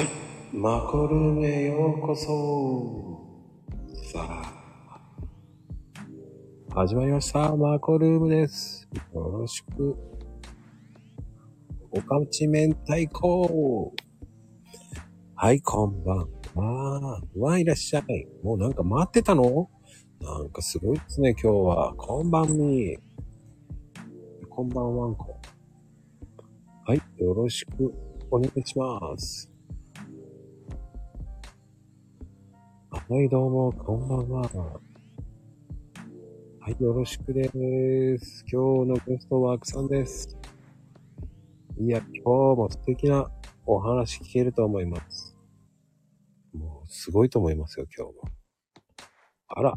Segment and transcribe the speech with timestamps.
[0.00, 0.08] はい。
[0.56, 3.20] マコルームへようこそ。
[4.10, 4.98] さあ。
[6.74, 7.54] 始まりました。
[7.54, 8.88] マコルームです。
[9.12, 9.94] よろしく。
[11.90, 13.92] おかち明太子。
[15.34, 17.20] はい、こんばんは。
[17.36, 18.26] わ、いらっしゃい。
[18.42, 19.68] もうなんか待ってたの？
[20.22, 21.94] なんかすごいですね、今日は。
[21.98, 22.96] こんばんみ。
[24.48, 25.38] こんばんわんこ。
[26.86, 27.92] はい、よろしく
[28.30, 29.49] お願いします。
[33.10, 34.42] はい、どうも、こんばんは。
[36.60, 37.48] はい、よろしくで
[38.20, 38.44] す。
[38.48, 40.38] 今日のゲストはアクさんです。
[41.80, 43.28] いや、今日も素敵な
[43.66, 45.36] お話聞けると思います。
[46.52, 48.22] もう、すごいと思いますよ、今日も。
[49.48, 49.74] あら。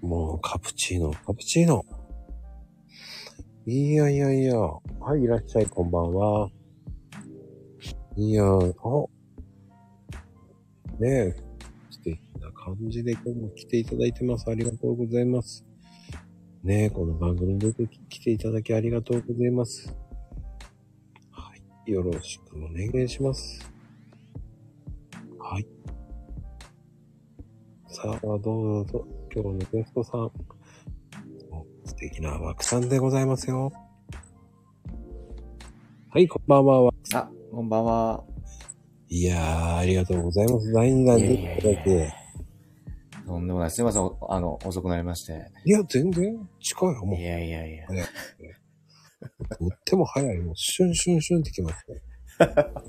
[0.00, 1.84] もう、カプチーノ、カプチーノ。
[3.66, 4.58] いやいやいや。
[4.58, 6.48] はい、いらっしゃい、こんばんは。
[8.16, 9.21] いや、あ、
[11.02, 11.36] ねえ、
[11.90, 14.48] 素敵な感じで今日も来ていただいてます。
[14.48, 15.66] ありがとうございます。
[16.62, 19.92] ねえ、この番組に出てきていただきありがとうございます。
[21.32, 21.52] は
[21.88, 23.68] い、よろしくお願いします。
[25.40, 25.66] はい。
[27.88, 30.30] さあ、どうぞ、今日のゲストさん。
[31.84, 33.72] 素敵な枠さんでございますよ。
[36.10, 36.82] はい、こんばんは。
[36.84, 38.31] 枠さんあ、こんばんは。
[39.14, 40.72] いやー、ありがとうございます。
[40.72, 42.14] 第2弾でいただいて。
[43.26, 43.70] とんでもない。
[43.70, 45.50] すいません、おあの、遅くなりまして。
[45.66, 47.04] いや、全然近いよ。
[47.04, 47.86] もうい、やいやいや。
[47.88, 50.38] とっても早い。
[50.38, 52.00] もう、シュンシュンシュンってきますね。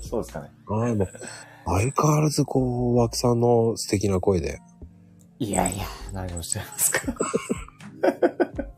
[0.00, 0.48] そうですかね。
[0.66, 1.08] はい、もう、
[1.66, 4.60] 相変わらずこう、枠さんの素敵な声で。
[5.40, 7.02] いやいや、何をしてますか。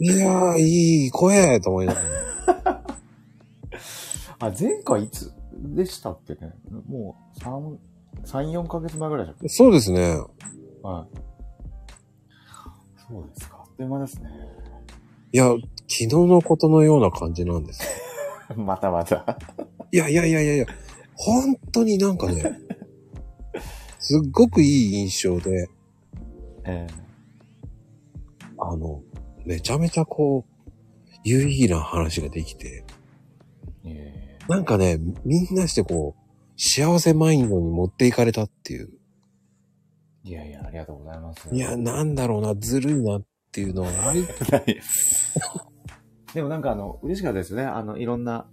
[0.00, 2.84] いやー、いい声と思いながら。
[4.38, 5.32] あ、前回いつ？
[5.64, 6.52] でしたっけね
[6.86, 7.76] もう、3、
[8.24, 10.18] 3、4ヶ月前ぐらいでしたっそうですね。
[10.82, 11.24] けはい。
[13.08, 13.58] そうですか。
[13.60, 14.30] あっという間ですね。
[15.32, 17.82] いや、昨日のことのような感じなんです。
[18.56, 19.38] またまた。
[19.90, 20.66] いやいやいやいやいや、
[21.14, 22.42] 本当になんかね、
[23.98, 25.68] すっごくいい印象で、
[26.64, 26.86] え
[28.58, 29.02] あの、
[29.44, 30.70] めちゃめちゃこう、
[31.24, 32.83] 有意義な話ができて、ええ
[34.48, 36.24] なんかね、みんなしてこう、
[36.56, 38.90] 幸せマインドに持っていかれたっていう。
[40.22, 41.48] いやいや、ありがとうございます。
[41.52, 43.22] いや、なんだろうな、ずるいなっ
[43.52, 44.26] ていうのはある。
[46.34, 47.62] でもなんかあの、嬉しかったですね。
[47.62, 48.46] あの、いろんな、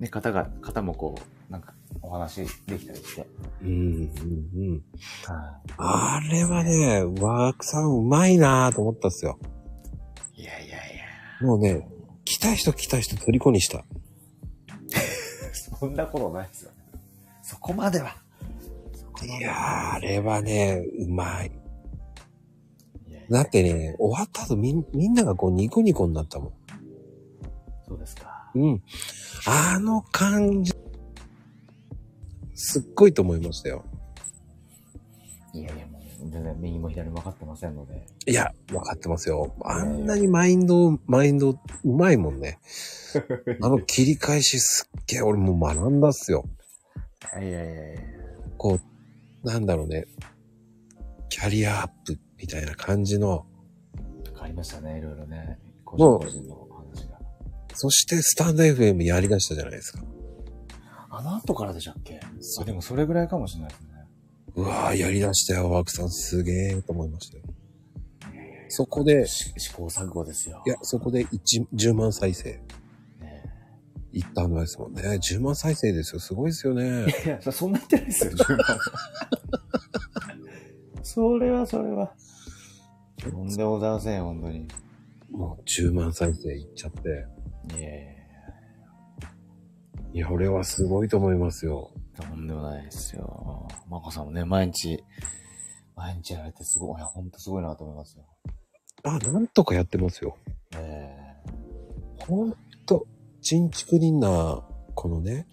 [0.00, 1.14] ね、方が、方もこ
[1.48, 3.26] う、なんか、お話できたりして。
[3.62, 3.80] うん、うん、う
[4.74, 4.82] ん。
[5.24, 5.72] はい。
[5.76, 9.38] あれはね、ワークさんうまいなぁと思ったっすよ。
[10.34, 10.80] いやいやい
[11.40, 11.46] や。
[11.46, 11.88] もうね、
[12.24, 13.84] 来た人来た人虜にした。
[15.78, 16.76] そんなことないですよね。
[17.42, 18.16] そこまでは。
[19.22, 21.52] いやー、あれはね、うまい。
[23.30, 26.52] だってね、終わった後みんみんながこうニコニコになったもん。
[27.88, 28.50] そうですか。
[28.54, 28.82] うん。
[29.46, 30.72] あの感じ、
[32.54, 33.84] すっごいと思いましたよ。
[35.52, 35.86] いやいや、
[36.30, 38.06] 全然右も左も分かってませんので。
[38.26, 39.54] いや、わかってますよ。
[39.62, 42.58] あんなにマインド、マインドうまいもんね。
[43.62, 46.44] あの切り返しすっげえ俺もう学んだっすよ。
[47.40, 48.00] いやいやいや。
[48.58, 48.78] こ
[49.44, 50.06] う、なんだろうね。
[51.28, 53.46] キャリアアップみたいな感じの、
[54.32, 55.58] 変わりましたね、いろいろね。
[55.84, 57.18] 個人個人の話が。
[57.74, 60.04] そしてスタンド FM やりだしたじゃないですか。
[61.10, 62.20] あの後からでしたっけ？
[62.60, 63.83] あ、でもそれぐらいかもしれないですね。
[64.56, 67.44] うわぁ、やりだしたよ、ワークさんすげえと思いましたよ。
[68.68, 70.62] そこで、し試行錯誤ですよ。
[70.66, 72.60] いや、そこで1 10万再生
[73.20, 73.42] ね
[74.12, 75.02] いったんですもんね。
[75.02, 76.20] 10万再生ですよ。
[76.20, 77.06] すごいですよね。
[77.24, 78.78] いや、そそんな言ってないですよ、10万。
[81.02, 82.12] それはそれは。
[83.18, 84.68] とんでもございませんよ、本当に。
[85.30, 87.26] もう10万再生いっちゃって。
[87.76, 88.14] いやいやい
[90.14, 91.90] いや、俺はすごいと思いますよ。
[92.18, 93.68] や、とんでもないですよ。
[93.88, 95.02] まこさんもね、毎日、
[95.96, 98.24] 毎日やられてすごい、いや、ほんとすごいなと思いますよ。
[99.04, 100.36] あ、なんとかやってますよ。
[100.76, 101.16] え
[102.20, 102.56] ほん
[102.86, 103.06] と、
[103.42, 105.46] チンチクリンな、このね、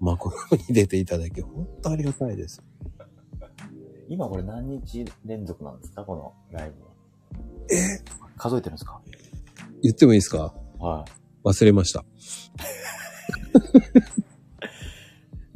[0.00, 0.36] マコロ
[0.68, 2.62] に出ていただき、ほんとありがたいです。
[2.98, 6.04] え今これ何日連続なんですか？
[6.04, 6.90] このライブは。
[7.70, 8.02] え？
[8.36, 9.00] 数えてるんですか？
[9.82, 10.52] 言ってもいいですか？
[10.78, 11.48] はい。
[11.48, 12.04] 忘れました。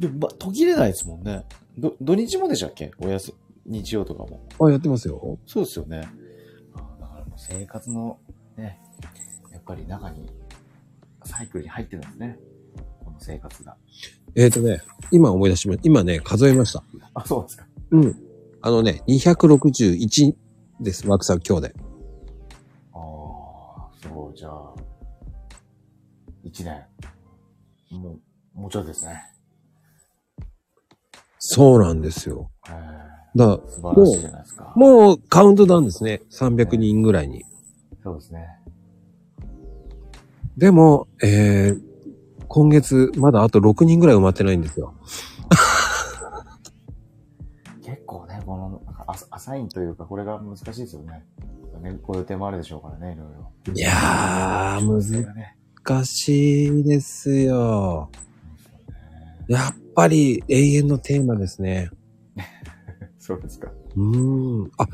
[0.04, 1.44] でも、ま、途切れないですもんね。
[1.78, 2.90] ど、土日もでしたっけ？
[2.98, 3.32] おやす、
[3.66, 4.46] 日曜とかも。
[4.60, 5.38] あ、やってますよ。
[5.46, 6.08] そうですよね。
[6.74, 8.18] あだからもう生活の
[8.56, 8.78] ね、
[9.52, 10.30] やっぱり中に、
[11.24, 12.38] サイクルに入ってるんですね。
[13.04, 13.76] この生活が。
[14.34, 16.84] えっ、とね、今思い出しま今ね、数えました。
[17.14, 17.66] あ、そうですか。
[17.90, 18.16] うん。
[18.60, 20.34] あのね、261
[20.80, 21.74] です、枠さん今日で。
[22.92, 24.74] ああ、そう、じゃあ、
[26.42, 26.82] 一年。
[27.90, 28.18] も
[28.56, 29.33] う、もうちょいですね。
[31.46, 32.50] そうなんですよ。
[32.68, 32.72] え
[33.36, 34.72] だからー、素晴らしいじゃないですか。
[34.76, 36.22] もうカウントダウンですね。
[36.30, 37.44] 300人ぐらいに。
[38.02, 38.46] そうですね。
[40.56, 41.82] でも、えー、
[42.48, 44.94] 今月まだあと6人ぐらい埋まってないんですよ。
[47.84, 51.26] 結構ね、この、アサアサインというか、これが難しいですよね。
[51.82, 53.52] ね、こういう予定もあるでしょうからね、いろいろ。
[53.74, 55.34] いやー。
[55.84, 58.10] 難しいですよ。
[59.48, 61.90] やっぱり永遠のテーマですね。
[63.18, 63.72] そうですか。
[63.96, 64.70] うーん。
[64.78, 64.86] あ、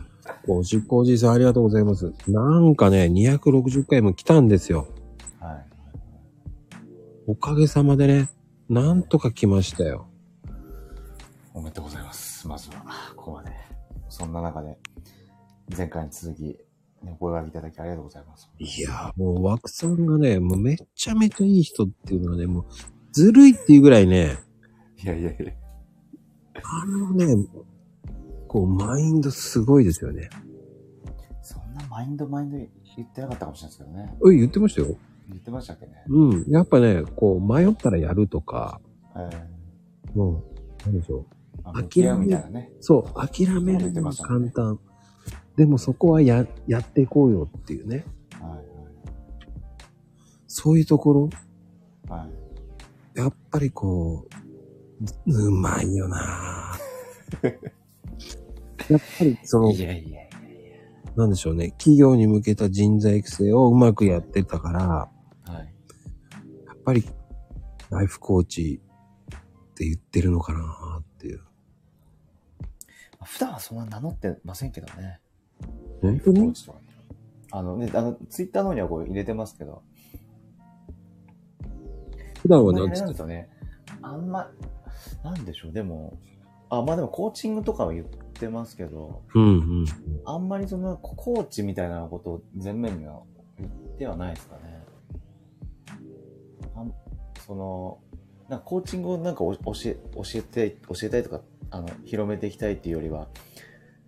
[0.47, 2.13] ご出向おじいさんありがとうございます。
[2.29, 4.89] なんかね、260回も来たんですよ。
[5.41, 5.67] はい。
[7.27, 8.29] おかげさまでね、
[8.69, 10.07] なんとか来ましたよ。
[11.53, 12.47] おめでとうございます。
[12.47, 12.85] まずは、
[13.17, 13.51] ここまで。
[14.09, 14.79] そんな中で、
[15.77, 16.59] 前回に続き、ね、
[17.05, 18.51] お声掛けいただきありがとうございます。
[18.59, 22.65] いやー、もう枠さんがね、もうめちゃめちゃいい人っていうのはね、もう
[23.13, 24.39] ずるいっていうぐらいね、
[25.03, 25.53] いやいやいや。
[26.63, 27.47] あのね、
[28.49, 30.29] こう、マインドすごいですよね。
[31.43, 32.59] そんなマインドマインド
[32.97, 34.35] 言ってなかったかもしれないですけどね。
[34.35, 34.97] え、言ってましたよ。
[35.29, 35.93] 言ってましたっけね。
[36.09, 36.45] うん。
[36.49, 38.81] やっぱね、こう、迷ったらやるとか、
[39.17, 39.31] え
[40.15, 40.43] も
[40.85, 41.25] う、なんでしょ
[41.65, 41.73] う。
[41.73, 42.73] 諦め向き合うみたいなね。
[42.81, 44.79] そう、諦めるのは簡単。
[45.57, 48.05] でもそこはや、やっていこうよっていうね。
[48.41, 48.61] は
[50.47, 51.29] そういうところ、
[52.07, 52.21] いはい。
[52.21, 53.19] はい。
[53.19, 54.50] やっぱりこう、
[55.27, 57.47] うまいよなぁ
[58.93, 60.31] やっぱりそのい、やいやい
[61.17, 65.11] なんでしょうね、企業に向けた人材育成をうまくやってたから、
[65.47, 65.53] や。
[65.53, 65.75] はい。
[66.67, 67.05] やっぱり、
[67.91, 68.81] ライフコーチ
[69.35, 71.41] って言ってるのかなっていう。
[73.25, 75.21] 普段はそんな名乗ってませんけどね。
[76.01, 76.55] 本当に？
[77.51, 79.83] あのね、あの、ツイッターの方にはこう入れてますけど。
[82.41, 83.51] 普段は何ですかね。
[84.01, 84.51] あんま、
[85.23, 86.19] なんでしょう、でも、
[86.71, 89.47] あ、まあでもコーチングとかは言ってますけど、うんう
[89.83, 89.85] ん。
[90.25, 93.21] あんまりそのココーチみたいなことを前面には
[93.59, 94.85] 言ってはないですかね。
[96.77, 96.95] あん
[97.45, 97.99] その、
[98.49, 103.29] なんかコーチングをなんかお教え、教えて、教えたいとか、あの、広めていきたいっていうよりは、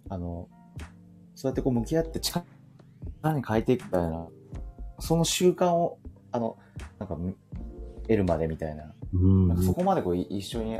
[0.08, 0.48] あの、
[1.34, 2.44] そうやってこう向き合って力
[3.34, 4.28] に変えていくみたいな、
[5.00, 5.98] その習慣を、
[6.30, 6.56] あの、
[7.00, 7.18] なんか、
[8.02, 10.78] 得るまでみたいな、うんなんかそこまでこうい一緒に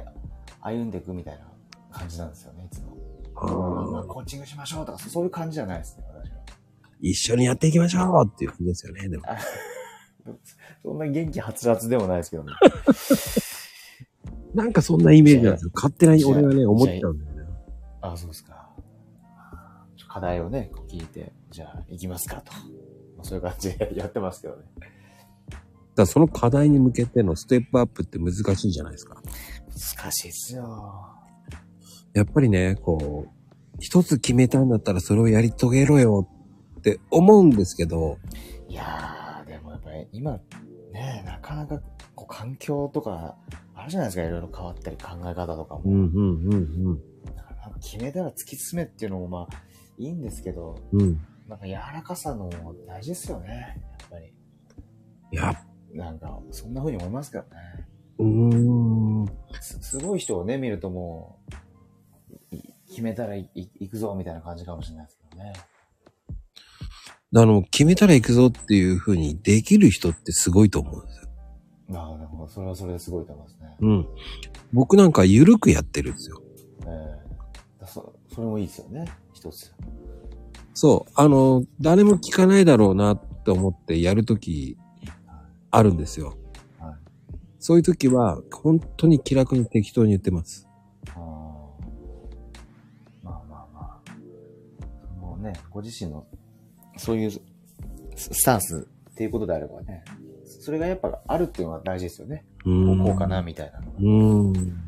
[0.61, 1.47] 歩んでいくみたいな
[1.91, 2.97] 感じなんですよね、いつも。
[3.35, 6.37] あまあーコーチングしましょうとか、そういう感じじゃないですね、私は。
[7.01, 9.25] 一緒にやっていきましょうっていう感じですよね、でも。
[10.83, 12.53] そんな元気はつらつでもないですけどね。
[14.55, 15.71] なんかそんなイメージなんですよ。
[15.75, 17.55] 勝手に俺はね、思っちゃうんだよね。
[18.01, 18.71] あそうですか。
[20.09, 22.53] 課題をね、聞いて、じゃあ行きますかと。
[23.17, 24.63] まあそういう感じでやってますけどね。
[25.95, 29.21] だからその課題に向けてのステップアップって難しいじゃないですか？
[30.01, 31.07] 難しいっすよ。
[32.15, 33.31] やっぱりね、こう、
[33.79, 36.29] 一つ決めたんだったらそれをやり遂げろよ
[36.79, 38.19] って思うんですけど、
[38.69, 40.39] いやー、でもやっぱり今、
[40.93, 41.81] ね、なかなか
[42.15, 43.37] こう環境とか
[43.75, 45.83] あるじゃないですか、いろいろ変わったり考え方とかも。
[45.85, 46.05] うんうん
[46.53, 47.01] うん
[47.35, 49.63] だからなんか決めたら突き進めっていうのもまあ
[49.99, 51.01] いいんですけど、うん。
[51.01, 51.21] うん。
[51.49, 54.35] なんか柔らかさのも大事ですよね、やっぱり。
[55.33, 55.57] やっ
[55.93, 57.49] なんか、そんな風に思いますけどね。
[58.19, 59.27] うーん。
[59.61, 61.39] すすごい人をね、見るとも
[62.51, 65.53] う、い決めたら行くぞみたいな感じかもしれないですけどね。
[67.35, 71.29] あの、決めたら行くぞっていう風にできる人ってすごいと思うんですよ。
[71.89, 73.77] なるほど、それはそれですごいと思いますね。
[73.81, 74.07] うん。
[74.73, 76.43] 僕なんか緩くやってるんですよ。
[76.87, 79.75] ええだそそれもいいですよね、一つ。
[80.75, 81.13] そう。
[81.15, 84.77] あの、誰も聞かないだろうなって思ってやるとき
[85.73, 86.37] あるんですよ。
[86.79, 86.95] はい。
[87.59, 90.69] そういうときは、本当に気楽に適当に言ってます。
[91.09, 91.23] あー
[93.25, 94.01] まあまあまあ。
[95.19, 96.27] そのね、ご自身の、
[96.97, 97.41] そういうス
[98.15, 100.05] スタンスっていうことであればね、
[100.45, 102.45] それがやっぱあるっていうのは大事ですよね。
[102.65, 103.05] うーん。
[103.05, 103.93] こうかな、みたいなのが。
[103.99, 104.83] うーん。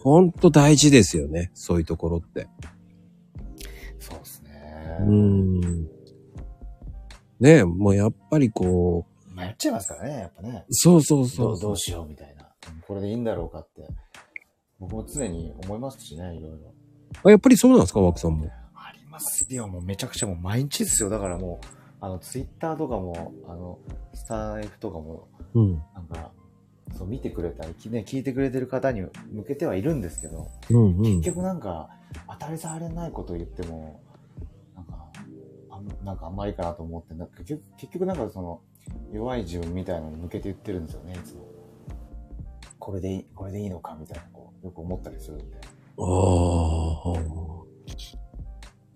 [0.00, 1.50] ほんと大事ですよね。
[1.54, 2.48] そういうところって。
[3.98, 4.96] そうですね。
[5.00, 5.82] うーん。
[7.40, 10.64] ねえ、もうやっぱりこう、迷っちゃいますからね、やっぱね。
[10.70, 11.54] そうそうそうう。
[11.54, 12.48] どどうしようみたいな。
[12.86, 13.86] これでいいんだろうかって。
[14.78, 16.74] 僕も常に思いますしね、いろいろ。
[17.24, 18.50] あやっぱりそうなんですか、枠さんも。
[18.74, 21.08] ありますよ、もうめちゃくちゃもう毎日ですよ。
[21.08, 21.66] だからもう、
[22.00, 23.78] あの、ツイッターとかも、あの、
[24.14, 25.82] スター F とかも、うん。
[25.94, 26.32] なんか、
[26.96, 29.02] そう見てくれたり、きね、聞いてくれてる方に
[29.32, 31.22] 向けてはいるんですけど、うんうん結。
[31.22, 31.90] 局なんか、
[32.28, 34.00] 当たり障りないことを言っても、
[34.76, 35.08] なんか、
[35.70, 38.60] あんなんかあんまりかなと思って、なんか結局結局なんかその、
[39.12, 41.48] 弱い自分みたいなのに向けて言ってるんですよね、いつも。
[42.78, 45.58] これでいい、これでいいのかみたいな、こう、よく思ったりするんで。
[45.98, 46.02] あ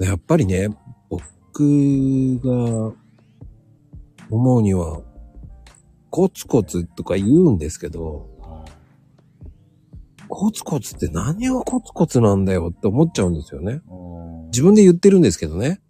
[0.00, 0.04] あ。
[0.04, 0.68] やっぱりね、
[1.08, 2.92] 僕が
[4.30, 5.02] 思うには、
[6.10, 8.64] コツコツとか言うんですけど、は
[10.28, 13.80] コツコツって何がコツコツなんだよって思っちゃうんですよね。
[14.46, 15.80] 自分で言ってるんですけどね。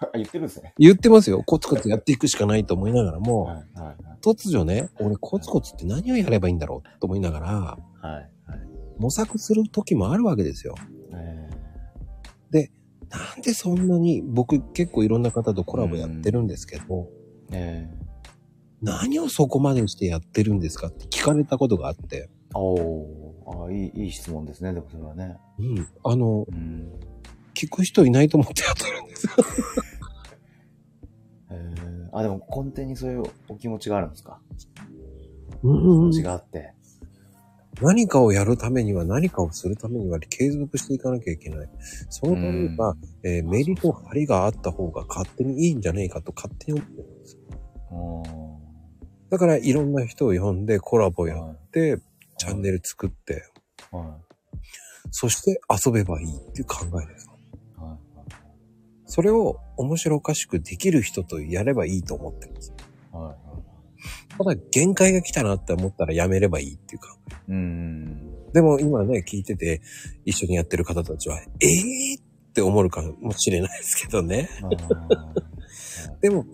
[0.00, 0.10] はい。
[0.14, 0.74] あ、言ってるんですね。
[0.78, 1.42] 言ってますよ。
[1.44, 3.96] コツコツやっていくしかないと思いながらも、はい、はい、はい。
[4.22, 8.30] 突如ね、俺コツコツって何をやればいいんだろうと思いながら、はい、はい。
[8.98, 10.74] 模索する時もあるわけですよ。
[11.12, 11.48] え
[13.10, 17.88] なんでそんなに、僕結構いろんな方とコラボやってるんですけど、ー、え
[18.82, 25.36] 何をそこまでしてやってるんですかって聞かれたことがあって、ー、おー、あいい、いい質問ですね、でもそれはね。
[25.58, 25.88] うん。
[26.04, 26.92] あの、うん。
[27.58, 29.32] 聞く人いないと思ってやってるんですよ。
[31.50, 34.40] えー、あ、でも根底にそういうお気持ちがあるんですか？
[35.62, 36.72] うん気持ちがあって。
[37.80, 41.68] 何かをやるためには何かをするためには継続していかなきゃいけない。
[42.10, 47.42] そのためには、えーメリと張りがあった方が勝手にいいんじゃねえかと勝手に思ってるんですよ。
[47.92, 49.28] うん。
[49.30, 51.98] だからいろんな人を呼んでコラボやはって、
[52.36, 53.44] チャンネル作って、
[53.92, 53.96] い。
[53.96, 54.06] はい。
[55.10, 57.27] そして遊べばいいっていう考えです。
[59.08, 59.12] はい。
[59.12, 62.72] それを面白おかしくできる人とやればいいと思ってます。
[63.12, 63.22] はい。
[63.24, 63.36] はい。
[64.36, 67.16] ただ限界が来たなって思ったらやめればいいっていうか。
[67.48, 68.52] うん。
[68.52, 69.80] でも今ね、聞いてて
[70.24, 74.48] 一緒にやってる方たちは、ええー、って思うかもしれないですけどね。
[76.20, 76.46] でも、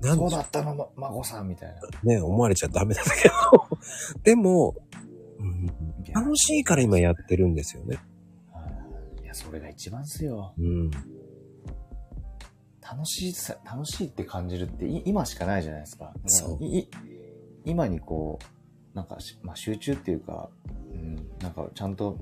[0.00, 1.80] なんそうだったの、ま、孫さんみたいな。
[2.02, 3.34] うね、思われちゃダメなんだけど。
[4.22, 4.74] でも、
[5.38, 5.66] うん、
[6.12, 7.98] 楽しいから今やってるんですよね。
[8.52, 8.60] は
[9.20, 10.54] いいや、それが一番っすよ。
[10.58, 10.90] うん。
[12.90, 16.12] 楽しいさ、楽しいって感じるってい今しかないじゃないですか。
[16.26, 16.58] そう
[17.64, 18.38] 今にこ
[18.92, 20.50] う、なんかし、まあ、集中っていうか、
[20.92, 22.18] うん、なんかちゃんと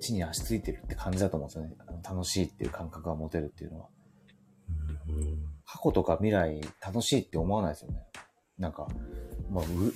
[0.00, 1.76] 地に足ついてるって感じだと思うんですよね。
[2.02, 3.88] 楽しいっていう感覚が持てるっていうのは。
[5.08, 8.04] うん過去とか未来楽しいって思わないですよね。
[8.58, 8.86] なんか、
[9.50, 9.94] まあ、う、う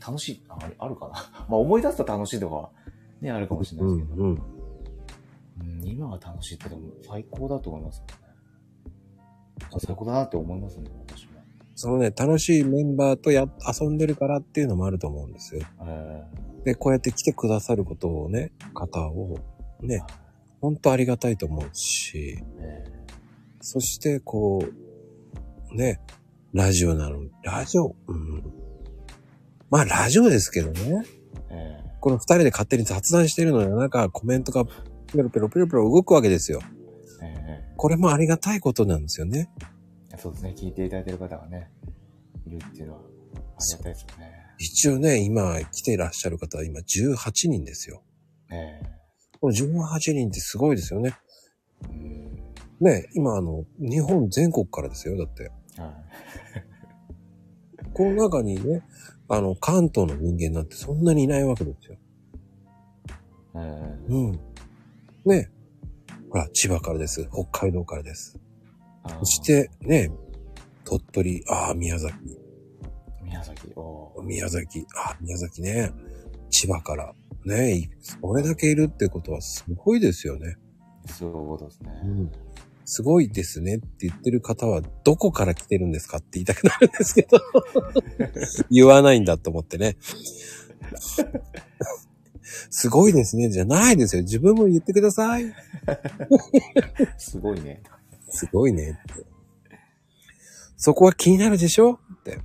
[0.00, 1.14] 楽しい、ああるかな。
[1.48, 2.70] まあ思い出すと楽しいとかは
[3.20, 4.30] ね、あるかもしれないですけど、うん。
[4.30, 4.42] うん
[5.84, 8.27] 今が楽しいってでも最高だと思いますよね。
[9.78, 11.32] 最高だなって思いますね、私も。
[11.74, 13.46] そのね、楽しいメンバーとや、
[13.80, 15.62] 遊んでるからっていうのもあると思うんですよ。
[15.86, 16.24] え
[16.64, 20.02] で、こうやって来てくださることをね、方を、ーね、
[20.60, 22.84] ほんとありがたいと思うし、え
[23.60, 24.64] そして、こ
[25.72, 26.00] う、ね、
[26.52, 28.42] ラジオなのに、ラジオ、うん。
[29.70, 30.80] まあ、ラジオですけどね。
[30.80, 31.04] ー
[31.50, 36.60] えこの二人で勝手に雑談してるのに、なんかコメントがペロペロペロペロ動くわけですよ。
[37.78, 39.48] これもありがたいことなんですよね。
[40.10, 41.70] ーそうですね、聞いていただいてる方がね、
[42.44, 43.02] いるっていうのはあ
[43.64, 44.32] りがたいですよね。
[44.58, 48.02] 一応ね、今来ていらっしゃる方は今18人ですよ。
[48.50, 48.82] え
[49.40, 51.14] この18人ってすごいですよね。
[51.84, 52.38] ーうん
[52.80, 55.16] ね、今あの、日本全国からですよ。
[55.16, 55.50] だって。
[55.80, 56.08] はい
[57.94, 58.82] この中にね、
[59.28, 61.96] あの、関東の人間なんてそんなにいないわけですよ。
[63.56, 64.40] えーうん。
[65.24, 65.50] ね。
[66.30, 67.28] ほら、千葉からです。
[67.32, 68.38] 北海道からです。
[69.20, 70.10] そして、ね、
[70.84, 72.14] 鳥取、ああ、宮崎、
[73.22, 75.92] 宮崎、おー宮崎、ああ、宮崎ね。
[76.50, 77.14] 千葉から。
[77.44, 80.56] ね、いそれだけいるってことはすごいですよね。
[81.06, 81.90] そうですね。
[82.04, 82.32] うん。
[82.84, 87.38] すごいですねって言ってる方は、どこから来てるんですかって言いたくなるんですけど、
[88.70, 89.96] 言わないんだと思ってね。
[92.70, 94.22] すごいですね、じゃないですよ。
[94.22, 95.44] 自分も言ってください。
[97.16, 97.82] すごいね。
[98.30, 99.26] すごいねって。
[100.76, 101.94] そこは気になるでしょ？
[101.94, 102.38] って。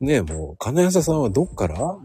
[0.00, 1.98] ねえ、もう、金谷さんはどっから？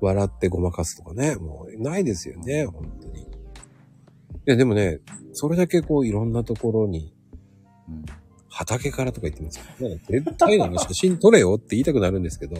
[0.00, 3.22] 笑ってごまかすとかね、もうないですよね、本当に。
[3.22, 3.26] い
[4.46, 5.00] や、でもね、
[5.32, 7.14] それだけこう、いろんなところに、
[7.88, 8.04] うん
[8.54, 12.58] 畑からとか言ってますからね、絶対なの写真撮れよって言いたくなるんですけど。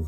[0.00, 0.06] うん、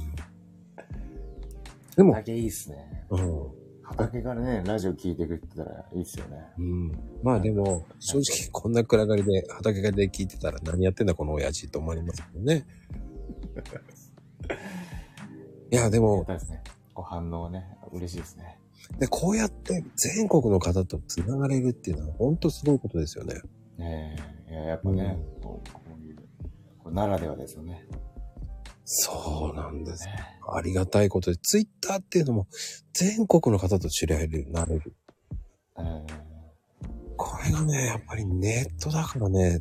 [1.97, 3.07] でも、畑いいっすね。
[3.11, 3.63] うん。
[3.83, 6.39] 畑からね、ラジオ聞いてくれてたらいいっすよね。
[6.59, 6.93] うん。
[7.23, 12.67] まあでも、正直こんな暗がりで畑で聞いてたら何やってんだこの親父と思われますけどね。
[15.71, 16.63] いや、でもですね。
[16.95, 18.59] ご反応ね、嬉しいですね。
[18.99, 23.35] でこうやって全国の方と繋がれるっていうのは本当すごいことですよね。
[23.79, 24.17] え
[24.49, 26.17] えいや、やっぱね、こうこういう、
[26.79, 27.87] こならではですよね。
[28.85, 30.07] そうなんです。
[30.07, 30.13] ね
[30.55, 32.47] ありがたいことで、ツイッターっていうのも
[32.93, 34.95] 全国の方と知り合えるようになれる。
[35.77, 36.07] うん。
[37.17, 39.61] これがね、やっぱりネットだからね、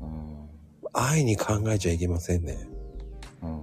[0.00, 0.48] うん。
[0.92, 2.68] 安易に考えちゃいけませんね。
[3.42, 3.62] うん。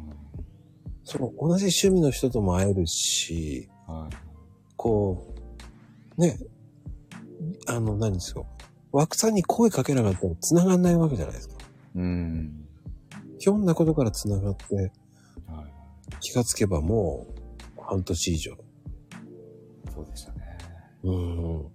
[1.04, 4.16] その同じ趣味の人とも会えるし、はい。
[4.76, 5.34] こ
[6.18, 6.38] う、ね、
[7.68, 8.46] あの、何ですよ。
[8.92, 11.56] 枠さんに声かけなかったら繋がんないわけじゃないですか。
[11.96, 12.65] うん。
[13.46, 14.92] ひょんなことから繋がって、はい。
[16.20, 17.28] 気がつけばも
[17.78, 18.58] う半年以上。
[19.94, 20.58] そうでしたね。
[21.04, 21.68] うん。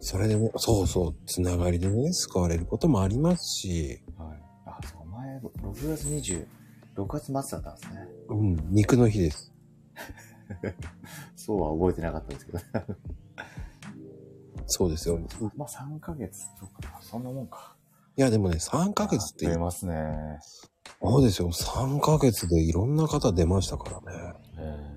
[0.00, 4.42] それでね、そうそう、つながりでね、使われることもありますし、はい。
[4.64, 6.46] あ、そう、前、6月20、
[6.96, 8.08] 6月末だったんですね。
[8.28, 9.52] うん、肉の日です。
[11.36, 12.58] そうは覚えてなかったんですけど。
[14.64, 15.20] そうですよ。
[15.54, 17.75] まあ3ヶ月とか、そんなもんか。
[18.18, 20.38] いや、でもね、3ヶ月って増え、ますね。
[21.02, 21.50] そうですよ。
[21.50, 24.32] 3ヶ月でいろんな方出ましたからね。
[24.58, 24.96] え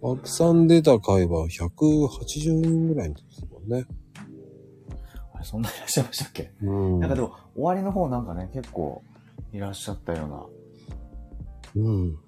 [0.00, 3.86] 枠さん出た回は180人ぐらいですもんね。
[3.88, 7.00] えあれ、そんないらっしゃいましたっけ、うん。
[7.00, 9.02] なんかでも、終わりの方なんかね、結構
[9.52, 11.82] いらっしゃったような。
[11.84, 12.18] うん。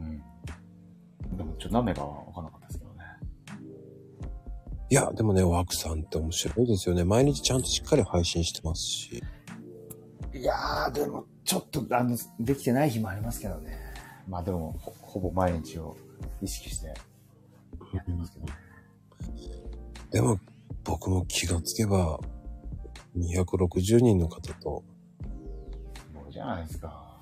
[0.00, 1.36] うん。
[1.36, 2.55] でも、ちょっと何名かは分からなかった。
[4.88, 7.04] いや、でもね、枠さんって面白いですよね。
[7.04, 9.22] 毎日ちゃんとしっかり配信してますし。
[10.32, 13.76] いやー、でも、ちょっと、あの、できてない日もありますけどね。
[14.28, 15.96] まあでも、ほほぼ毎日を
[16.40, 16.92] 意識してや
[18.00, 18.52] ってますけどね。
[20.12, 20.38] でも、
[20.84, 22.20] 僕も気がつけば、
[23.16, 24.84] 260人の方と、
[26.14, 27.18] そうじゃないですか。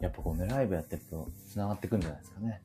[0.00, 2.62] やっぱこうね、ライブやってると繋がってくんじゃないですかね。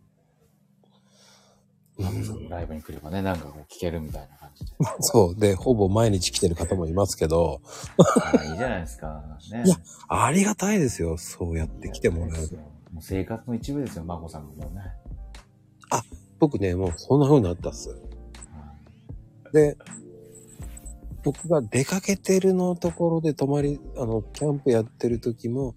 [1.97, 4.71] うんライブに来ればね、なんかこう聞けるみたいな感じで。
[4.99, 5.35] そう。
[5.35, 7.61] で、ほぼ毎日来てる方もいますけど、
[8.37, 9.23] あいいじゃないですか。
[9.51, 9.63] ね。
[9.65, 9.77] いや
[10.09, 11.17] ありがたいですよ。
[11.17, 12.57] そうやって来てもらえる。
[12.91, 14.81] もう生活の一部ですよ、まこさんがもうね。
[16.39, 17.89] 僕ね、もうそんな風になったっす。
[19.53, 19.77] で、
[21.23, 25.75] 僕が出かけてるのところで泊まり、あの、キャンプやってる時も、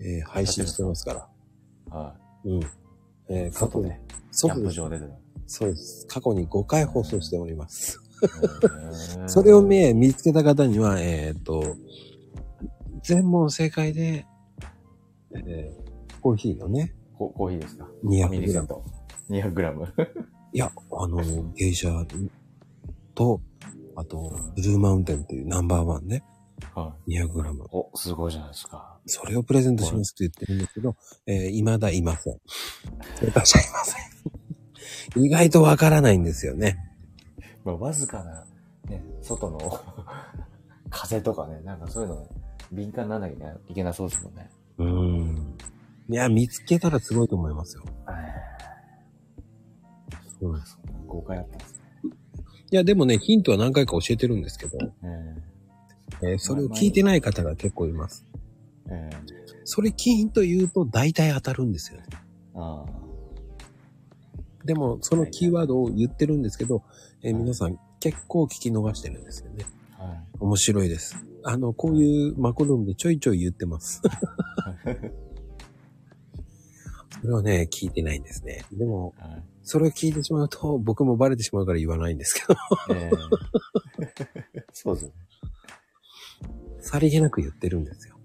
[0.00, 1.14] えー配信してますか
[1.90, 1.96] ら。
[1.96, 2.60] はうん。
[3.28, 3.52] えーい。
[3.52, 4.00] 過去ね。
[4.30, 4.66] 外で、キャン。
[4.68, 5.06] プ場でで。
[5.52, 6.06] そうです。
[6.06, 8.00] 過去に5回放送しております。
[9.26, 11.76] それをね、見つけた方には、えっ、と、
[13.02, 14.26] 全問正解で、
[15.34, 18.84] えーコーヒーのね、ココーヒーですか？200ミリセット。
[19.30, 19.92] 200グラム。
[20.52, 21.22] いや、あの、
[21.54, 22.06] ゲイシャ
[23.14, 23.40] と、
[23.96, 26.22] あと、ブルーマウンテンっていうナンバーワンね、
[26.74, 27.54] は 200g。
[27.54, 27.68] い。
[27.72, 29.00] お、すごいじゃないですか。
[29.06, 30.94] それをプレゼントしますって言ってるんですけど、
[31.26, 32.38] えー未だいません。
[33.18, 33.92] 正解者いませ
[34.36, 34.39] ん。
[35.16, 36.78] 意外とわからないんですよね。
[37.64, 38.44] まあ、わずかな、
[38.88, 39.58] ね、外の
[40.90, 42.28] 風とかね、なんかそういうのね、
[42.72, 44.50] 敏感にならなきゃいけなそうですもんね。
[44.78, 45.56] うーん。
[46.08, 47.84] いや、見つけたらすごいと思いますよ。
[50.40, 50.64] そんな
[51.06, 51.80] 誤解あったんですね。
[52.70, 55.42] や、でもね、ヒントは何回か教えてるんですけど、え
[56.22, 58.26] えーそれを聞いてない方が結構います。
[58.90, 59.16] ええ
[59.64, 62.06] それヒント言うと大体当たるんですよね。
[62.54, 62.84] あ
[64.64, 66.82] でも、そのキーワードを言ってるんですけど、
[67.22, 69.66] えー皆さん結構聞き逃してるんですよね。
[69.98, 70.04] あ。
[70.04, 70.18] はい。
[70.40, 71.16] 面白いです。
[71.44, 74.00] あの、こういうマコルームでちょいちょい言ってます。
[77.20, 78.64] それはね、聞いてないんですね。
[78.72, 79.44] でも、はい。
[79.62, 82.56] それを聞いてしまうと、僕もバレてしまうから言わないんですけど、
[82.94, 83.10] え
[84.54, 85.14] え そうですよね。
[86.80, 88.18] さりげなく言ってるんですよ。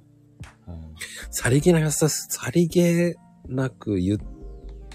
[0.65, 0.79] はい
[1.31, 3.15] さりげなさ、さりげ
[3.47, 4.19] なく言っ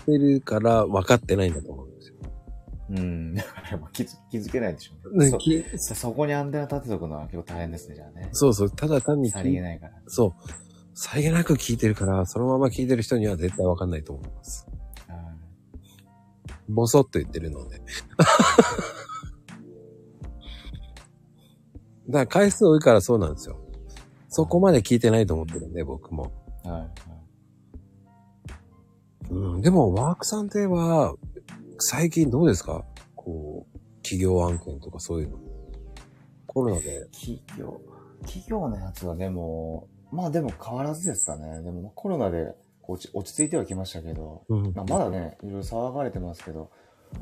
[0.04, 2.14] てるから分かってないんだと思うんですよ。
[2.90, 3.34] うん。
[3.34, 5.30] だからまあ気づ気づけないでしょうね。
[5.30, 5.38] そ
[5.78, 8.28] そそこにアンテナ立てとくのは結構大変ですね、じゃあね。
[8.32, 9.92] そうそう、ただ単にさりげないから。
[10.06, 10.50] そう。
[10.94, 14.66] さりげなく聞いてるから、そのまま聞いてる人には絶対分かんないと思います。
[14.66, 14.80] はい
[16.70, 17.80] ボソッと言ってるので。
[22.08, 23.56] だから回数多いからそうなんですよ。
[24.28, 26.32] そこまで聞いてないと思ってるんで、僕も。
[26.64, 27.09] はい。
[29.30, 29.40] はい。
[29.54, 31.14] うん、でも、ワークさんっては、
[31.78, 32.84] 最近どうですか？
[33.16, 35.38] こう、企業案件とかそういうの。
[36.46, 37.06] コロナで。
[37.12, 37.80] 企業、
[38.22, 41.62] 企業のやつはでも、まあでも変わらずですかね。
[41.62, 46.70] でもまあコロナで落ち落ち着いてはきましたけど、うんまあ、まだね、いろいろ騒がれてますけど、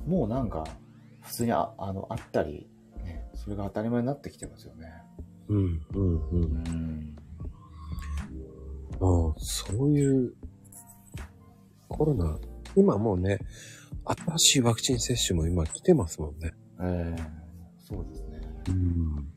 [0.07, 0.64] もうなんか、
[1.21, 2.71] 普通にああのあったり、
[3.05, 4.90] ね、それが当たり前になってきてますよね。
[5.49, 6.42] うん、うん、うん。
[6.64, 7.16] ん。
[8.99, 10.35] もう、そういう、
[11.88, 12.38] コロナ、
[12.77, 13.38] 今もうね、
[14.05, 16.53] 新しいワクチン接種も今来てますもんね。
[16.81, 17.22] ええ
[17.79, 18.40] そうですね。
[18.68, 19.29] うん。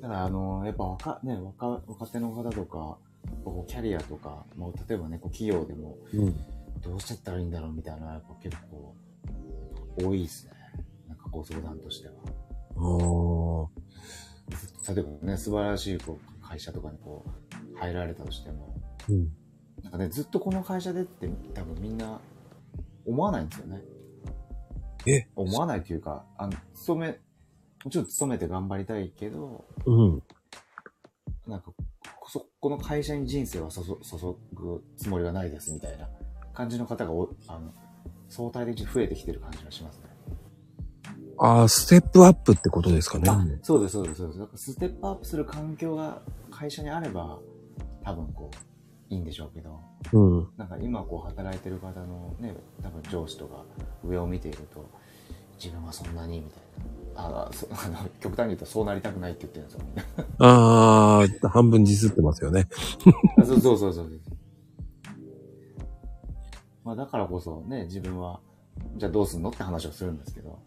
[0.00, 2.98] ただ、あの、やっぱ若、ね、若、若手の方とか、
[3.44, 6.34] こうキャリアとか、もう例えばね、こう企業でも、うん。
[6.80, 8.94] どうしてったらいいんだろうみたいな、やっぱ結構、
[10.02, 10.52] 多いですね。
[11.08, 12.14] なんかご相談としては。
[12.76, 13.68] あ
[14.88, 14.92] あ。
[14.92, 17.24] 例えばね、素晴らしいこう会社とかにこ
[17.74, 18.74] う、入られたとしても、
[19.08, 19.28] うん。
[19.82, 22.20] なんかね、ずっとこの会社でって多分みんな
[23.06, 23.82] 思わないんですよね。
[25.06, 25.26] え？
[25.34, 27.18] 思わないというか、あの、勤め、
[27.84, 30.22] もちろん勤めて頑張りたいけど、うん。
[31.46, 31.72] なんか、
[32.28, 33.96] そ、この会社に人生は注注
[34.54, 36.08] ぐつもりはないですみたいな
[36.54, 37.72] 感じの方がお、あの、
[38.28, 40.04] 相対的に増えてきてる感じがしますね。
[41.38, 43.28] ああ、ステップアップってことですかね。
[43.28, 44.72] あ、そうです、そうです、そうです。
[44.72, 47.40] ステップアップする環境が会社にあれば、
[48.04, 48.56] 多分こう、
[49.12, 49.78] いいんでしょうけど、
[50.12, 50.48] うん。
[50.56, 53.62] なんか今こう働いてる方のね、多分上司とか
[54.02, 54.84] 上を見ていると、
[55.62, 56.62] 自分はそんなにみたい
[57.14, 57.46] な。
[57.46, 60.24] あそ あの極端に言うとそうなりたくないって言ってるんですよ。
[60.38, 62.66] ああ、半分ディスってますよね。
[63.38, 64.10] あそうそうそうそう。
[66.84, 68.40] まあだからこそね、自分は、
[68.96, 70.58] じゃあどうすんのって話をするんですけど。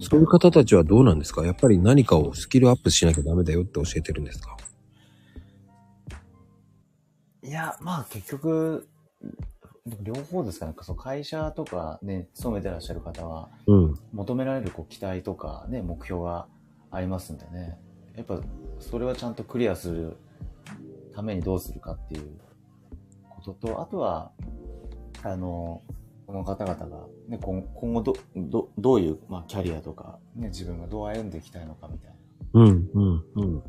[0.00, 1.44] そういう方たちはどうなんですか？
[1.44, 4.56] やっぱり何かをスキルアップしなきゃダメだよって教えてるんですか？
[7.48, 8.86] いや、まあ結局、
[10.02, 10.74] 両方ですかね。
[10.82, 13.94] その会社とかね、勤めてらっしゃる方は、うん。
[14.12, 16.46] 求められるこう期待とかね、目標が
[16.90, 17.78] ありますんでね。
[18.16, 18.38] やっぱ
[18.80, 20.16] それはちゃんとクリアする
[21.14, 22.38] ためにどうするかっていう
[23.30, 24.30] ことと、あとは、
[25.22, 25.80] あの、
[26.26, 32.60] この方々が、ね、今今後ど、ど、どういう、まあ、キャリアとか、ね、自分がどう歩んでいきたいのかみたいな。
[32.60, 33.62] うん、うん、うん。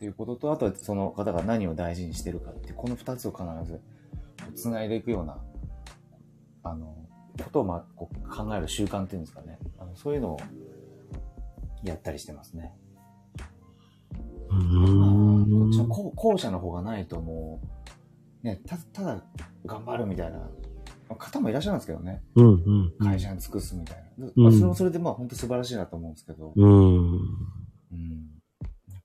[0.00, 3.78] っていうことと、あとはその方が何を大事にしてるかってこの二つを必ず
[4.54, 5.36] 繋いでいくような、
[6.62, 6.96] あの、
[7.44, 9.58] ことをまあ、こう考える習慣っていうんですかね。
[9.78, 10.40] あのそういうのを
[11.84, 12.72] やったりしてますね。
[14.48, 15.88] うこっちのーん。
[15.88, 17.60] 後後者の方がないとも
[18.42, 19.22] う、ね、たただ
[19.66, 20.48] 頑張るみたいな
[21.14, 22.22] 方もいらっしゃるんですけどね。
[22.36, 22.94] うん、うん。
[23.06, 24.28] 会社に尽くすみたいな。
[24.28, 24.52] うんまあ、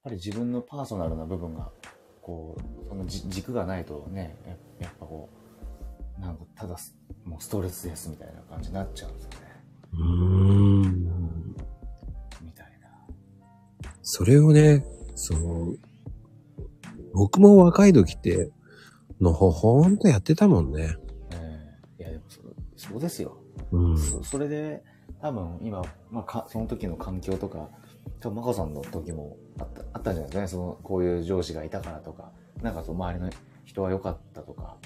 [0.05, 1.71] ぱり自分のパーソナルな部分が、
[2.21, 4.35] こう、そのじ軸がないとね、
[4.79, 5.29] ややっぱこ
[6.17, 9.37] う、なんかただすもうストレスですみたいな感じになっちゃうんですよね。
[9.93, 10.03] うー
[10.87, 11.55] ん。
[12.41, 12.87] みたいな。
[14.03, 15.73] それをね、その、
[17.13, 18.51] 僕も若い時って、
[19.19, 20.95] のほほんとやってたもんね。
[21.31, 22.41] ええいやでもそ
[22.89, 23.37] そうですよ。
[23.71, 23.97] うん。
[23.97, 24.83] そそれで、
[25.19, 27.69] 多分今、まあか、その時の環境とか、
[28.19, 30.47] 多分マコさんの時もあったあったんじゃないですかね。
[30.47, 33.29] その、こういう上司がいたからとか、なんかそう、周りの
[33.65, 34.77] 人は良かったとか、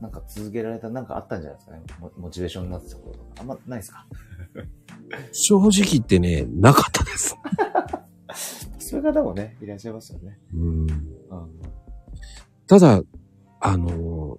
[0.00, 1.82] なんか続けられた、なんかあったんじゃないですかね。
[2.00, 3.30] モモチベーションになってたこととか。
[3.40, 4.06] あんまないですか？
[5.32, 7.36] 正直言ってね、なかったです。
[8.78, 10.38] そういう方もね、いらっしゃいますよね。
[10.54, 10.80] うん。
[10.80, 10.88] うん。
[12.66, 13.02] ただ、
[13.60, 14.38] あの、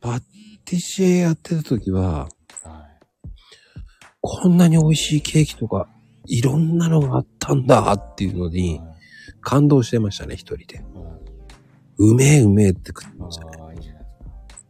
[0.00, 0.20] パ
[0.64, 2.28] ティシエやってた時は、
[2.62, 3.28] はい。
[4.20, 5.88] こんなに美味しいケーキとか、
[6.26, 8.94] いろんなのがあったんだっていうのに、はい
[9.44, 10.78] 感動してましたね、一人で。
[10.94, 11.18] は
[11.98, 13.52] うめえうめえって食ってましたね。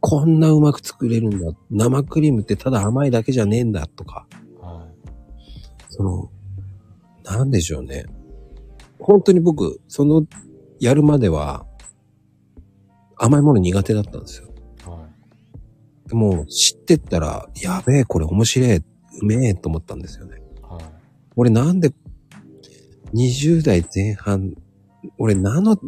[0.00, 1.52] こんなうまく作れるんだ。
[1.70, 4.26] 生クリームってただ甘いだけじゃねえんだとか。
[5.88, 6.30] その、
[7.24, 8.04] なんでしょうね。
[8.98, 10.26] 本当に僕、その、
[10.80, 11.64] やるまでは、
[13.16, 14.48] 甘いもの苦手だったんですよ。
[14.84, 15.06] は
[16.06, 16.08] い。
[16.08, 18.82] でも、知ってったら、やべえ、これ面白え、
[19.22, 20.43] うめえと思ったんですよね。
[21.34, 21.50] はい。
[21.50, 21.92] 俺なんで、
[23.14, 24.54] 20代前半、
[25.18, 25.78] 俺何の、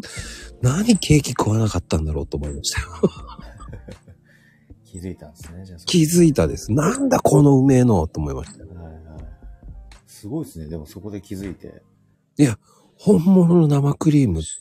[0.63, 2.89] 何ケーキ食わなかったんだろうと思いましたよ。
[4.85, 6.73] 気づいたんですね、じゃあ気づいたです。
[6.73, 8.69] なんだこのうめえのと思いましたよ。
[8.69, 8.97] はいはい。
[10.07, 10.69] すごいですね。
[10.69, 11.83] でもそこで気づいて。
[12.99, 14.55] 本物の生クリーム知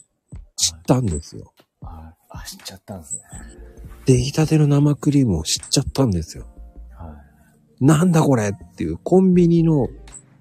[0.74, 1.54] ったんですよ。
[1.80, 2.16] はい。
[2.30, 3.22] あ、知っちゃったんですね。
[4.04, 6.46] 出来たての生クリームを知っちゃったんですよ。
[6.90, 7.16] は
[7.80, 9.88] なんだこれっていうコンビニの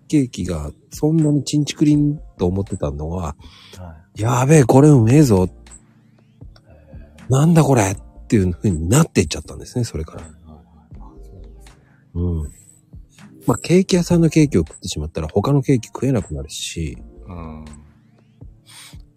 [0.08, 3.36] ケーキがそんなにチンチクリンと思ってたのは、
[3.78, 3.80] い。
[3.80, 4.22] はい。
[4.22, 5.48] やべえ、これうめえぞ。
[5.48, 10.24] えなんだこれっていう風になっていっちゃったんですね、それから。
[12.16, 12.52] うん。
[13.46, 17.66] まあ、ケーキ屋さんのケーキを食ってしまったら他のケーキ食えなくなるし、うん。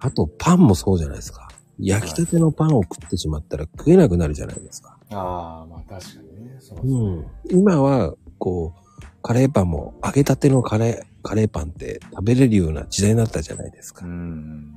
[0.01, 1.48] あとパンもそうじゃないですか。
[1.79, 4.98] 焼きたてのパンを食ってしまったら食えなくなるじゃないですか。
[5.11, 6.57] ああ、まあ確かにね。
[6.61, 7.01] そうですね。
[7.01, 7.27] うん。
[7.51, 8.88] 今は、こう、
[9.22, 14.04] カレーパンも揚げたてのカレー、カレーパンって食べれるような時代になったじゃないですか。
[14.04, 14.74] うん。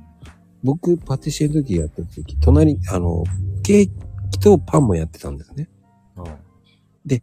[0.62, 3.24] 僕、パティシエの時やった時、隣、あの、
[3.62, 3.90] ケー
[4.30, 5.68] キとパンもやってたんですね。
[6.16, 7.22] はい。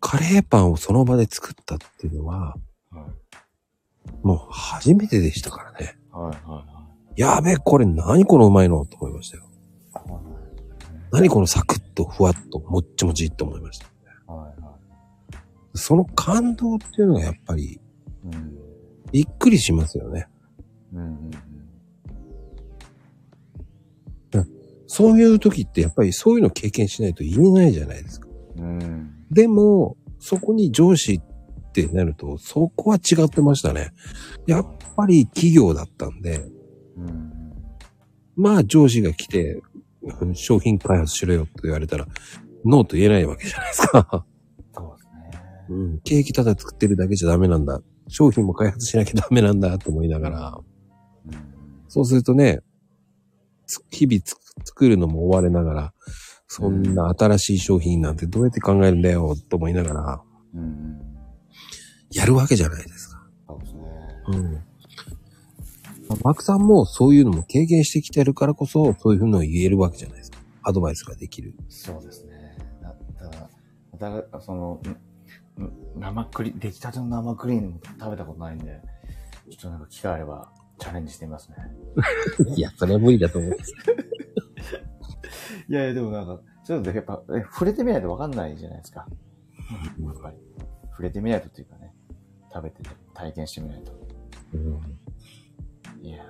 [0.00, 2.54] カレーパンをその場で作ったっていうのは、
[2.90, 4.26] はい。
[4.26, 5.98] もう初めてでしたからね。
[6.12, 7.20] はいはいはい。
[7.20, 9.44] やべえ、これ何このうまいのと思いましたよ。
[9.92, 10.36] はい
[11.12, 13.86] 何このサクッとふわっともっちもちっと思いました。
[15.76, 17.80] その感動っていうのがやっぱりい。
[18.24, 18.58] うん。
[19.12, 20.26] びっくりしますよね。
[20.92, 21.30] うんうん
[24.88, 28.28] そういう時ってやっぱりそういうの経験しないと言えないじゃないですか。
[28.56, 28.82] うん。
[28.82, 29.10] うん。
[29.30, 33.92] でも、そこに上司ってなると、そこは違ってましたね。
[34.46, 36.48] やっぱり企業だったんで、
[36.96, 37.32] うん。
[38.36, 39.60] まあ上司が来て、
[40.20, 42.06] うん商品開発しろよって言われたら、
[42.64, 44.24] ノーと言えないわけじゃないですか。
[45.66, 46.00] そうん。
[46.00, 47.80] ケーキただ作ってるだけじゃダメなんだ。
[48.08, 50.60] 商品も開発しなきゃダメなんだと思いながら、
[51.26, 51.34] うん。
[51.88, 52.60] そうするとね、
[53.66, 55.94] つ日々つ作るのも追われながら、
[56.48, 60.22] そんな新しい商品なんてどうやって考えるんだよと思いながら、
[60.54, 61.00] うん。
[62.12, 63.26] やるわけじゃないですか。
[63.48, 63.80] そうですね。
[64.28, 64.66] うん。
[66.22, 70.38] マークさんもそういうのも経験してきてるからこそ、そういうのを言えるわけじゃないですか。
[70.62, 71.54] アドバイスができる。
[71.68, 72.56] そうですね。
[72.80, 72.94] だ
[73.98, 74.80] ただ、ただ、その、
[75.96, 78.80] 生クリ、出来たての生クリーム食べたことないんで、
[79.50, 81.56] ちょっとなんか機会あればチャレンジしてみますね。
[82.56, 83.72] いや、それは無理だと思うんです。
[85.68, 89.06] いやいや、でもなんか、そういうのってやっぱ、え触れてみないとわかんないじゃないですか。
[90.00, 90.36] やっぱり。
[90.90, 91.92] 触れてみないとっていうかね、
[92.52, 93.92] 食べて体験してみないと。
[94.54, 94.80] うん
[96.02, 96.24] いや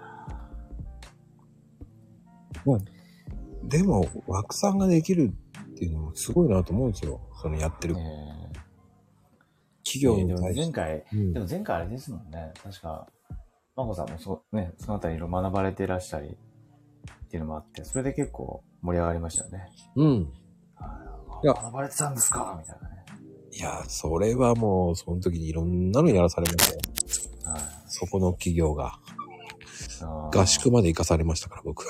[3.64, 5.32] でも、枠さんができる
[5.72, 7.20] っていうのもすごいなと思うんですよ。
[7.40, 7.94] そのやってー。
[7.94, 8.45] るえ
[9.86, 10.62] 企業ー、でもに対して。
[10.62, 12.52] 前回、うんでも前回あれですもんね。
[12.62, 13.06] 確か、
[13.76, 19.70] まこさんもそう、ね、そのあたりいろいろ学ばれてらしたりっていうのもあって、それで結構盛り上がりましたよね。
[19.94, 20.32] うん。
[20.74, 22.96] はいや学ばれてたんですかみたいなね。
[23.52, 26.80] いや、それはもう、その時にいろんなのやらされましたよ。
[27.54, 28.98] はいそこの企業が。
[30.30, 31.86] 合宿まで行かされましたから、僕。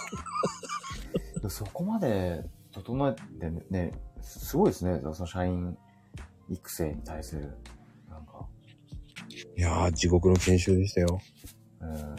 [1.48, 5.00] そこまで整えてね、すごいですね。
[5.12, 5.76] その社員
[6.48, 7.56] 育成に対する、
[9.56, 11.20] いやー、地獄の研修でしたよ。
[11.80, 12.16] うん。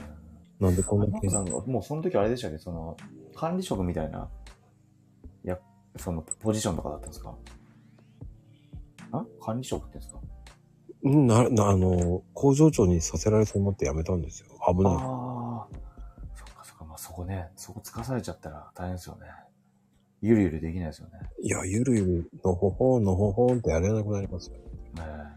[0.59, 2.57] なんでこんなマコさんが、もうその時あれでしたっけ？
[2.57, 2.95] その、
[3.35, 4.29] 管理職みたいな、
[5.43, 5.59] いや、
[5.97, 7.35] その、ポジションとかだったんですか？
[9.11, 9.25] あ？
[9.41, 10.19] 管理職って言うんですか？
[11.03, 14.47] うんな、な、あの、工場長にさせられそうになって辞めたんですよ。
[14.67, 14.93] 危ない。
[14.95, 15.67] ああ、
[16.35, 19.27] そっかそっか、まあそこね、そこつかされちゃったら大変ですよね。
[20.21, 21.19] ゆるゆるできないですよね。
[21.43, 24.57] いや、ゆるゆる、のほほん、のほほんってやれなくなりますよ。
[24.57, 25.36] ねえ。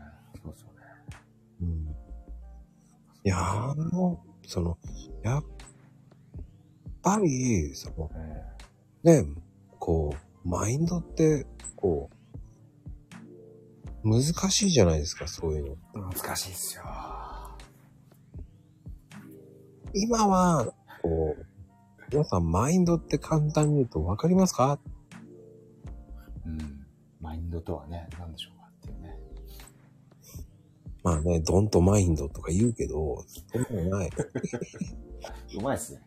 [1.60, 1.96] うん。
[3.24, 4.78] いやー、あの、その、
[5.22, 5.44] やっ
[7.02, 8.10] ぱり、その、
[9.04, 9.26] えね、
[9.78, 11.46] こう、マインドって、
[11.76, 16.10] こう、難しいじゃないですか、そういうの。
[16.12, 16.84] え難しいっすよ。
[19.92, 21.46] 今は、こう、
[22.10, 24.78] 皆さんマインドって簡単に言うと分かりますか？
[26.44, 26.86] うん。
[27.20, 28.59] マインドとはね、何でしょう。
[31.02, 34.10] まあね、ドンとマインドとか言うけど、そんなのない。
[35.56, 36.02] うまいっすね。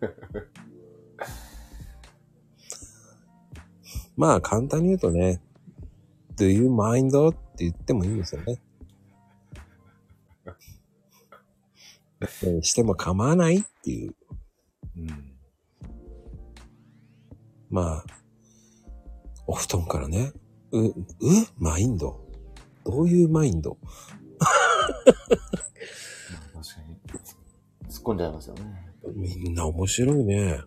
[4.16, 5.40] まあ簡単に言うとね、
[6.36, 7.30] Do you mind?
[7.30, 8.60] って言ってもいいんですよね。
[12.42, 14.14] え しても構わないっていう。
[14.96, 15.36] うん。
[17.70, 18.04] まあ、
[19.46, 20.32] お布団からね、
[20.70, 20.94] う、う
[21.58, 22.20] マインド？
[22.84, 23.78] どういうマインド？
[23.80, 24.23] まあ
[24.84, 26.96] 確かに。
[27.88, 28.62] 突っ込んじゃいますよね。
[29.14, 30.60] みんな面白いね。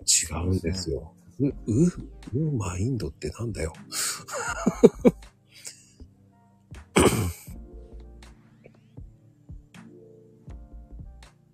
[0.00, 1.12] 違うんですよ。
[1.38, 1.52] う、う、
[2.34, 3.72] う、マインドってなんだよ。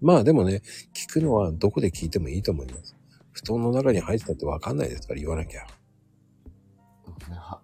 [0.00, 0.62] まあでもね、
[0.94, 2.96] 聞くのはどこで聞いてもいいと思います。
[3.32, 5.66] 布団の中に入ってたってわかんないですから言わなきゃ。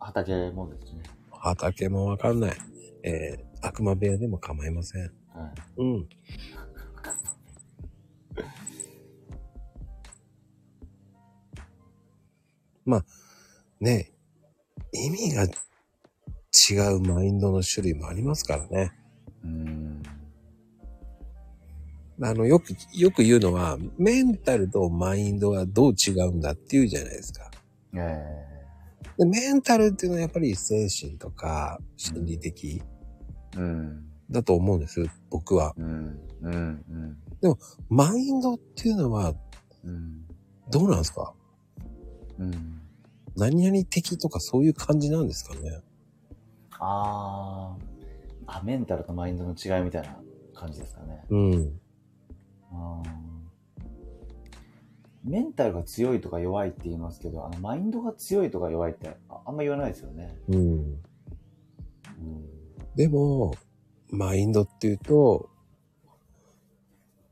[0.01, 1.03] 畑もですね。
[1.31, 2.57] 畑もわかんない。
[3.05, 5.03] えー、悪魔部屋でも構いません。
[5.03, 5.13] はい。
[5.77, 6.09] うん。
[12.85, 13.05] まあ、
[13.81, 14.13] ね、
[14.93, 18.93] 意味が違うマインドの種類もありますからね。
[19.45, 20.03] うん。
[22.21, 27.51] あの、よく、よく言うのは、メンタルとマインドはどう違うんだっていうじゃないですか。
[27.95, 28.53] え
[29.19, 32.92] でメンタルっていうのはやっぱり精神とか心理的え
[33.57, 34.05] うん。
[34.31, 35.07] だと思うんです。
[35.31, 35.75] 僕は。
[35.77, 36.21] うん。
[36.43, 36.85] うん。
[37.43, 37.57] うん。
[37.89, 39.35] マインドっていうのは
[39.85, 40.25] うん。
[40.71, 41.35] どうなんですか？
[42.39, 42.81] うん。
[43.37, 45.81] 何々的とかそういう感じなんですかね？
[46.79, 47.83] あー。
[48.47, 50.17] あ、メンタルとマインドの違いみたいな
[50.55, 51.25] 感じですかね。
[51.31, 51.81] うん。
[55.25, 60.37] メンタルが強いとか弱いって言いますけど、あの、マインドが強いとか弱いってああんま言わないですよね。
[60.49, 60.59] うん。
[60.59, 60.99] うん。
[62.95, 63.55] でも、
[64.11, 65.49] マインドっていうと、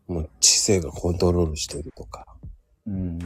[0.07, 2.27] もう知性がコントロールしてるとか、
[2.87, 3.19] うん。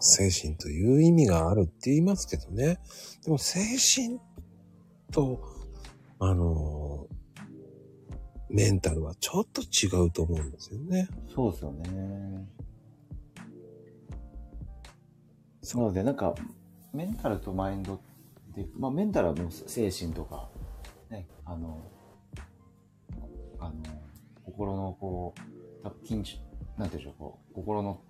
[0.00, 2.78] 精神という意味があるって言いますけどね。
[3.24, 4.20] でも精神
[5.10, 5.40] と、
[6.18, 7.06] あの、
[8.48, 11.08] メンタルはちょっと違うと思うんですよね。
[11.34, 12.46] そうですよね。
[15.74, 16.34] なので、なんか、
[16.92, 17.98] メンタルとマインドっ
[18.54, 20.48] て、まあ、メンタルはもう精神とか、
[21.10, 21.90] ね、あの、
[23.58, 23.74] あの、
[24.44, 26.38] 心のこう、多分緊張、
[26.76, 28.00] なんていうんでしょう、こう、心の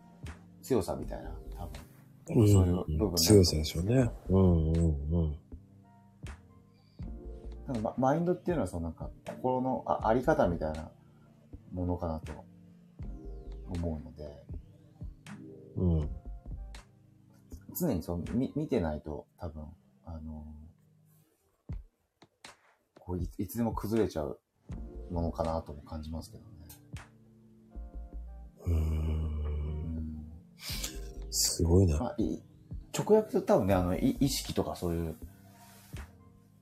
[0.63, 4.11] 強さみたいな、多分、そういう部分ん強さでしょうね。
[4.29, 5.37] うんうんうん。
[7.69, 10.91] なんかまマインドっていうのはそのなんか心のああり方みたいな
[11.73, 12.33] ものかなと
[13.69, 14.45] 思うので、
[15.77, 16.09] うん。
[17.79, 19.65] 常にそう見見てないと多分、
[20.05, 20.45] あの
[23.07, 24.41] こういいつでも崩れちゃう
[25.13, 26.49] ものかなとも感じますけどね。
[28.67, 28.73] うー。
[28.73, 28.81] うん
[29.99, 30.27] ん
[31.31, 31.99] すごいな。
[31.99, 32.43] まあ、い
[32.93, 35.15] 直訳すると多分ね、あの、い意識とかそういう、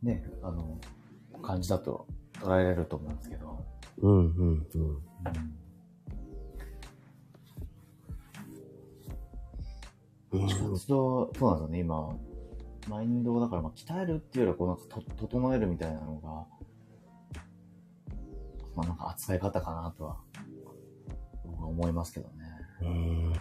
[0.03, 0.79] ね、あの、
[1.41, 3.65] 感じだと捉えられると思うんですけど、
[4.03, 4.45] うんうんうん。
[4.45, 4.67] うん
[10.33, 12.19] うん活動、そうなんですよね、今。
[12.89, 14.85] マインドをだから、まあ、鍛えるっていうよりは、こう、なんか
[15.17, 16.29] と、整えるみたいなのが、
[18.77, 20.17] まあ、なんか扱い方かなとは、
[21.45, 22.35] 僕は思いますけどね。
[22.83, 23.33] うん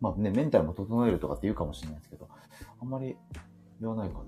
[0.00, 2.28] まあね、メンタルも整えるとかって言うかもしれないですけど、
[2.78, 3.16] あんまり
[3.80, 4.24] 言わないかな。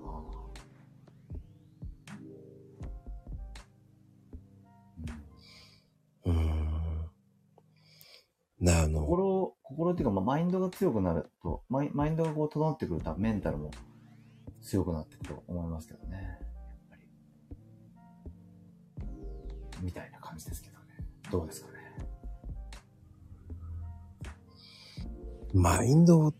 [8.59, 13.71] なあの、心、心っていうか、まあ、マインドが強くなると、マイマインドがこう整ってくると、メンタルも
[14.61, 16.17] 強くなっていくと思いますけどね。
[16.17, 17.03] やっぱり。
[19.83, 20.85] みたいな感じですけどね。
[21.31, 21.77] どうですかね。
[25.53, 26.33] マインドを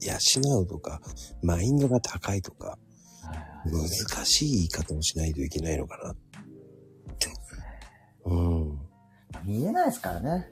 [0.00, 1.00] 養うとか、
[1.42, 2.86] マインドが高いとか、はい
[3.70, 7.28] 難しい言い方をしないといけないのかなって。
[8.24, 8.78] うん。
[9.44, 10.48] 見えないですからね。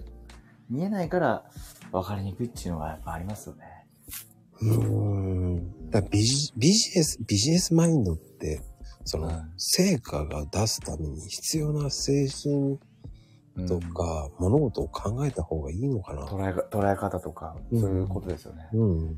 [0.70, 1.44] 見えないから
[1.92, 3.64] 分かりにくいっていうのがやっぱありますよね。
[4.60, 5.90] うーん。
[5.90, 8.60] だビジビジネス、ビジネスマインドって、
[9.04, 12.78] そのはい、成果が出すために必要な精神
[13.68, 16.26] とか、物事を考えた方がいいのかな。
[16.26, 18.68] 捉えが捉え方とか、うんそういうことですよね。
[18.72, 19.16] うん、うん。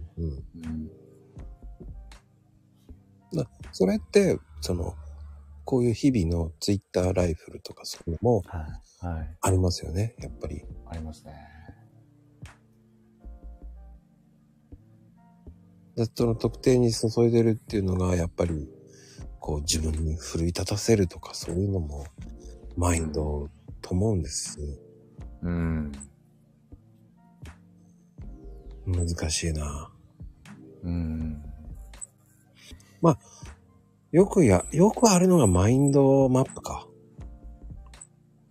[3.35, 3.47] うん。
[3.73, 4.95] それって、その、
[5.65, 9.07] こういう日々のツイッターライフルとかそういうのもはい。
[9.07, 9.37] はい。
[9.43, 10.65] ありますよね、やっぱり。
[10.89, 11.35] ありますね。
[15.97, 18.69] でその特定に注いでるっていうのが、やっぱり、
[19.41, 22.07] こう自分に奮い立たせるとかそういうのも、
[22.77, 23.49] マインド
[23.81, 24.59] と思うんです。
[25.43, 25.93] うん。
[28.87, 29.91] 難しいな。
[30.83, 31.43] うん。
[34.17, 36.87] よくや、よくあるのがマインドマップか。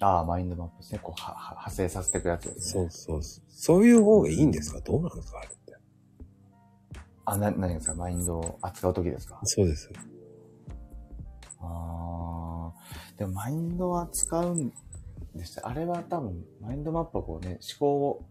[0.05, 0.99] ああ、マインドマップですね。
[1.01, 2.89] こう、は、は派生させていくやつですね。
[2.91, 3.85] そうそうそう。
[3.87, 4.79] いう方がいいんですか？
[4.81, 5.39] どうなんですか？
[5.39, 5.75] あれって。
[7.25, 7.95] あ、な、何ですか？
[7.95, 9.39] マインドを扱うときですか？
[9.45, 9.89] そうです。
[11.59, 12.73] ああ。
[13.17, 14.71] でも、マインドは使うん
[15.33, 15.67] でした。
[15.67, 18.25] あれは多分、マインドマップはこうね、思考を、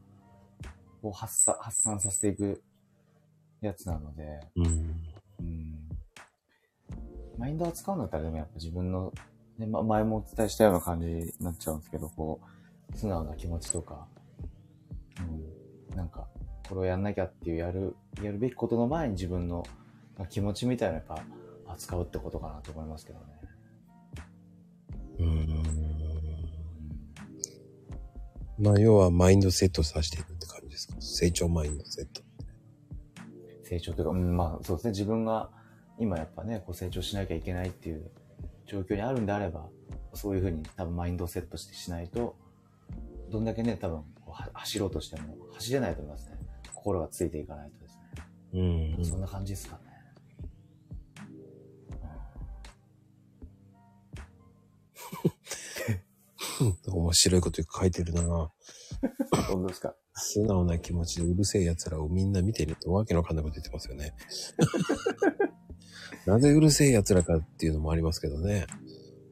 [1.02, 2.62] こう発散、発散させていく
[3.60, 4.66] やつなので、うん。
[5.40, 5.88] うん。
[7.36, 9.12] マインドを使うんだったら、でもやっぱ自分の、
[9.58, 12.40] ね、ま、前もお伝えしたような感じになっちゃうんですけど、こ
[12.92, 14.06] う、素直な気持ちとか、
[15.90, 15.96] うん。
[15.96, 16.26] なんか、
[16.68, 19.64] これをやんなきゃっていうやる、やるべきことの前に自分の
[20.18, 21.26] まあ気持ちみたいなのやっ
[21.66, 23.24] ぱ扱うってことかなと思いますけどね。
[25.18, 25.26] うん。
[25.26, 25.64] うん
[28.56, 30.94] まあ、要はマインドセットさせていくって感じですか？
[31.00, 32.22] 成長マインドセット。
[33.64, 35.50] 成長というか、うん、まあそうですね、自分が
[35.98, 38.10] 今やっぱね、こう成長しなきゃいけないっていう
[38.66, 39.68] 状況にあるんであれば、
[40.14, 42.36] そういうふうに多分マインドをセットしてしないと、
[43.30, 44.02] どんだけね、多分
[44.52, 46.38] 走ろうとしても走れないと思いますね。
[46.74, 47.96] 心がついていかないとです
[48.52, 48.98] ね。
[48.98, 49.04] うん。
[49.04, 49.82] そんな感じですかね。
[56.86, 58.50] 面白いこと書いてるな本
[59.62, 59.94] 当ですか？
[60.14, 64.14] 素直な気持ちでうるせえ奴らをみんな見てるとわけのわかんないこと言ってますよね。
[66.26, 68.66] なぜうるせえ奴らかっていうのもありますけどね。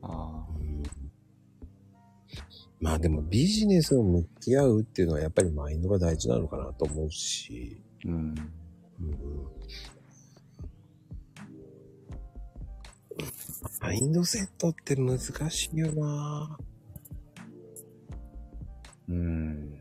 [0.02, 0.82] ああうん
[2.80, 7.80] まあでもビジネスを向き合うっていうのはやっぱりマインドが大事なのかなと思うし。
[8.04, 8.12] うん。
[8.12, 9.52] うん
[13.80, 15.18] マインドセットって難
[15.50, 16.56] しいよな
[19.08, 19.74] うん。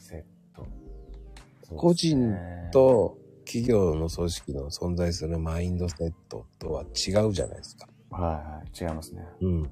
[0.00, 0.66] セット。
[1.76, 2.32] 個人、
[2.72, 7.88] と企業の組織の存在するマインドセットとは違うじゃないですか。
[8.10, 8.84] はいはい。
[8.84, 9.22] 違いますね。
[9.40, 9.62] うん。
[9.62, 9.70] だか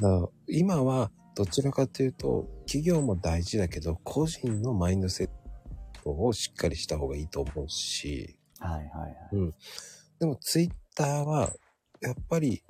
[0.00, 5.30] ら今はどちらかというと企業も大事だけど個人のマインドセッ
[6.02, 9.16] トをしっかりした方がいいと思うし、はいはいはい。
[9.32, 9.54] うん。
[10.18, 11.50] でもツイッターは
[12.00, 12.62] やっぱり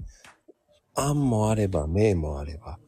[0.95, 2.79] 案もあれば名もあれば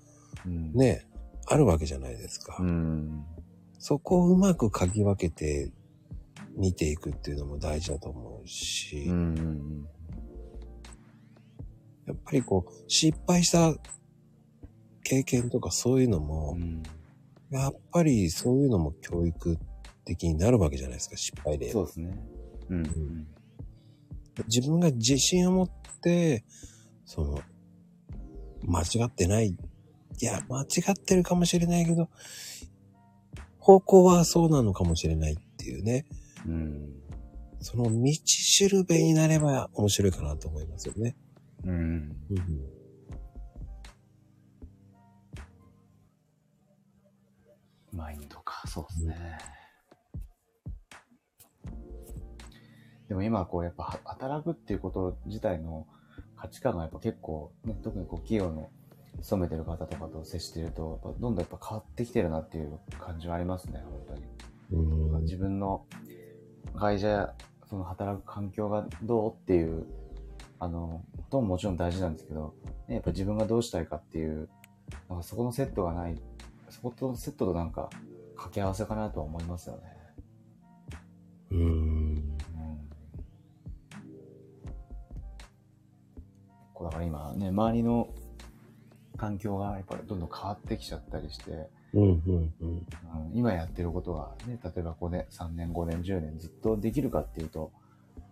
[0.46, 0.72] うん。。
[0.72, 1.06] ね、
[1.46, 2.56] あるわけじゃないですか。
[2.60, 3.24] うん。
[3.78, 5.70] そこをうまく嗅ぎ分けて
[6.56, 9.88] 見ていくっていうのも大事だと思うし、うんうん
[12.06, 13.74] やっぱりこう、失敗した
[15.02, 16.82] 経験とかそういうのうも、ん。
[17.50, 19.58] やっぱりそういうのも教育
[20.04, 21.70] 的になるわけじゃないですか、失敗例。
[21.70, 22.18] そうですね。
[22.68, 23.26] うんうん。
[24.48, 25.70] 自分が自信を持っ
[26.02, 26.44] て、
[27.06, 27.40] その、
[28.62, 29.48] 間違ってない。
[29.48, 32.08] いや、間違ってるかもしれないけど、
[33.58, 36.04] 方向はそうなのかもしれないっていうね。
[36.46, 36.94] うん。
[37.60, 41.16] その道しるべになれば面白いかなと思いますよね。
[41.64, 41.72] うん。
[41.72, 42.84] うん。
[47.92, 49.38] マインドか、そうですね。
[53.08, 55.86] でも今こうやっぱは働くっていうこと自体の
[56.36, 58.70] 価値観がやっぱ結構、ね、特にこう企業の
[59.22, 64.22] 勤めてる方とかと接してると、やっぱどんどんやっぱ変わってきてるなっていう感じはありますね、本当に。
[64.72, 65.22] うん。
[65.22, 65.86] 自分の
[66.76, 67.34] 会社や
[67.68, 69.86] その働く環境がどうっていう、
[70.58, 72.54] あの、ことももちろん大事なんですけど、
[72.88, 74.48] ね、やっぱ自分がどうしたいかっていう、
[75.08, 76.20] なんかそこのセットがない、
[76.68, 77.90] そことのセットとなんか
[78.34, 79.82] 掛け合わせかなとは思いますよね。
[81.50, 81.58] うん。
[81.58, 82.38] うん。
[86.72, 88.08] こうだから今ね、周りの
[89.16, 92.52] 環境がやっぱりどんどん変わってきちゃったりして、うん、うん、うん。
[92.60, 92.86] うん
[93.34, 97.72] 今やってることがね、例えば5年、3年、5年、10年ずっとできるかっていうと、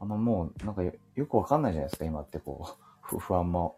[0.00, 3.76] あんまもうなんかよよくわかんないじゃないですか、今ってこう、不 不安も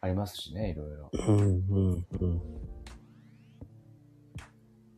[0.00, 1.10] ありますしね、いろいろ。
[1.28, 2.40] うん、うん、うん。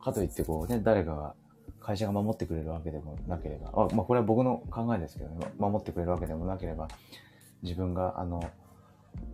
[0.01, 1.35] かといってこうね、誰かが、
[1.79, 6.87] 会社が守ってくれるわけでもなければ、あまあこれは僕の考えですけどね、守ってくれるわけでもなければ、
[7.61, 8.43] 自分があの、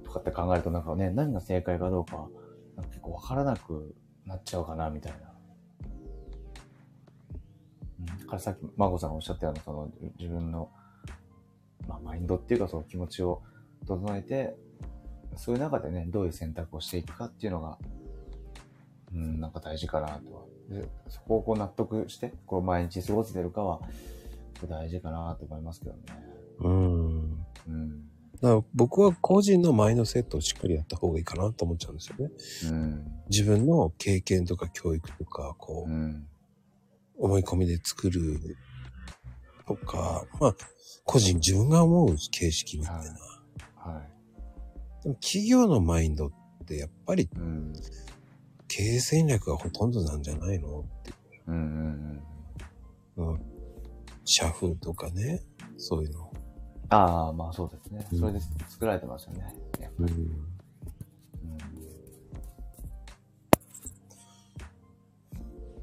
[0.04, 2.28] とかって考えるとなんかね、何が正解かどうか、
[2.76, 3.96] なんか結構わからなく
[4.26, 5.36] なっちゃうかな、みたいな。
[8.18, 10.70] だからさっき、マゴさんがおっしゃったような、その、自分の、
[11.88, 13.42] まあ、マインドっていうか、その気持ちを
[13.88, 14.56] 整えて、
[15.36, 17.78] そういう中でね、どういう選択をしていくかっていうのが、
[19.14, 20.42] うん、なんか大事かなとは。
[20.70, 23.82] で、そこをこう納得して、こう毎日過ごせてるかは、
[24.68, 26.02] 大事かなと思いますけどね。
[26.60, 26.95] うん。
[28.46, 28.50] うん。
[28.50, 32.32] だから僕は個人のマインドセットをしっかりやった方がいいかなと思っちゃうんですよね。
[32.72, 33.08] うん。
[33.30, 36.28] 自分の経験とか教育とか、こう、うん。
[37.18, 38.58] 思い込みで作る
[39.66, 40.56] とか、まあ、
[41.06, 43.02] 個人自分が思う形式みたいな。
[43.76, 45.04] はい。
[45.04, 46.32] でも企業のマインドっ
[46.66, 47.74] てやっぱりうん。
[48.68, 51.14] 経営戦略がほとんどなんじゃないのって。
[51.48, 52.22] うんうん
[53.16, 53.32] うん。
[53.32, 53.42] うん。
[54.26, 55.44] 社風とかね、
[55.78, 56.32] そういうの。
[56.90, 58.06] ああ、まあそうですね。
[58.12, 59.56] うんそれで作られてますよね。
[59.80, 60.20] やっぱりうん。
[60.20, 60.56] うん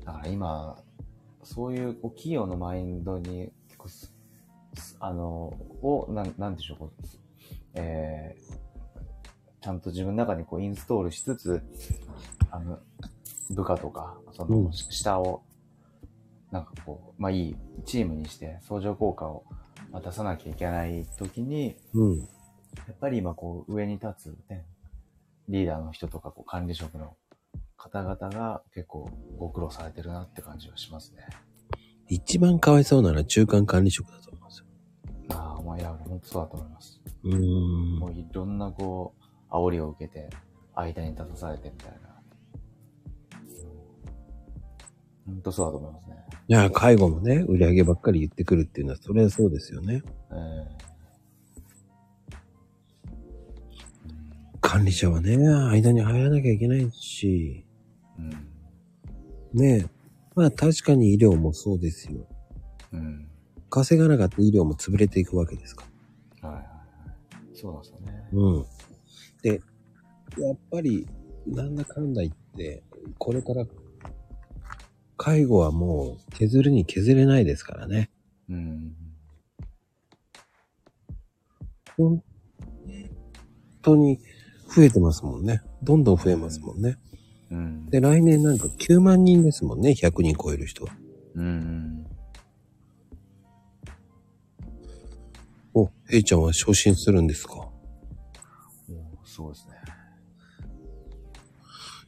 [0.05, 0.77] だから今、
[1.43, 4.13] そういうこう企業のマインドに結構す、
[4.75, 7.07] すあの、を、なん、なんでしょう、こう
[7.75, 11.63] えー、ちゃんと自分の中にこうインストールしつつ、
[12.51, 12.79] あの、
[13.51, 15.43] 部下とか、その、うん下を、
[16.51, 19.45] なんかこう、まあいいチームにして相乗効果を
[19.93, 22.19] まあ出さなきゃいけない時に、うん。
[22.19, 22.25] や
[22.93, 24.65] っぱり今こう上に立つね、
[25.49, 27.17] リーダーの人とかこう管理職の
[27.77, 31.27] 方々が結構ご苦労されてるなって感じはしますね。
[32.09, 34.67] 一番かわいそうなのは中間管理職だと思うんですよ。
[35.31, 37.01] ああ、まあいや、本当そうだと思います。
[37.25, 37.99] うーん。
[37.99, 39.15] もういろんなこ
[39.51, 40.31] う、煽りを受けて、
[40.75, 42.13] 間に立たされてみたいな。
[45.27, 46.22] 本当そうだと思いますね。
[46.49, 50.03] いや、介護もね、売り上げばっかり言ってくるっていうのは、それはそうですよね。
[50.31, 50.35] え
[50.79, 50.83] え
[54.61, 57.67] 管理者はね、間に入らなきゃいけないし、
[58.19, 59.59] うん。
[59.59, 59.87] ね
[60.35, 62.27] まあ確かに医療もそうですよ。
[62.93, 63.29] うん。
[63.69, 65.85] 稼がなかった医療も潰れていくわけですか
[66.41, 66.71] はいはいはい。
[67.55, 68.29] そうなんですよね。
[68.33, 68.39] ら。
[68.39, 68.67] うん。
[69.43, 69.61] で、
[70.39, 71.07] やっぱり、
[71.47, 72.83] なんだかんだ言っって、
[73.19, 73.65] これから、
[75.25, 78.11] 介護はもう削るに削れないですからね。
[78.51, 78.97] うん。
[81.97, 82.25] 本
[83.83, 84.19] 当に
[84.75, 85.63] 増えてますもんね。
[85.81, 86.99] どんどん増えますもんね。
[87.53, 87.87] うん。
[87.87, 89.91] で、来年なんか9万人ですもんね。
[89.91, 90.93] 100人超える人は。
[91.37, 92.05] うん。
[95.73, 97.55] お、A ちゃんは昇進するんですか？
[97.55, 97.73] お
[99.25, 99.72] そうですね。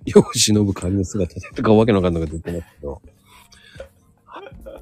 [0.06, 3.02] 世を忍ぶ仮の姿とかわけのわかんなく言ってますけど。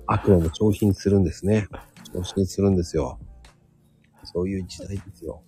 [0.06, 1.68] 悪魔も昇進するんですね。
[2.12, 3.18] 昇進するんですよ。
[4.24, 5.42] そういう時代ですよ。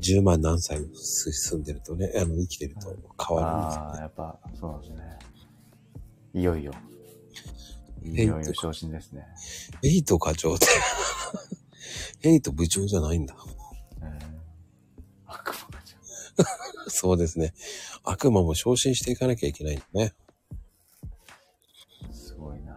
[0.00, 2.96] 10万何歳住んでるとね、あの、生きてると
[3.26, 5.18] 変わるんですよああ、やっぱ、そうなんですね。
[6.34, 6.72] いよいよ。
[8.04, 9.26] いえよいよ昇進ですね。
[9.82, 10.66] エイト課長って。
[12.28, 13.34] エイト部長じゃないんだ。
[14.02, 14.18] えー、
[15.26, 15.67] 悪魔
[16.88, 17.54] そうですね。
[18.04, 20.14] 悪魔も昇進していかなきゃいけないんだね。
[22.12, 22.74] すごいな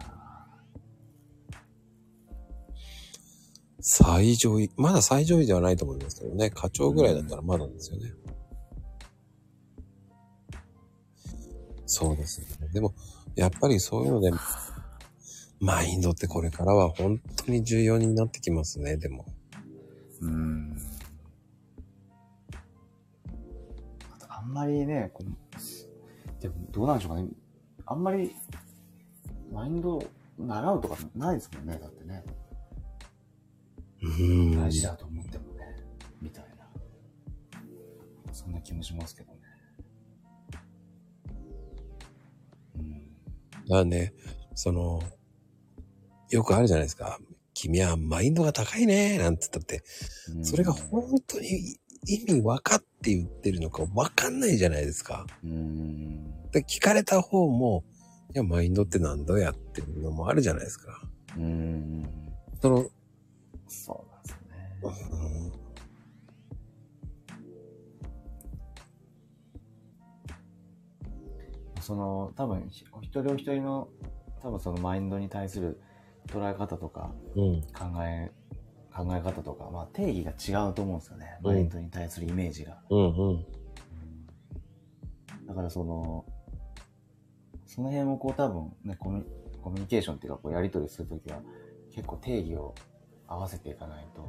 [3.80, 6.50] 最上位、まだ最上位ではないと思いますけどね。
[6.50, 8.12] 課長ぐらいだったらまだですよね。
[11.86, 12.68] そうですね。
[12.72, 12.94] でも、
[13.34, 14.30] やっぱりそういうので、
[15.60, 19.26] マインドってこれからは本当に重要になってきますね、でも。
[20.20, 20.76] うん。
[24.52, 27.28] んまりね、こうでもどうなんでしょうかね。
[27.86, 28.30] あんまり、
[29.50, 30.02] マインド
[30.38, 32.22] 習うとかないですもんね、だってね。
[34.02, 34.60] うーん。
[34.60, 35.64] 大事だと思ってもね、
[36.20, 36.68] みたいな。
[38.32, 39.38] そんな気もしますけどね。
[42.76, 42.90] うん。
[42.90, 44.12] だからね、
[44.54, 45.00] その、
[46.28, 47.18] よくあるじゃないですか。
[47.54, 49.82] 君はマインドが高いね、なんて言ったって、
[50.34, 55.26] うんそれが本当に意味分かって言ってるのか分かんないじゃないですか。
[55.44, 56.50] うん。
[56.50, 57.84] で、聞かれた方も、
[58.34, 61.02] いや、マインドって何度やってるのもあるじゃないですか。
[61.36, 62.04] うん。
[62.60, 62.86] その、
[63.68, 65.56] そうなんですよね。
[65.56, 65.62] うん
[71.82, 73.88] その、多分、ひお一人お一人の、
[74.40, 75.80] 多分そのマインドに対する
[76.28, 77.62] 捉え方とか、うん。
[77.72, 78.30] 考え、
[78.94, 81.38] 考え方とか、まあ定義が違うと思うんですよね。
[81.42, 82.78] うんマインドに対するイメージが。
[82.90, 83.46] うんうん。
[85.46, 86.24] だからその、
[87.66, 89.24] その辺をこう多分ね、コミュ
[89.62, 91.40] コミュニケーションっていうかこうやり取りするときは、
[91.94, 92.74] 結構定義を
[93.26, 94.26] 合わせていかないと、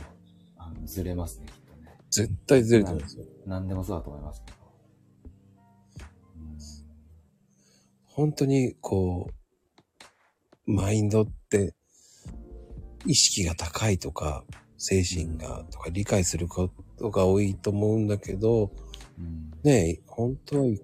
[0.58, 1.98] あの、ずれますね、きっとね。
[2.10, 3.26] 絶対ずれてますよ。
[3.46, 4.64] 何でもそうだと思いますけど。
[8.06, 9.32] 本当に、こ
[10.68, 11.74] う、マインドって、
[13.06, 14.44] 意識が高いとか、
[14.78, 18.72] 精神がとか理解することが多いと思うんだけど、
[19.18, 19.52] うん。
[19.64, 20.78] ねえ、本当は思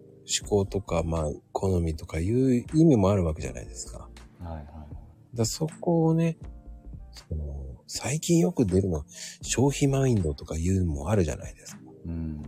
[0.48, 4.08] 考とか、まあ、好みとかいう意味もあるわけじゃないですか。
[4.40, 4.46] うん。
[4.46, 5.38] はいはい。
[5.38, 6.38] だそこをね、
[7.12, 7.44] その
[7.88, 9.06] 最近よく出るのは
[9.42, 11.82] 消費マインドとかいうのもあるじゃないですか。
[12.06, 12.42] うん。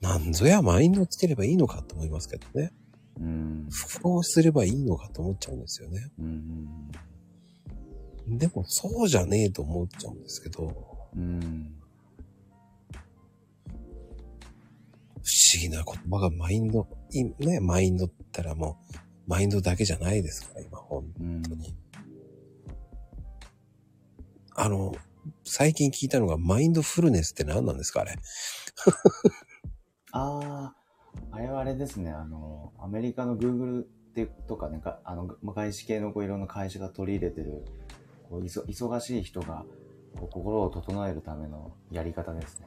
[0.00, 2.72] なんぞやマインドつければいいのかと思いますけどね。
[3.20, 3.68] うん。
[3.70, 6.10] 複合すればいいのかと思っちゃうんですよね。
[6.18, 6.90] うん。
[8.26, 10.72] でもそうじゃねえと思っちゃうんですけど、
[11.14, 11.74] うん。
[15.22, 18.96] 不思議な言葉がマインド、いね、マインドって言ったらもう、
[19.26, 21.04] マインドだけじゃないですから、今、本。
[21.42, 21.74] 当に。
[24.56, 24.94] あの、
[25.44, 28.12] 最近聞いたのが、マインドフルネスって何なんですかあれ？
[30.12, 30.74] ああ、
[31.30, 33.84] あれはあれですね、あの、アメリカの Google
[34.46, 37.64] とかね、かあの、外資系のこういろんな会社が取り入れてる、
[38.34, 39.64] こう忙しい人が
[40.18, 42.66] こう心を整えるためのやり方ですね。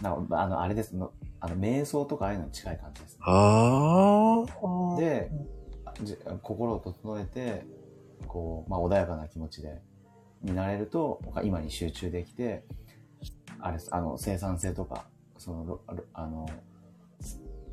[0.00, 3.18] なあの、あれですの、あの、瞑想とかああいうのに近い感じですね。
[3.20, 4.96] ああ。
[4.98, 5.30] で、
[6.02, 7.66] じ心を整えて、
[8.26, 9.82] こう、まあ、穏やかな気持ちで、
[10.42, 12.64] になれると、今に集中できて、
[13.58, 15.04] あれです、あの、生産性とか、
[15.36, 15.80] その、
[16.14, 16.48] あの、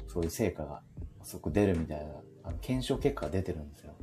[0.09, 0.82] そういう成果が、
[1.24, 2.05] すごく出るみたいな、
[2.43, 3.93] あの検証結果が出てるんですよ。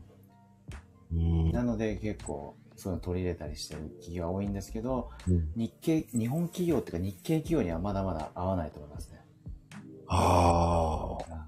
[1.12, 9.20] うんなので、結構、そういうの取り入れたりしてる企業が多いんですけど、うん日系、日本企業っていうか日系企業にはまだまだ合わないと思いますね。
[10.08, 11.44] ああ。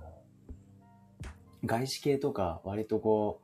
[1.65, 3.41] 外資系とか、割とこ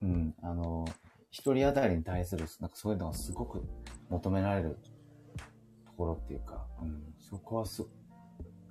[0.00, 0.86] う、うん、あの、
[1.30, 3.62] 一人当たりに対する、なんかそういうのがすごく
[4.08, 4.78] 求められる
[5.84, 7.84] ところっていうか、うん、そこはす、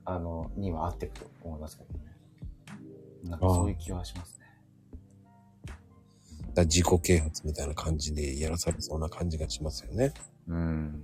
[0.05, 2.07] あの、には合っていくと思いますけどね。
[3.23, 4.36] なんかそういう気はします
[6.57, 6.57] ね。
[6.57, 10.13] だ自己啓発みたいな感じでやらされそうな感じがしますよね。
[10.47, 11.03] うん、うん、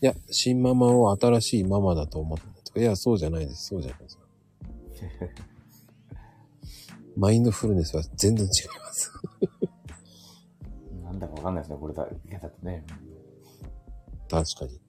[0.00, 2.80] いや、新ママを新しいママだと思ってたト。
[2.80, 3.66] いや、そうじゃないです。
[3.66, 4.18] そうじゃないです。
[7.16, 8.50] マインドフルネスは全然違い
[8.80, 9.10] ます。
[11.04, 12.84] なんだかわかんないですね、これだけだとね。
[14.28, 14.74] 確かに。
[14.74, 14.80] うん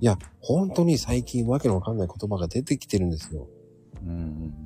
[0.00, 3.48] いや、本当に最近わけのわかんない言葉が出てきてるんですよ。
[4.02, 4.59] うんうん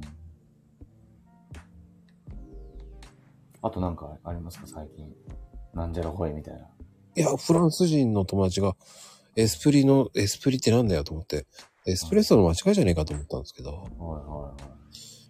[3.65, 5.11] あとなんかありますか、最近。
[5.73, 6.61] なんじゃらほいみたいな。
[7.17, 8.77] いや、フランス人の友達が、
[9.37, 11.47] エスプリの、エスプリってなんだよと思って、
[11.87, 13.89] エスプレッソの間違いじゃねえかと思ったんですけど、はいはい
[14.43, 14.63] はい。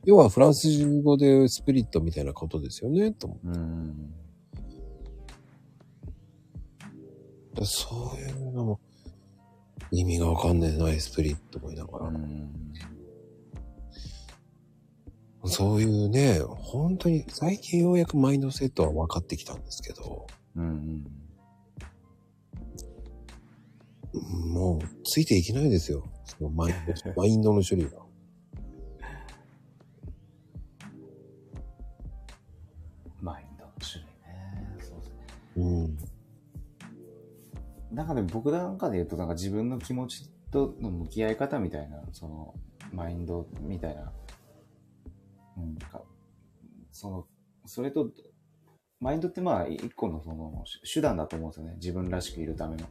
[0.05, 0.68] 要はフランス
[1.03, 4.12] 語でスプリットみたいなことですよね、と思うん。
[7.53, 7.64] って。
[7.64, 8.80] そういうのも、
[9.93, 12.09] 意味がわかんねえな、エスプリット思いながら。
[12.09, 12.51] うん。
[15.47, 20.26] そういうね、本当に最近ようやくマインドセットは分かってきたんですけど、
[20.57, 20.64] うん
[24.14, 24.53] うん。
[24.53, 26.05] もうついていけないですよ。
[26.24, 28.05] そのマインド マインドの処理が。
[33.20, 34.78] マインドの種類ね。
[34.80, 35.16] そうですね。
[35.57, 35.99] うん。
[37.95, 42.55] なんかでも僕なんかで言うと、なんか自分の気持ちとの向き合い方みたいな、その、
[42.92, 44.12] マインドみたいな、
[45.57, 46.03] うん、か、
[46.91, 47.27] その、
[47.67, 48.11] それと、
[49.01, 51.75] マインドってまあ、一個のその、手手段だと思うんですよね。
[51.77, 52.87] 自分らしくいるための。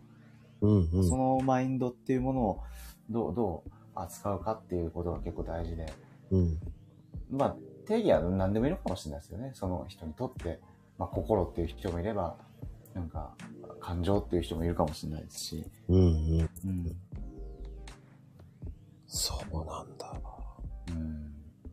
[0.62, 1.10] うんうん。
[1.10, 2.64] そのマインドっていうものを、
[3.10, 5.92] どう、どう扱うかっていうことが結構大事で、
[6.32, 6.60] うん。
[7.32, 7.56] まあ、
[7.88, 9.52] 定義は何でもいいのかもしれないですよね。
[9.54, 10.60] その人にとって、
[10.98, 12.38] まあ、心っていう人もいれば、
[12.94, 13.36] なんか、
[13.80, 16.50] 感情っていう人もいるかもしれないですし、うんうん。
[16.66, 16.96] うん。
[19.08, 20.33] そうなんだ。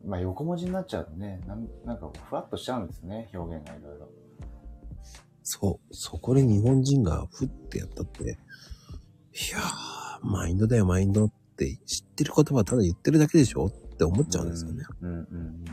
[0.05, 0.11] うん。
[0.11, 4.09] まあ、横文字になっちゃうとね、なんなんか、ふわっとしちゃうんですね、表現がいろいろ。
[5.42, 5.94] そう。
[5.94, 13.66] そこで日本人がふってやったって、いやー、マインドだよ、マインドって知ってる言葉ただ言ってるだけでしょ？
[13.66, 14.84] って思っちゃうんですよね。
[15.01, 15.64] うんうんうんうん。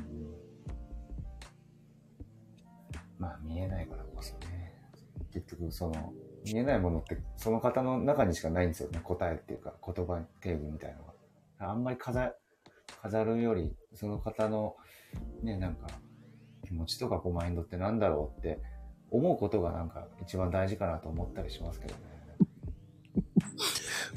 [3.19, 4.73] まあ、見えないからこそね。
[5.33, 6.13] 結局、その、
[6.45, 8.99] 見えないものって、その方の中にしかないんですよね。
[9.03, 11.13] 答えっていうか、言葉定義みたいなのが。
[11.59, 12.33] あんまり飾
[13.01, 14.75] 飾るより、その方の、
[15.43, 15.87] ね、なんか、
[16.65, 18.59] 気持ちとかこうマインドってなんだろうって
[19.09, 22.17] 思うことがなんか一番大事かなと思ったりしますけどね。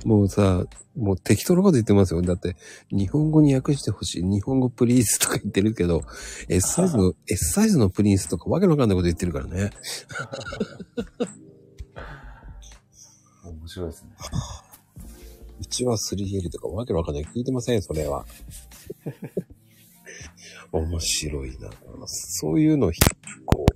[0.04, 0.64] もうさ、
[0.96, 2.22] もう適当なこと言ってますよ。
[2.22, 2.56] だって、
[2.90, 4.22] 日本語に訳してほしい。
[4.22, 6.02] 日本語プリンスとか言ってるけど、
[6.48, 9.70] S サイズの、S サイズのプリンスとかわけのわかんないこと言ってるからね。
[13.44, 14.10] 面白いですね。
[15.60, 17.24] うちは 3L とかわけのわかんない。
[17.24, 18.24] 聞いてません、それは。
[20.72, 21.70] 面白いな。
[22.06, 22.92] そういうの、
[23.46, 23.66] こ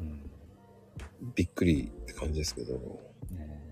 [0.00, 0.08] うん。
[0.08, 2.74] う、びっくりって感じですけど。
[3.30, 3.62] ね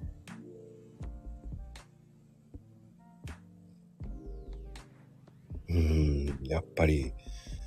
[5.69, 7.13] うーん、やっぱり、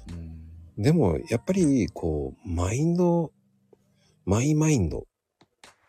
[0.10, 0.84] うん。
[0.84, 3.32] でも、やっぱり、こう、マインド、
[4.26, 5.08] マイマインド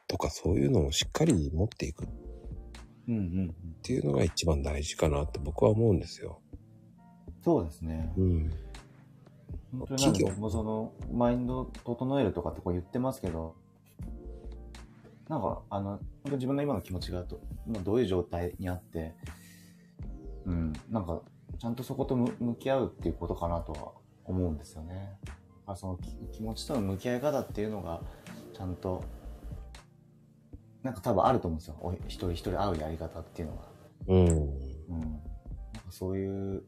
[0.07, 2.09] とかそういうのをしっかり持っていくっ
[3.09, 3.55] うんうんうん。
[3.83, 6.41] ていうのが一番大事かなって僕は思うんですよ。
[7.43, 8.13] そうですね。
[8.17, 8.51] うん。
[9.73, 13.55] 本当になん企業か僕もその、マインド整えるとかってこう言ってますけど、
[15.29, 19.15] なんか、あの、本当に自分の今の気持ちがど今どういう状態にあって、
[20.47, 21.21] うん、なんか、
[21.59, 23.93] ちゃんとそことむ向き合うっていうことかなとは
[24.25, 25.19] 思うんですよね。
[25.67, 28.01] あそのき気持ちとの向き合い方っていうのが、
[28.55, 29.05] ちゃんと、
[30.83, 31.77] なんか多分あると思うんですよ。
[31.81, 33.63] お一人一人会うやり方っていうのが。
[34.09, 34.27] うん。
[34.27, 35.01] うん。
[35.01, 35.21] なんか
[35.91, 36.63] そういう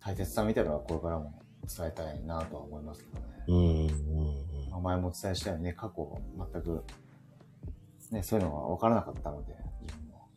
[0.00, 3.26] 大切さみたいなのはこれからも伝えたいなとは思いますけどね。
[3.48, 3.86] うん。
[4.66, 4.70] うん。
[4.70, 6.20] まあ前もお伝えしたようにね、過去
[6.52, 6.84] 全く、
[8.10, 10.28] ね、そういうのが分からなかったので、自分も。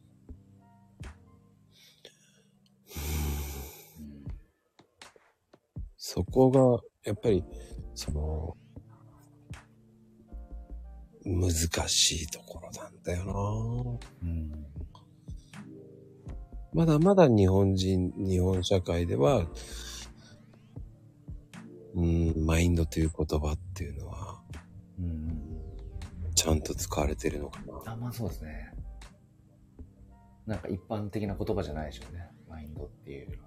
[5.98, 7.44] そこが、やっぱり、
[7.96, 8.56] その、
[11.26, 11.52] 難
[11.88, 14.66] しいところなんだよなうん。
[16.74, 19.48] まだまだ日本人、日本社会では、
[21.96, 24.42] うん、マインドという言葉っていうのは、
[25.00, 25.06] うん。
[25.06, 25.10] う
[26.30, 26.34] ん。
[26.36, 27.94] ちゃんと使われてるのかな。
[27.94, 28.74] あ、まあそうですね。
[30.46, 32.28] なんか一般的な言葉じゃないでしょうね。
[32.48, 33.40] マインドっていう。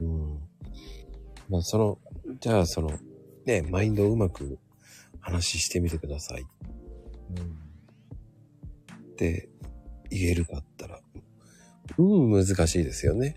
[0.00, 0.38] うん。
[1.48, 1.98] まあ、その、
[2.40, 2.90] じゃあ、その、
[3.50, 4.60] ね、マインドをうまく
[5.18, 6.44] 話してみてくださいっ
[9.16, 9.48] て
[10.08, 11.00] 言えるかったら、
[11.98, 13.34] うん、難しいですよね。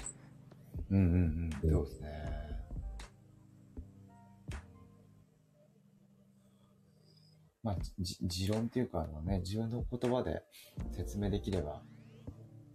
[0.92, 0.98] うん。
[0.98, 1.72] うんうんうん。
[1.72, 2.14] そうですね。
[7.64, 10.44] まあ、じ持論っていうか、あのね、自分の言葉で
[10.92, 11.82] 説明できれば、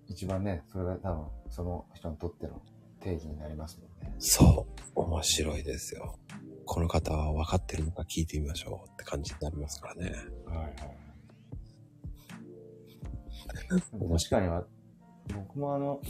[0.09, 2.61] 一番ね、それが多分、その人にとっての
[3.01, 4.17] 定義になりますもんね。
[4.19, 4.67] そ
[4.97, 5.01] う。
[5.01, 6.19] 面白いですよ。
[6.71, 10.13] この方は分かってるのか聞いてみましょうって感じになりますからね。
[10.47, 10.75] はいはい。
[14.19, 14.65] 確かには、
[15.35, 16.01] 僕もあの、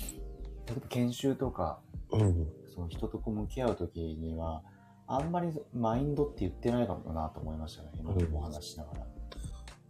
[0.67, 1.79] 例えば研修とか、
[2.11, 2.49] うん。
[2.75, 4.63] その人とこう向き合うときには、
[5.07, 7.91] あんまりマインドって言ってないかもなと思いましたね。
[7.97, 9.07] 今うんお話ししながら。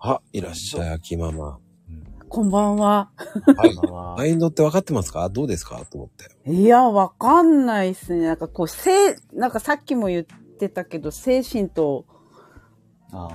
[0.00, 1.58] あ、いらっしゃい、秋ママ。
[1.88, 2.04] うん。
[2.28, 3.10] こんばんは。
[3.56, 3.74] はい。
[3.90, 5.28] ま あマインドって分かってますか？
[5.30, 5.82] どうですか？
[5.90, 6.10] と思っ
[6.44, 6.52] て。
[6.52, 8.26] いや、わかんないっすね。
[8.26, 10.26] なんかこう、せなんかさっきも言っ
[10.58, 12.06] てたけど、精神と、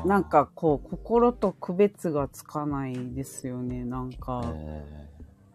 [0.06, 3.86] なん、かこう、心と区別がつかないですよね。
[3.86, 4.86] なんか、え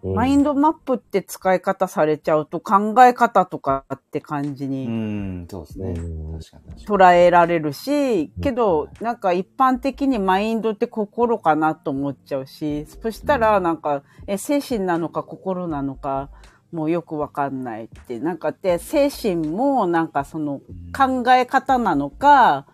[0.03, 5.95] うんマインドマップって使い方されちゃうと考え方とかって感じー、うにん、そうですね。
[6.87, 16.31] 捉えられるし、けど、なんか一般的にマインドって心かなと思っちゃうし、そしたらなんか、え、精神なのか心なのか、
[16.73, 18.21] もうよくわかんないって。
[18.21, 22.67] なんかで、精神もなんかそのうん考え方なのか、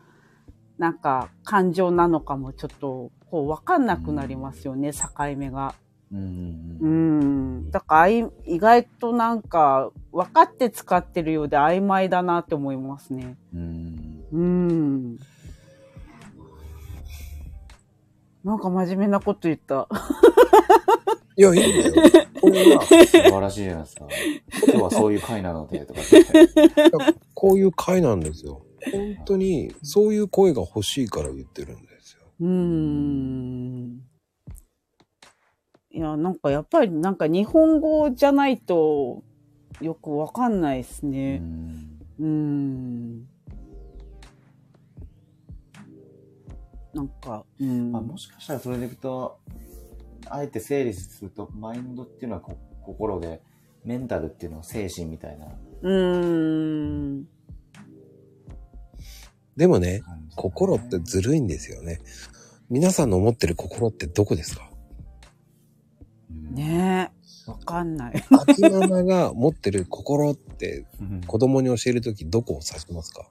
[0.79, 5.75] なんか感情なのかもちょっとこうわかんなくなりますよね、境目が。
[6.13, 7.71] うんうん。
[7.71, 13.37] だから意外となんか分かって使ってるようで曖昧だなって思いますね。
[13.53, 14.25] うん。
[14.33, 15.19] うん。
[18.45, 19.89] なんか真面目なこと言った。
[21.37, 21.95] いや、いいんだよ。
[22.41, 24.07] これは、素晴らしいじゃないですか。
[24.69, 26.25] 今日はそういう回なので、とかって。
[27.35, 28.65] こういう回なんですよ。
[28.93, 32.21] 本当に、そういう声が欲しいから言ってるんですよ。
[32.41, 34.01] うーん。
[35.91, 39.23] いや、なんかやっぱりなんか日本語じゃないと
[39.81, 41.39] よくわかんないですうね。
[41.39, 41.99] ん。
[42.19, 43.29] うーん。
[46.95, 47.93] なんか、うん。
[47.93, 49.39] まあ、もしかしたらそれでいくと、
[50.29, 53.43] あえて整理すると、マインドっていうのはこ心で、
[53.85, 55.47] メンタルっていうのは精神みたいな
[55.83, 57.29] うーん。
[59.57, 60.03] でもね、
[60.37, 62.01] 心ってずるいんですよね。
[62.71, 64.71] 皆さんの思ってる心ってどこですか？
[66.31, 67.11] うんね
[67.47, 67.51] え。
[67.51, 68.25] わかんない。
[68.31, 73.29] 秋ママが持ってる心ってうん子供に教えるときどこを指しますか？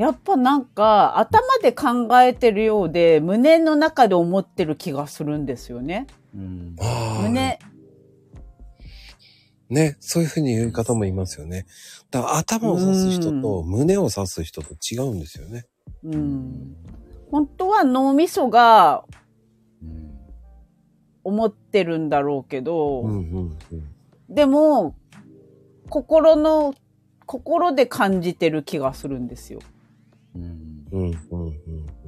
[0.00, 6.06] やっぱなんか頭で考えてるようで胸の中で思ってる気がするんですよね。
[6.34, 6.74] うん。
[7.20, 7.58] 胸、
[9.68, 11.66] ね、そういうふうに言う方もいますよね。
[12.10, 15.66] だから頭を指す人と胸を指す人と違うんですよね。
[16.02, 16.76] うん。
[17.30, 19.04] 本当は脳みそが
[19.82, 20.18] うん。
[21.24, 24.34] 思ってるんだろうけど、うんうんうん。
[24.34, 24.94] でも、
[25.90, 26.72] 心の、
[27.26, 29.60] 心で感じてる気がするんですよ。
[30.34, 31.14] うん。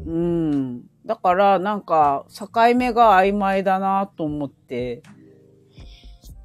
[0.05, 0.83] うん。
[1.07, 1.81] だから、なん。
[1.83, 5.03] か、境目が曖昧だなと思って、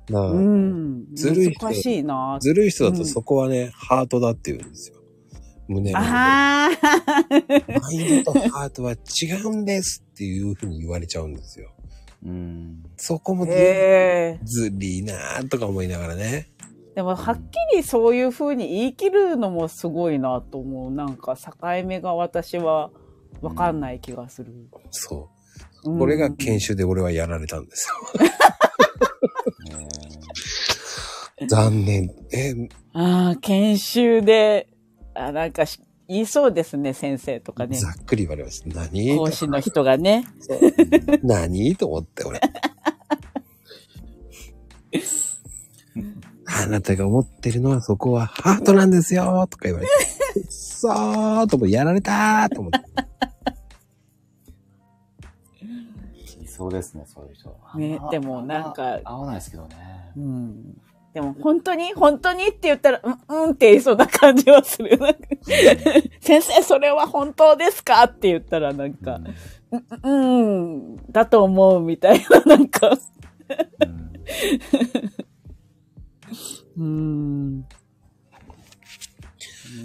[0.09, 1.15] なあうん。
[1.15, 4.69] ずるい人難しいなずるい人だとそこはね、ハートだって言うん。
[4.69, 4.97] ですよ。
[5.67, 6.13] 胸の部分。
[6.13, 6.69] ああ
[7.82, 8.95] マインドとハートは違
[9.43, 9.65] うん。
[9.65, 11.36] ですっていうふうに言われちゃうん。
[11.36, 11.71] ですよ。
[12.25, 12.84] うん。
[12.95, 16.47] そこもず,、ええずりーなーとか思いながらね。
[16.97, 20.91] でも、はっきりそういう風に言い切るのもすごいなと思う。
[20.91, 21.51] なんか、境
[21.85, 22.89] 目が私は
[23.39, 24.51] わかんない気がする。
[24.89, 25.29] そ
[25.85, 25.91] う。
[25.91, 27.87] うんこれが研修で俺はやられたんです
[31.37, 31.45] よ。
[31.47, 32.09] 残念。
[32.33, 34.67] え、ああ、研修で、
[35.13, 37.77] あなんかし言いそうですね、先生とかね。
[37.77, 38.69] ざっくり言われました。
[38.73, 39.15] 何？
[39.15, 40.25] 講師の人がね。
[41.21, 41.75] 何？
[41.75, 42.41] と思って、俺。
[46.63, 49.91] あなたが思ってるのはそこはハートなんですよとか言われて。
[50.49, 52.79] そうーともやられたーと思って。
[56.43, 57.55] いそうですね、そういう人。
[57.63, 59.75] あねでもなんか合わないですけどね。
[60.15, 60.77] うん。
[61.13, 64.97] でも、本当に本当にって言ったら、うん、うんって言いそうな感じはする。
[64.97, 65.19] なんか
[66.21, 69.19] 先生、それは本当ですかって言ったら、なんか、
[70.03, 72.89] うん、うん、だと思うみたいな、なんか。
[72.89, 72.97] うん
[73.87, 75.26] うん。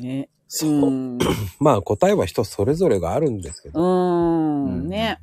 [0.01, 0.29] ね。
[0.49, 0.91] そうう。
[0.91, 1.19] ん。
[1.61, 3.81] まあ答えは人それぞれがあるんですけど。
[3.81, 4.89] うん。
[4.89, 5.19] ね。。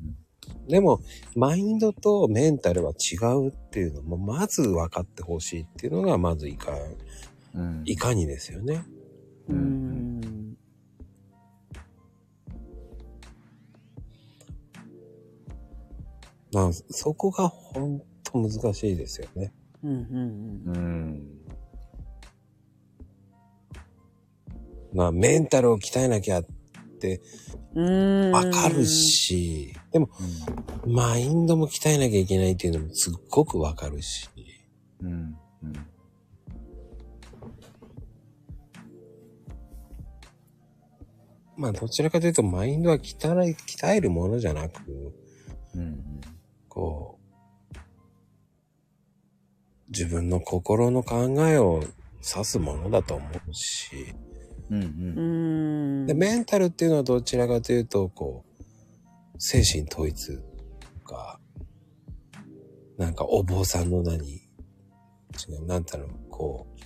[0.68, 1.00] でも、
[1.36, 6.72] マインドとメンタルは違うっていうのも、まず分かってほしいっていうのが、まずいか、
[7.56, 7.82] うん。
[7.86, 8.84] いかにですよね。
[9.48, 10.58] ううんん。
[16.52, 19.52] まあ、そこが本当難しいですよね。
[19.84, 19.92] うん。
[19.92, 20.76] うん。
[20.76, 21.40] うん。
[24.94, 26.46] まあ、メンタルを鍛えなきゃっ
[27.00, 27.22] って
[27.74, 28.32] うーん。
[28.32, 28.86] わかる。
[28.86, 30.10] し、でも、
[30.86, 34.30] マインドも鍛えなきゃいけないっていうのもすっごくわかるし。
[35.02, 35.10] うん。
[35.64, 35.74] うん。
[41.56, 45.14] まあ、どちらかというと、マインドは鍛え、鍛えるものじゃなく、
[45.76, 45.82] うん。
[45.82, 46.22] うん。
[46.68, 47.76] こう、
[49.90, 51.84] 自分の心の考えを
[52.22, 54.14] 指すものだと思うし、
[54.70, 54.82] うん。
[54.82, 54.86] う。
[54.86, 56.08] うんん。
[56.08, 58.64] で、メンタルっていうのはどちらかというと、こう、
[59.38, 61.40] 精神統一とか、
[62.98, 64.42] なんかお坊さんの何、違
[65.62, 66.82] う、なんだろう、こう、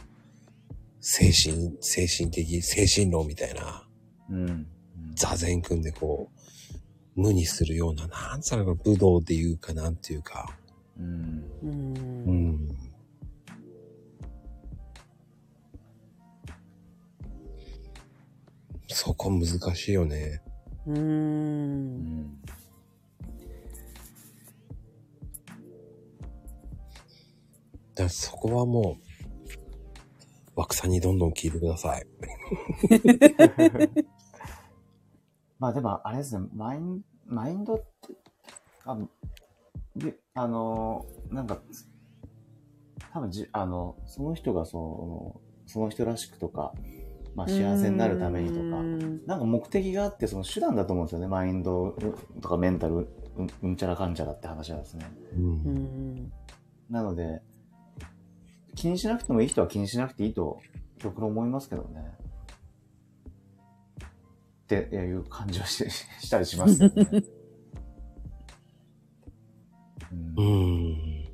[1.02, 3.88] 精神、精神的、精神論みたいな、
[4.30, 4.68] うん。
[5.16, 6.30] 座禅組んでこ
[7.16, 10.58] う、無にするような、なんつうのかな、武道っていうか、なんていうか、
[11.00, 11.44] うん。
[11.62, 11.68] う。
[11.68, 12.93] うん
[18.88, 20.42] そこ難しいよね。
[20.86, 20.94] う。
[20.94, 22.42] うんん。
[27.96, 29.04] だそこはもう、
[30.56, 32.06] 枠さんにどんどん聞いてください。
[35.60, 37.86] まあでも、あれですね、マイン、マインドって、
[38.86, 38.98] あ
[39.96, 41.62] で、あの、なんか、
[43.14, 46.74] 多分じ、あの、その人がその、その人らしくとか、
[47.36, 51.28] まあ幸せになるためにとか、うんなんか目的があって、その手段だと思うんですよね。
[51.28, 51.96] マインド
[52.42, 55.06] とかメンタル、うんうんちゃらかんちゃらって話はですね。
[56.90, 57.42] なので、
[58.76, 60.60] 気にしなくてもいい人は気にしなくていいと、
[61.00, 62.14] 極論思いますけどね。
[64.64, 66.92] っていう感じはししたりしますね。
[70.14, 71.26] うんうん。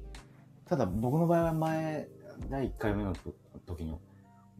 [0.65, 2.07] ただ僕の場合は前、
[2.49, 3.13] 第1回目の
[3.65, 3.93] 時に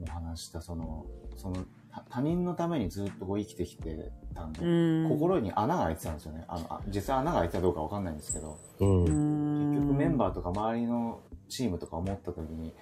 [0.01, 5.09] お話した、その、その、た他人のためにずっとこう生きてきてたんで、うん。
[5.09, 6.45] 心に穴が開いてたんですよね。
[6.47, 9.69] あの、あ実際穴が開いてたかどうかわかんないんですけど、うん。
[9.71, 12.73] 結結局メンバーとか周りのチームとか思った時に、い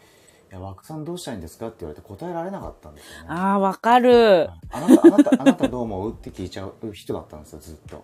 [0.51, 1.68] や、枠さんどうしたいんですか？
[1.68, 3.26] って言われて答えられなかったんですよね。
[3.30, 4.49] ああ、わかる。
[4.70, 6.13] あなた、あなた、あなたどう思う？
[6.13, 8.03] って聞いちゃう人だったんですよ、ずっと。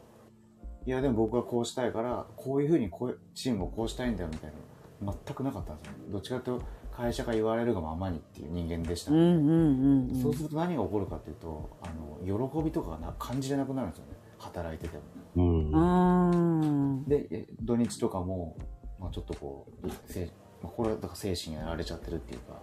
[0.86, 4.52] いや、でも僕はこうしたいから、こういうふうにこうチームをこうしたいんだよみたい
[5.02, 5.14] な。
[5.26, 5.94] 全くなかったんですよ。
[6.12, 6.66] どっちかというと、
[6.96, 9.12] 会社が言われるがままにっていう人間でした。
[10.22, 11.88] そうすると何が起こるかっていうと、あ
[12.24, 14.14] の、喜びとかがな感じれなくなるんですよね。
[14.38, 15.04] 働いてても。
[15.36, 16.32] うん。
[16.32, 16.36] う
[17.02, 17.06] ん。
[17.06, 18.56] で、え土日とかも、
[19.00, 20.30] まあ、ちょっとこう、せ
[20.62, 22.62] まあ、これはだから精神やられちゃってるっていうか、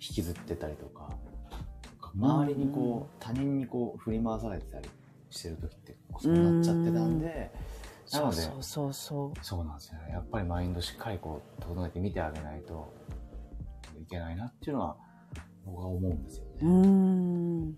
[0.00, 1.10] 引きずってたりとか、
[2.16, 4.88] 周りにこう、他人にこう、振り回されてたり
[5.30, 7.50] してる時って、そうなっちゃってたんで、
[8.12, 9.44] なので、そうそうそう。
[9.44, 10.12] そうなんですよね。
[10.12, 12.92] やっぱりマインドしっかりこう、整えて見てあげないと
[14.04, 14.96] いけないなっていうのは、
[15.64, 16.70] 僕は思うんですようね。
[16.70, 17.62] ん。
[17.62, 17.76] うん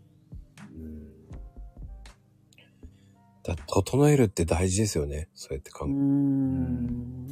[3.44, 5.28] だ整えるって大事ですよね。
[5.34, 5.92] そうやって考うえ。
[5.92, 7.26] ん。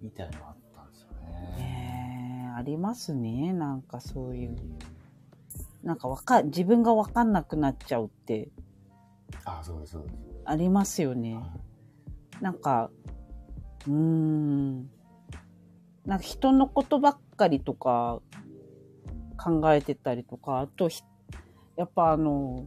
[0.00, 1.56] みたいなのがあったんですよね。
[1.58, 3.52] ねえありますね。
[3.52, 4.56] なんかそういう。
[5.82, 8.48] なんかわか、自分がわかんなくなっちゃうって
[9.44, 10.14] あ、そうです、そうです。
[10.44, 11.42] ありますよね。
[12.40, 12.90] なんか、
[13.86, 14.90] うーん。
[16.04, 18.20] なんか人のことばっかりとか
[19.36, 21.02] 考えてたりとか、あとひ、
[21.76, 22.66] やっぱあの、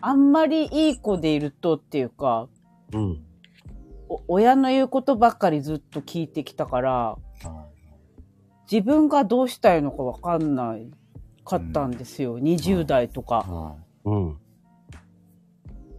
[0.00, 2.48] あんまりいい子でいるとっていうか、
[2.92, 3.22] うん。
[4.08, 7.18] お親の言うことばっかりずっと聞いてきたから、は
[7.72, 7.76] い
[8.70, 10.90] 自分がどうしたいのかわかんない
[11.44, 12.38] かったんですよ。
[12.38, 13.36] 20代とか。
[13.36, 14.38] はうん。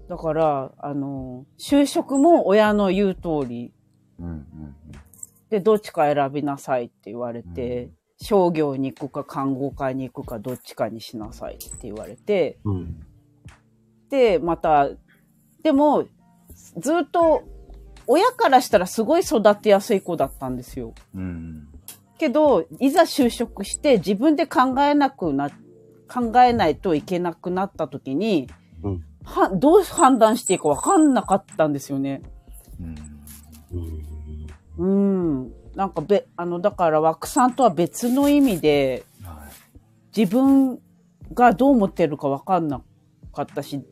[0.07, 3.71] だから、あの、就職も親の言う通りい。
[4.19, 4.45] うん、うん、
[5.49, 7.89] で、どっちか選びなさいって言われて、
[8.21, 13.05] 商業に行くか看護科に行くかどっちかにしなさいって言われて、うん。
[14.09, 14.89] で、また、
[15.61, 16.05] でも、
[16.77, 17.43] ずっと、
[18.07, 20.93] 親からしたらすごい育てやすい子だったんですよ。
[21.13, 21.21] うん。
[21.21, 21.67] うん。
[22.17, 25.49] けど、いざ就職して自分で考えなくな、
[26.07, 28.49] 考えないといけなくなった時に、
[28.81, 32.21] うんは、どう判断していいかわかんなかったんですよね。
[32.81, 32.95] うん。
[34.77, 35.43] うん。
[35.43, 35.53] うん。
[35.75, 39.45] なんかべ、あの、だから枠さんとは別の意味で、は
[40.13, 40.17] い。
[40.17, 40.79] 自分
[41.33, 42.81] がどう思ってるかわかんな
[43.33, 43.83] かったし、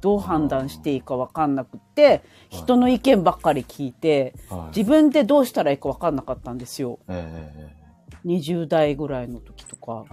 [0.00, 4.78] どう判断していいかわかんなくって、人の意見ばっかり聞いて、はい。
[4.78, 6.98] 自分でどうしたらいいかわかんなかったんですよ。
[7.08, 7.80] えええ
[8.24, 10.04] 20代ぐらいの時とか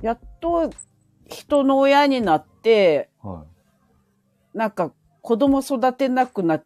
[0.00, 0.70] やっと
[1.32, 3.26] 人の親になって、い。
[3.26, 3.44] は
[4.54, 6.62] なんか子供育てなくな、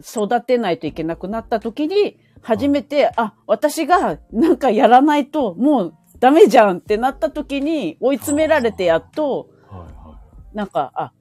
[0.00, 10.18] 育てないといけなくなった時に、初めて、あ、私がなんかやらないともうダメじゃんってなった時に追い詰められてやっと、はいは
[10.52, 11.12] なんか、あ、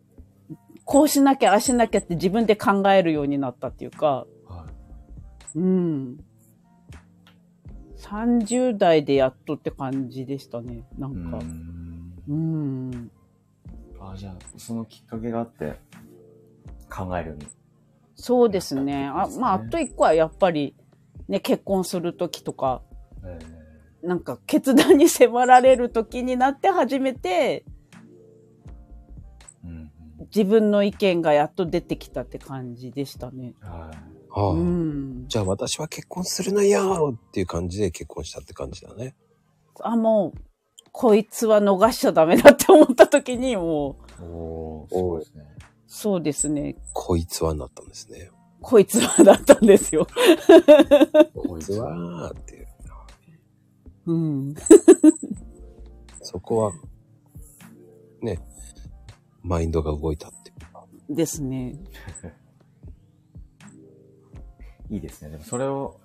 [0.83, 4.53] こうしなきゃ、ああしなきゃって自分で考えるようになったっていうか、い。
[4.53, 4.65] は
[5.55, 5.59] い。
[5.59, 6.17] うん。
[7.97, 10.83] 30代でやっとって感じでしたね。
[10.97, 11.37] なうんか。
[11.37, 11.90] ん。
[12.31, 13.11] うん。
[13.99, 15.75] あ、じゃあ、そのきっかけがあって、
[16.89, 17.45] 考えるように。
[18.15, 19.07] そうですね。
[19.07, 20.75] あ、まあ、あと一個はやっぱり、
[21.27, 22.81] ね、結婚するときとか、
[23.25, 23.39] え
[24.01, 29.91] なんか決断に迫られるときになって初めて、ーうん
[30.33, 33.55] 自分の意見がやっと出てきたって感じでしたね。
[33.61, 33.69] うん。
[33.69, 33.89] はい。
[34.29, 35.27] はあうん。
[35.27, 39.15] じゃあ私は結婚するのよっていう感じで結婚したって感じだね。
[39.81, 40.39] あ、もう、
[40.91, 45.45] こいつは逃しちゃダメだって思ったときに、もう、おー、すごいですね。
[45.87, 46.75] そうですね。
[46.93, 48.29] こいつはなったんですね。
[48.61, 50.07] こいつはだったんですよ。
[51.33, 52.67] こいつはっていう。
[54.05, 54.55] うん。
[56.21, 56.71] そこは、
[58.21, 58.39] ね、
[59.41, 60.85] マインドが動いたっていうか。
[61.09, 61.75] ですね。
[64.89, 65.31] いいですね。
[65.31, 65.99] でもそれを、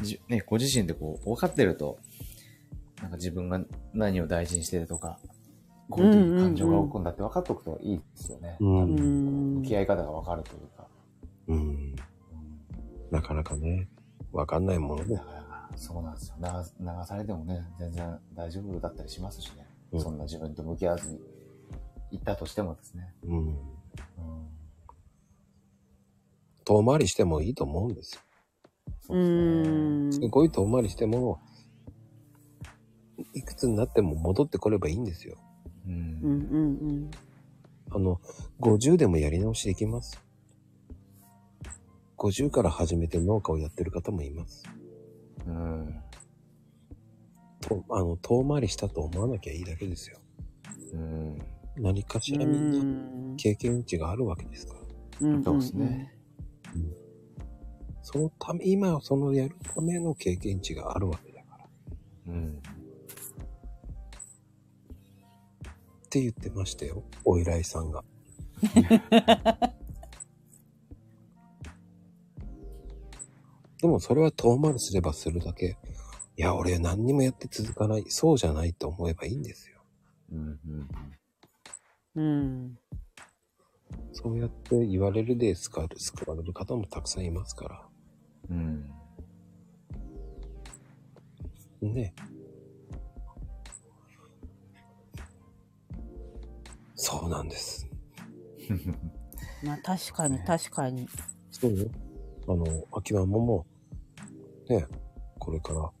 [0.00, 1.98] じね、ご自身でこう、分かってると、
[3.02, 3.60] なんか自分が
[3.92, 5.18] 何を大事にしてるとか、
[5.90, 8.56] こういう感情が起こるんだって分かっておくといいですよね。
[8.60, 9.62] うんう向。
[9.62, 10.86] き合い方が分かるというか。
[11.48, 11.58] うん。
[11.58, 11.96] うん
[13.10, 13.88] なかなかね、
[14.32, 15.20] わかんないものでだ。
[15.20, 15.32] か
[15.70, 16.84] らそうなんですよ流。
[16.84, 19.66] 流されてもね、全然大丈夫だったりしますしね。
[19.92, 21.18] うんそんな自分と向き合わずに
[22.10, 23.14] 行ったとしてもですね。
[23.24, 23.38] うん。
[23.38, 23.54] うん
[26.64, 28.20] 遠回りしてもいいと思うんですよ。
[29.00, 30.26] そうですね。
[30.26, 31.40] すごい遠回りしても、
[33.34, 35.36] いくつになっても戻ってこればいいんですよ。
[35.86, 35.90] う。
[35.90, 37.10] うんんうん
[37.90, 38.20] あの、
[38.60, 40.22] 50でもやり直しできます。
[42.18, 44.64] 50から始めて農家をやってる方もいます。
[45.46, 46.02] うん。
[47.60, 50.18] とあの、遠回りしたと思わなきゃいいだけですよ。
[50.92, 51.38] うん。
[51.76, 53.36] 何かしうらみんなん。
[53.36, 55.28] 経験値があるわけですから。
[55.28, 56.14] うんそうですね。
[58.02, 61.66] そのため、今そのやるための経験値があるわけだから。
[62.28, 62.62] うん。
[66.08, 67.04] って言ってましたよ。
[67.22, 68.02] お依頼さんが。
[73.80, 75.76] でもそれは遠回りすればするだけ。
[76.36, 78.06] いや、俺何にもやって続かない。
[78.08, 79.82] そうじゃないと思えばいいんですよ。
[80.32, 80.58] うん。
[82.16, 82.22] うん。
[82.22, 82.78] うん。
[84.12, 87.86] そうやって言われるで救われる、救われる方もたくさんいますから。
[88.48, 88.90] うん。
[91.82, 92.14] ね。
[97.00, 97.88] そうなんです。
[99.62, 101.08] まあ確かに確かに。
[101.50, 101.88] そうよ。
[102.48, 103.66] あの、秋葉もも、
[104.68, 104.84] ね、
[105.38, 105.92] これから、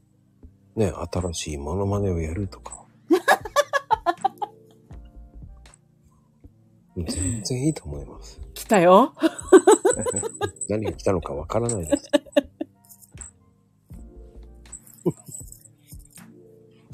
[0.74, 2.84] ね、新しいモノマネをやるとか。
[6.96, 8.40] 全然いいと思います。
[8.54, 9.14] 来たよ。
[10.68, 12.10] 何が来たのかわからないです。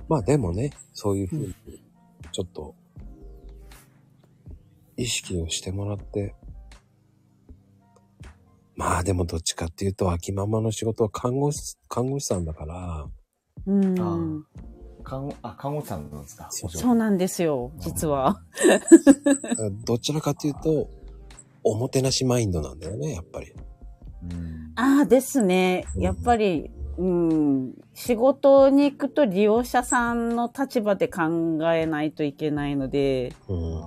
[0.09, 1.55] まあでもね、そういうふうに、
[2.32, 2.74] ちょっと、
[4.97, 6.34] 意識をしてもらって、
[8.76, 13.07] まあでもどっちかっていうと、秋ママの仕事は看護師、看護師さんだから、
[13.66, 14.01] うん。
[14.01, 14.64] あ
[15.05, 16.49] 看護、あ、看護師さんなんですか？
[16.51, 18.40] そうそうなんですよ、実は。
[19.86, 20.88] どちらかというと、
[21.62, 23.53] おもてなしマインドなんだよね、やっぱり。
[24.30, 24.72] うん。
[24.76, 25.84] ああですね。
[25.97, 33.82] やっぱり、うん、仕事に行くと利用者さんの立場で考えないといけないので、うん。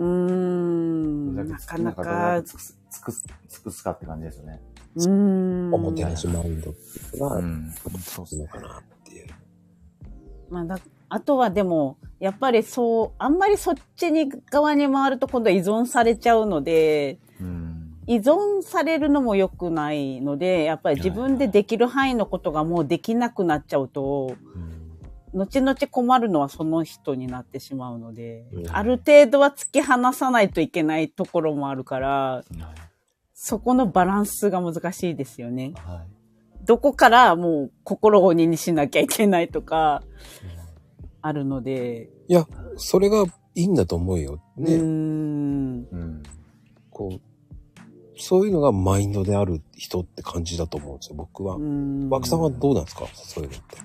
[0.00, 4.60] あうーん、ーなかなかくす、尽くす、尽くすかって感じですよね。
[4.96, 5.74] うーん。
[5.74, 7.74] おもてなしマインドっていうのが、ん。
[8.00, 9.26] そうするのかなっていう。
[10.48, 10.78] まあだ、
[11.10, 17.96] あとはでも、やっぱりそう、あんまりそっちに側に回ると今度は依存されちゃうので、うん。
[18.06, 24.34] 依存されるのも良くないので、やっぱり自分でできる範囲のことがもうできなくなっちゃうと、
[25.32, 32.44] 後々困るのはその人になってしまうので、うんある程度は突き放さないといけないところもあるから、はい。
[33.34, 35.72] そこのバランスが難しいですよね。
[35.76, 36.64] はい。
[36.66, 40.02] どこからもう心を鬼にしなきゃいけないとか、
[41.22, 43.24] あるので、いや、それが
[43.54, 44.42] いいんだと思うよ。
[44.56, 44.80] ね、ん。
[44.80, 46.22] うん。
[46.90, 47.20] こう、
[48.18, 51.56] そういうのがマインドである人って感じだと思うんですよ、僕は。
[52.10, 53.06] 枠さんはどうなんですか？
[53.14, 53.78] そういうのって。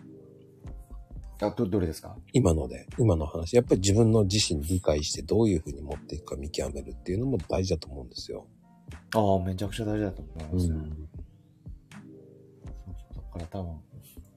[1.42, 2.16] あ、ど、どれですか？
[2.34, 3.56] 今ので、今の話。
[3.56, 8.48] やっぱり自分の自身理解してどういうふうに持っていくか見極めるっていうのも大事だと思うんですよ。
[9.16, 10.68] ああ、めちゃくちゃ大事だと思います。
[10.68, 10.80] そうそ
[13.22, 13.82] うから多分、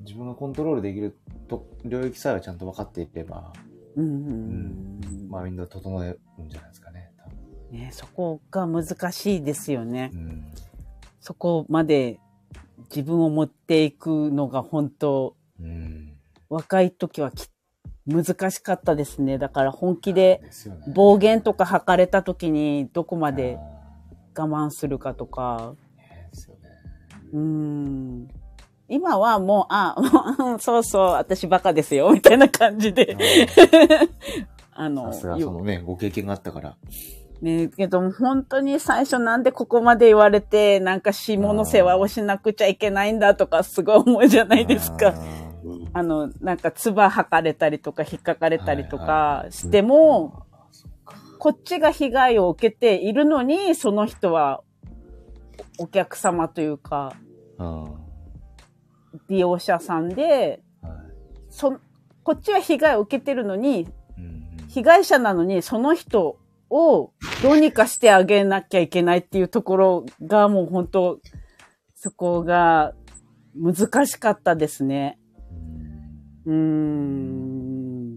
[0.01, 3.53] 自分がコントロールできると領域さえちゃんと分かっていれば、
[3.97, 7.11] うんうんうんマインド整えるんじゃないですかね。
[7.17, 7.29] 多
[7.71, 10.11] 分ね、そこが難しいですよね。
[10.15, 10.53] うん。
[11.21, 12.19] そこまで
[12.91, 16.08] 自分を持っていくのが本当、うん。
[16.49, 17.49] 若い時はき
[18.07, 19.37] 難しかったですね。
[19.39, 20.41] だから本気で。
[20.95, 25.75] 暴言とか吐かれた時にどこまであ我慢するかとか。
[27.33, 28.29] うーん。
[28.89, 29.95] 今はもう、あ、
[30.39, 33.17] もう そうそう、私バカですよ、みたいな感じで。
[34.73, 36.77] あ のさすがそのね、ご経験があったから。
[37.43, 45.15] ねけど、本当に最初なんでここまで言われて、なんか下の世話をしなくちゃいけないんだとか、すごい思うじゃないですか。
[45.69, 50.47] うんあの、なんか、唾吐かれたりとか、引っかかれたりとはいかしても、
[51.39, 54.63] こっちが被害を受けているのに、その人は、
[55.79, 57.15] お客様というか、
[59.29, 60.87] 利用者さんで、い。
[61.51, 61.79] そ、
[62.23, 63.87] こっちは被害を受けてるのに、
[64.69, 66.39] 被害者なのに、その人
[66.71, 67.13] を
[67.43, 71.21] どうにかしてあげなきゃいけないっていうところがもう本当、
[71.95, 72.95] そこが
[73.55, 75.19] 難しかったですね。
[76.49, 76.57] うんうー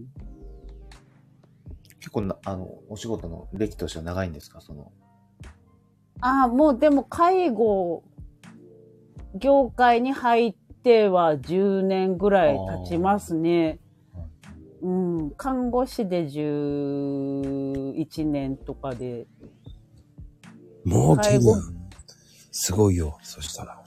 [0.00, 0.06] ん。
[2.00, 4.60] 結構な、あの、お仕事の歴としては長いんですか？
[4.60, 4.90] その。
[6.20, 8.02] ああ、もうでも介護
[9.34, 13.78] 業界に入っては10年ぐらい経ちますね。
[14.80, 15.30] うん。
[15.36, 19.26] 看護師で11年とかで。
[20.84, 21.62] もう10介護年。
[22.50, 23.82] すごいよ、そしたら。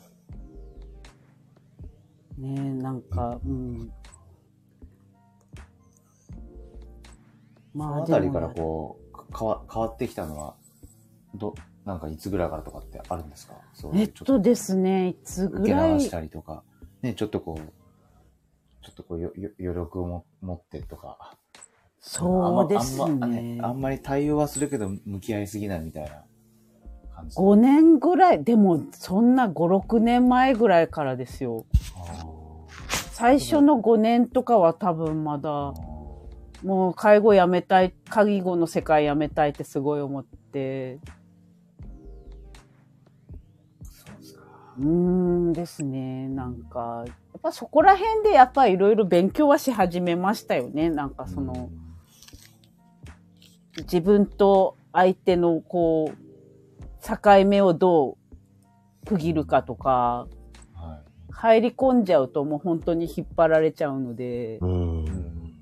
[2.37, 3.91] ねなんか、うん。
[7.83, 8.53] そのまあたりからう。
[8.55, 10.55] こう、か変わ変わってきたのは、
[11.35, 11.53] ど、
[11.85, 13.55] なんかいつぐらいからとかってあるんですか？
[13.73, 15.93] そうえっとですね、いつ受けぐらい？
[15.95, 16.63] 流し、たりとか、
[17.01, 21.37] ね、ちょっとこう、ちょっとこう、よよ余力をも持ってとか。
[21.99, 23.59] そうですあんまあんまね。
[23.61, 26.23] あんまり対応はするけど、向き合いすぎないみたいな
[27.15, 27.35] 感じ。
[27.35, 31.65] 5年ぐらい、でもそんな5、6年前ぐらいからですよ。
[31.95, 32.25] あ
[33.11, 35.73] 最初の5年とかは多分まーだ、
[36.63, 40.99] もう介護やめたい、介護の世界やめたいってすごい思って。
[44.77, 44.85] うー
[45.49, 46.27] んですね。
[46.27, 50.89] なんか、やっぱそこら辺でやっぱいろいろ勉強はし始めましたよね。
[50.89, 51.69] なんかその、
[53.77, 56.15] 自分と相手のこう、
[57.05, 58.17] 境目をど
[59.03, 60.27] う区切るかとか、
[60.73, 61.31] はい。
[61.31, 64.84] 入り込んじゃうともう本当に引っ張られちゃうので、うん。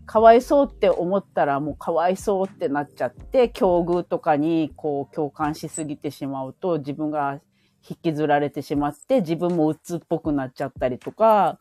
[0.03, 7.39] うんかわいそうって思ったらもうかわいそうってなっちゃって、境遇とかにこう共感しすぎてしまうと自分が
[7.87, 11.59] 引きずられてしまって自分も鬱っぽくなっちゃったりとか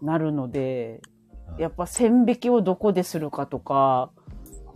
[0.00, 1.16] うんなるので、はい
[1.58, 4.10] やっぱ線引きをどこでするかとか、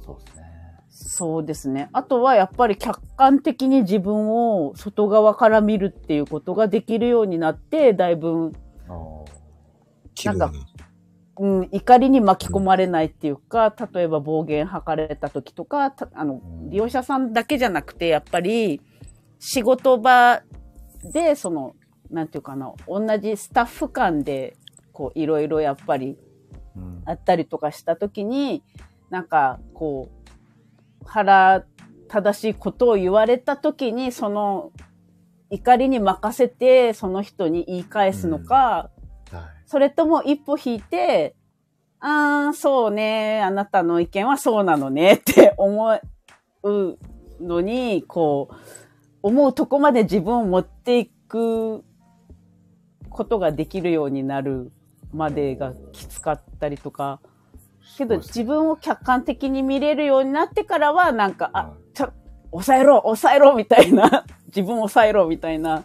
[0.05, 0.45] そうですね。
[0.89, 1.91] そうですね。
[1.93, 8.53] あとはやっぱり客観的に自分を外側から見るっていうことができるようになって、だいぶ、
[10.25, 10.53] なんか
[11.41, 18.83] うん、怒りに巻き込まれないっていうか、例えば暴言吐かれた時とか、たあのう、ん利用者さんだけじゃなくて、やっぱり
[19.39, 20.43] 仕事場
[21.15, 21.75] で、その、
[22.11, 24.55] なんていうかな、同じスタッフ間で、
[24.93, 26.19] こう、いろいろやっぱり
[26.77, 28.63] うんあったりとかした時に、
[29.09, 31.65] なんか、こう、腹
[32.09, 34.73] 正しいことを言われた時に、その、
[35.49, 39.00] 怒りに任せて、その人に言い返すのか、はい。
[39.71, 41.37] それとも一歩引いて、
[42.01, 46.01] ああ、そうね、あなたの意見はそうなのねって思
[46.65, 46.99] う
[47.41, 48.55] のに、こう、
[49.23, 51.85] 思うとこまで自分を持っていく
[53.11, 54.73] ことができるようになる
[55.13, 57.21] までがきつかったりとか、
[57.97, 62.13] けど自分を客観的に見れるようになってからは、なんか、あは、ちょ、
[62.51, 65.85] 抑えろ、抑えろみたいな、 自分を抑えろみたいな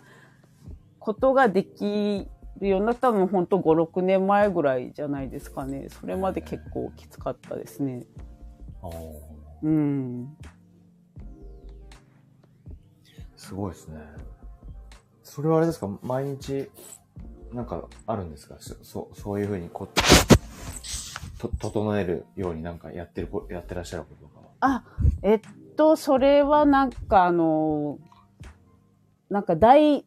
[0.98, 2.28] ことができ
[2.60, 5.88] るようになったのも本当5、6年前ぐらいじゃないですかね。
[5.90, 8.06] それまで結構きつかったですね。
[8.82, 8.92] あー
[9.64, 10.38] うん。
[13.36, 14.00] すごいですね。
[15.24, 15.90] それはあれですか？
[16.02, 16.70] 毎日、
[17.52, 18.56] なんかあるんですか？
[18.60, 19.90] そそう、いうふうにこう、
[21.40, 24.48] と、整えるようになんかやってるこ、やってらっしゃることとかは？
[24.62, 24.84] あ、
[25.22, 25.42] えっ
[25.76, 28.00] と、それはなんかあの、
[29.30, 30.06] なんか大、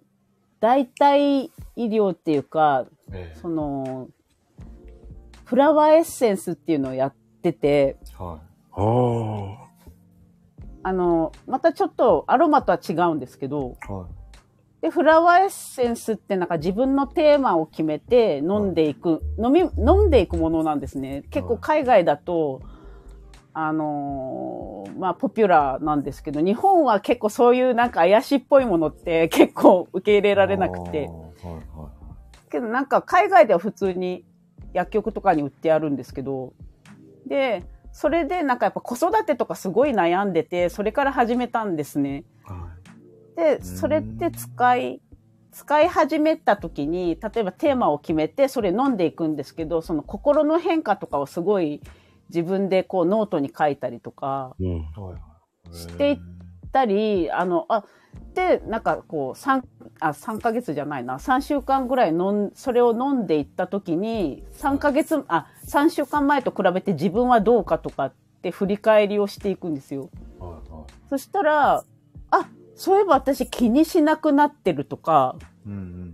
[0.61, 4.09] 代替医療っていうか、えその、
[5.45, 8.41] フラワーエッセンスっていうのをやってて、は
[8.73, 10.89] ああ。
[10.89, 13.93] あの、またちょっとアロマとは違うんですけど、い。
[13.93, 14.07] は
[14.81, 21.25] で、フラワーエッセンスってなんか自分のテーマを決めて飲んでいく、飲み、飲んでいくものなんですね。
[21.31, 22.63] 結構海外だと、
[23.61, 31.01] あのーまあ、ポピュラーなんですけど、日本は結構そういうなんか怪しいっぽいものって 結構受け入れられなくて。
[31.01, 31.09] はい
[31.77, 31.89] は
[32.51, 34.25] けどなんか海外では普通に
[34.73, 36.53] 薬局とかに売ってあるんですけど、
[37.27, 42.25] で、それでなんかやっぱ子育てとかすごい悩んでて、それから始めたんですね。
[42.45, 42.69] は
[43.35, 45.01] で、それって使い、
[45.51, 51.83] 使い始めた時に、例えばテーマを決めて、それ飲んでいくんですけど、その心の変化とかをすごい
[52.29, 54.55] 自分でこうノートに書いたりとか。
[55.73, 56.19] していっ
[56.73, 57.85] たり、あの、あ、
[58.35, 59.63] で、なんかこう、3、
[60.01, 70.09] あ、3ヶ月じゃないな、3週間ぐらい飲ん、それを飲んでいった時に、3ヶ月、あ、3週間前と比べて自分はどうかとかって振り返りをしていくんですよ。
[71.09, 71.85] そしたら、
[72.31, 75.37] あ、そういえば私気にしなくなってるとか、
[75.67, 75.69] い。
[75.69, 76.08] うん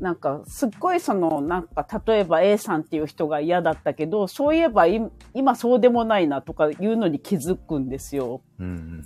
[0.00, 5.00] なんか、すっごいその、なんか、例えば A さんっていう人が嫌だったけど、そういえばい
[5.34, 8.42] 今そうでもないなとかいうのに気づくんですよ。
[8.58, 8.66] うん。
[8.66, 9.04] うんうん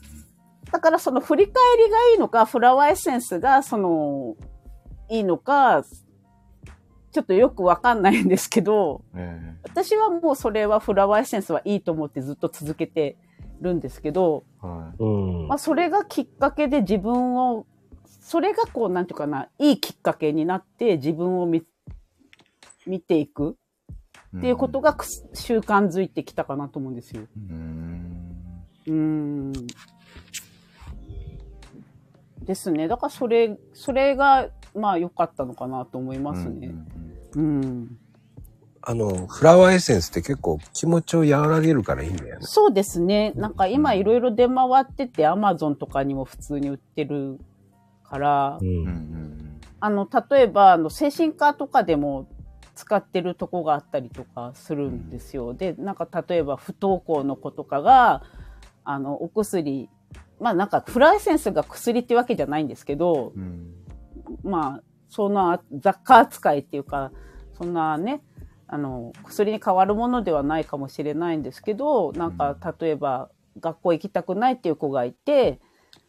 [0.73, 4.35] だからその振り返りがいいのか、フラワーエッセンスがその、
[5.09, 5.85] いいのか、
[7.13, 13.17] ちょっとよくわかんないんですけど、え私はもうそれはフラワーエッセンスはいいと思ってずっと続けて
[13.61, 14.97] るんですけど、えはい。
[14.99, 15.07] う
[15.45, 17.67] んまあ、それがきっかけで自分を、
[18.25, 21.63] それがこう、なんていうかな、いいきっかけになって自分を見、
[22.87, 23.59] 見ていく
[24.39, 24.97] っていうことが
[25.35, 27.25] 習慣づいてきたかなと思うんですよ。
[27.37, 28.65] うん。
[28.87, 29.53] うーん。
[32.47, 32.89] ですね。
[32.89, 36.75] だからそれ、それが、まあ良かったのかなと思いますね。
[37.37, 37.99] うん。
[38.81, 42.47] あの、フラワーエッセンスって結構気持ちを和らげるからいいんだよね。
[42.47, 43.35] そうですね。
[43.37, 47.39] なんか今いろいろ出回ってて、アマゾンとかにも普通に売ってる
[48.15, 48.59] から、
[49.81, 52.29] あの、例えば、あの、精神科とかでも
[52.75, 55.55] 使ってるとこがあったりとかするんですよ。
[55.55, 58.23] で、なんか例えば不登校の子とかが、
[58.85, 59.89] あの、お薬、
[60.41, 63.33] まあなんかフラーエッセンスが薬ってわけじゃないんですけど。
[64.43, 67.13] まあ、そんな雑貨扱いっていうか、
[67.57, 68.23] そんなね、
[68.67, 73.31] あの、薬に変わるものではないかもしれないんですけど、なんか、例えば、
[73.61, 75.61] 学校行きたくないっていう子がいて、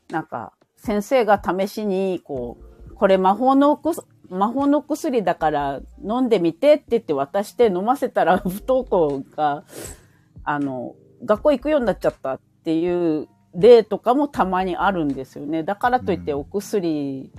[0.09, 0.53] なんか、
[0.85, 2.57] 先生が試しに、こ
[2.89, 9.63] う、これ魔法の薬、魔法の薬だから飲んでみてって言って渡して飲ませたら不登校が、
[10.43, 15.63] あの、学校行くようになっちゃったっていう例とかもたまにあるんですよね。
[15.63, 17.31] だからといってうんお薬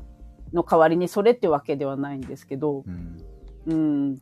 [0.53, 3.23] の代わりにそれってわけではないんですけど、うん。
[3.67, 4.15] うん。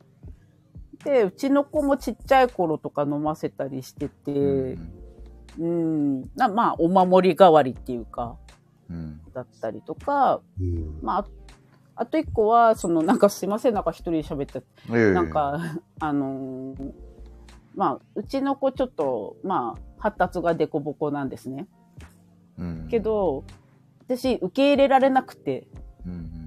[1.02, 4.78] で、うちの子もちっちゃい頃とか飲ませたりしてて、
[5.59, 8.43] うん、なまあ、お守り代わりっていうか、うん。
[9.35, 10.98] だったりとか、うん。
[11.02, 11.27] まあ、あ
[11.97, 15.61] あと一個は、その、なんかすいません、なんか一人で喋って、ええなん、か、
[16.01, 16.93] あのー
[17.77, 21.66] まあ、うちの子ちょっと、まあ、発達がデコボコなんですね。
[22.59, 23.44] うんけ、ど、
[24.06, 25.66] 私、受け入れられなくて、
[26.06, 26.47] うん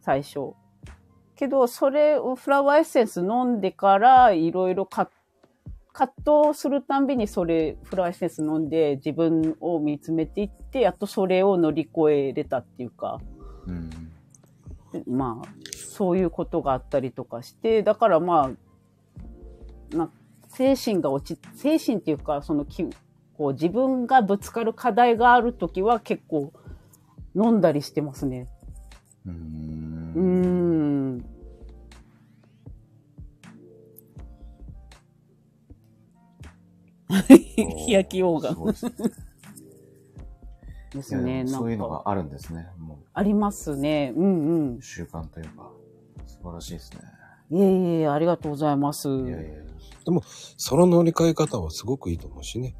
[0.00, 0.54] 最初。
[1.36, 5.10] けど、それをフラワーエッセンス飲んでから、いろいろか
[6.00, 13.20] 葛藤するたんびにそれ、フラワーエッセンス飲んで自分を見つめていって、やっとそれを乗り越えれたっていうか、
[13.66, 13.90] うん。
[14.94, 15.14] うん。
[15.14, 18.50] まあ、そういうことがあったりとかして、だからま
[19.92, 20.10] あ、な
[20.48, 22.82] 精神が落ち、精神っていうか、そのき、
[23.36, 26.50] こう自分がぶつかる課題があるときは結構
[27.34, 28.48] 飲んだりしてますね。
[29.26, 29.30] う。
[29.30, 31.39] うんーん。
[37.28, 38.92] 日 焼きオーガンそうですね
[40.94, 41.36] ですね。
[41.36, 42.66] いやそういうなんか、のがあるんですね。
[42.78, 44.12] もありますね。
[44.16, 44.82] うんうんう、。
[44.82, 45.70] 習慣というか、
[46.26, 47.00] 素晴らしいですね。
[47.50, 49.08] いえいえ、ありがとうございます。
[49.08, 49.60] いやいや。
[50.56, 52.74] その乗り換え方はすごくいいと思うしね。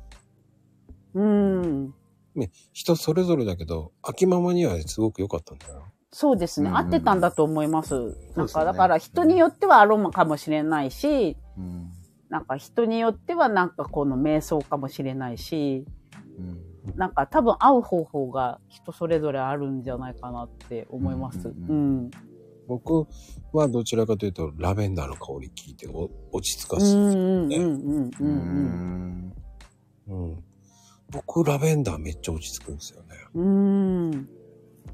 [1.15, 1.95] うん。
[2.35, 5.85] ね、人それぞれだけど、秋ママにはすごく良かったんだよ。
[6.13, 6.71] そうですね。
[6.71, 7.95] うんうん合ってたんだと思います。
[8.37, 11.93] なんか、ねだから人によってはアロマかもしれないし、うん。
[12.31, 15.85] なんか人によってはなんかこの瞑想かもしれないし、
[16.39, 16.97] うん。
[16.97, 21.49] なんか多分合う方法が人それぞれあるんじゃないかなって思います。
[21.49, 22.11] ううんん。
[22.67, 23.07] 僕
[23.53, 26.97] はどちらかというと、ラベンダーの香り聞いてお落ち着かす。
[26.97, 29.27] うんうんうんうんううんうん。
[29.27, 29.35] ん。
[30.07, 30.45] うん。
[31.11, 33.09] 僕、ラベンダーめっちゃ落ち着くんですよね。
[33.35, 34.11] うん。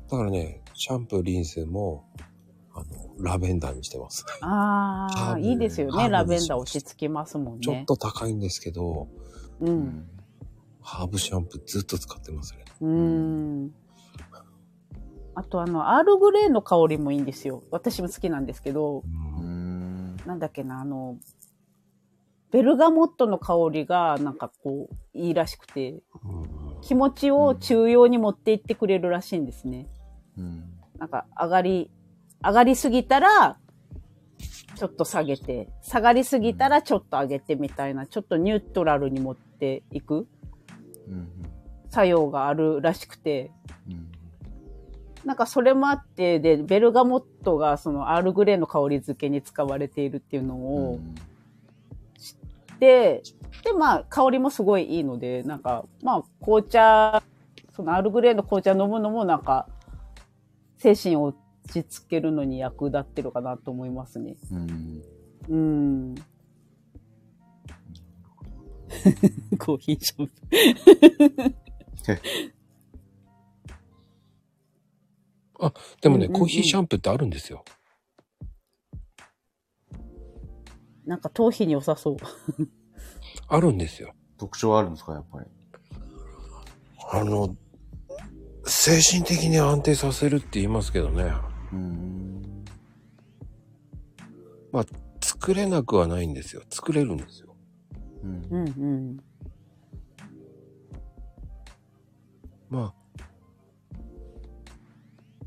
[0.09, 2.07] だからね、シャンプー、リンスも、
[3.19, 4.25] ラベンダーにしてます。
[4.41, 6.09] ああ、いいですよね。
[6.09, 7.61] ラベンダー落ち着きますもんね。
[7.63, 9.09] ちょっと高いんですけど、
[9.61, 9.65] う。
[9.67, 10.09] うんん。
[10.83, 12.65] ハーブシャンプーずっと使ってますね。
[12.81, 13.75] うん。
[15.35, 17.63] あとあの、アールグレーの香りもいいんですよ。
[17.71, 20.17] 私も好きなんですけど、うーん。
[20.27, 21.19] なんだっけな、あの、
[22.51, 29.89] ベルガモットの香りがなんかこう、いいらしくて、うん気持ちを中央に持っていってくれるらしいんですね。
[30.39, 30.65] うん。
[30.99, 31.91] なんか上がり、
[32.47, 33.59] 上がりすぎたら、
[34.77, 40.29] ちょっと下げて、下がりすぎたらちょっと上げてみたいな、ちょっとニュートラルに持っていく
[41.09, 41.29] うん。
[41.91, 43.51] 作用があるらしくて、
[43.89, 44.13] うん。
[45.25, 51.01] なんかそれもあって、で、ベルガモットがそのアールグレーの香り付けに使われているっていうのを
[52.17, 52.33] 知
[52.75, 53.23] って、
[53.65, 57.23] で、まあ香りもすごいいいので、なんか、まあ紅茶、
[57.75, 59.67] そのアールグレーの紅茶飲むのもなんか、
[60.79, 64.37] 精神を落ち着けるのに役立ってるかなと思いますね。
[64.51, 65.03] うん。
[65.49, 66.15] うん。
[69.59, 70.33] コーヒーショップ。
[76.01, 77.65] でもね、うんうんうんコーヒーシャンプーってあるんですよ。
[81.07, 82.17] なんか頭皮に良さそう。
[83.49, 84.13] あるんですよ。
[84.39, 85.47] 特徴あるんですか、やっぱり？
[87.13, 87.57] あの、
[88.65, 91.33] 精神的に安定させるって言いますけどね。
[91.77, 92.65] うん。
[95.47, 96.63] 作れなくはないんですよ。
[96.71, 97.55] 作れるんですよ。
[98.23, 98.57] うんう。
[98.57, 99.21] んうん。
[102.69, 102.95] まあ、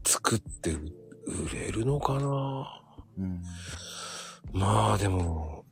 [0.06, 0.94] 作って売
[1.28, 2.82] 売れるのかな
[3.18, 3.44] うん。
[4.54, 5.66] まあでも、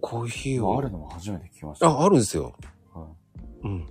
[0.00, 0.78] コーヒーを。
[0.78, 1.88] あるのも初めて聞きました。
[1.88, 2.54] あ、あるんですよ。
[2.92, 3.06] は
[3.62, 3.86] うん。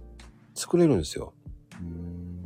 [0.55, 1.33] 作れるんですよ。
[1.73, 1.83] い。
[1.83, 2.38] うん。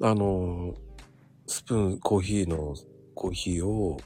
[0.00, 0.74] あの、
[1.48, 2.74] スプーン、コーヒーの、
[3.16, 3.96] コーヒーを、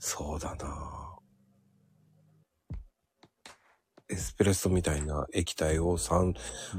[0.00, 1.16] そうだな。
[4.10, 6.34] エスプレッソみたいな液体を3、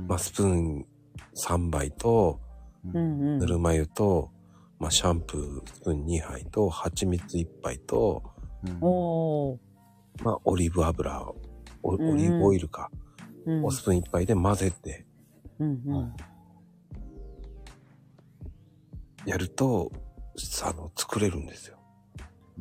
[0.08, 0.86] まあ、スプーン
[1.38, 2.42] 3杯と、
[2.84, 2.98] うん。
[2.98, 3.00] う
[3.38, 3.40] ん。
[3.40, 4.32] ぬるま湯と、
[4.78, 8.24] まあ、シャンプースプーン2杯と、蜂蜜1杯と、
[8.62, 8.80] うん。
[10.22, 11.22] まあ、オリーブ油、
[11.82, 12.92] オリーブオイルか、
[13.46, 13.64] うん。
[13.64, 15.06] をスプーン1杯で混ぜて
[15.60, 15.94] うんうん。
[15.94, 16.35] はい
[19.26, 19.92] やると、
[20.64, 21.78] あの、作れるんですよ。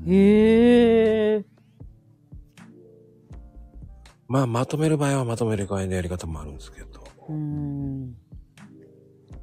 [0.06, 1.44] へえ。
[4.26, 7.04] まあ、まとめる場合はまとめる場合のやり方もあるんですけど。
[7.28, 8.16] うん。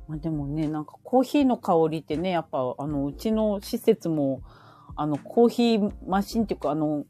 [0.07, 4.41] まあでもね、なんかコーヒーの香りってね、やっぱあの、うちの施設も、
[4.95, 7.05] あの、コーヒーマシンっていうか、あの、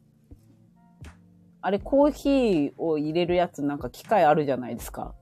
[1.61, 5.15] あれコーヒーを入れるやつなんか機械あるじゃないですか。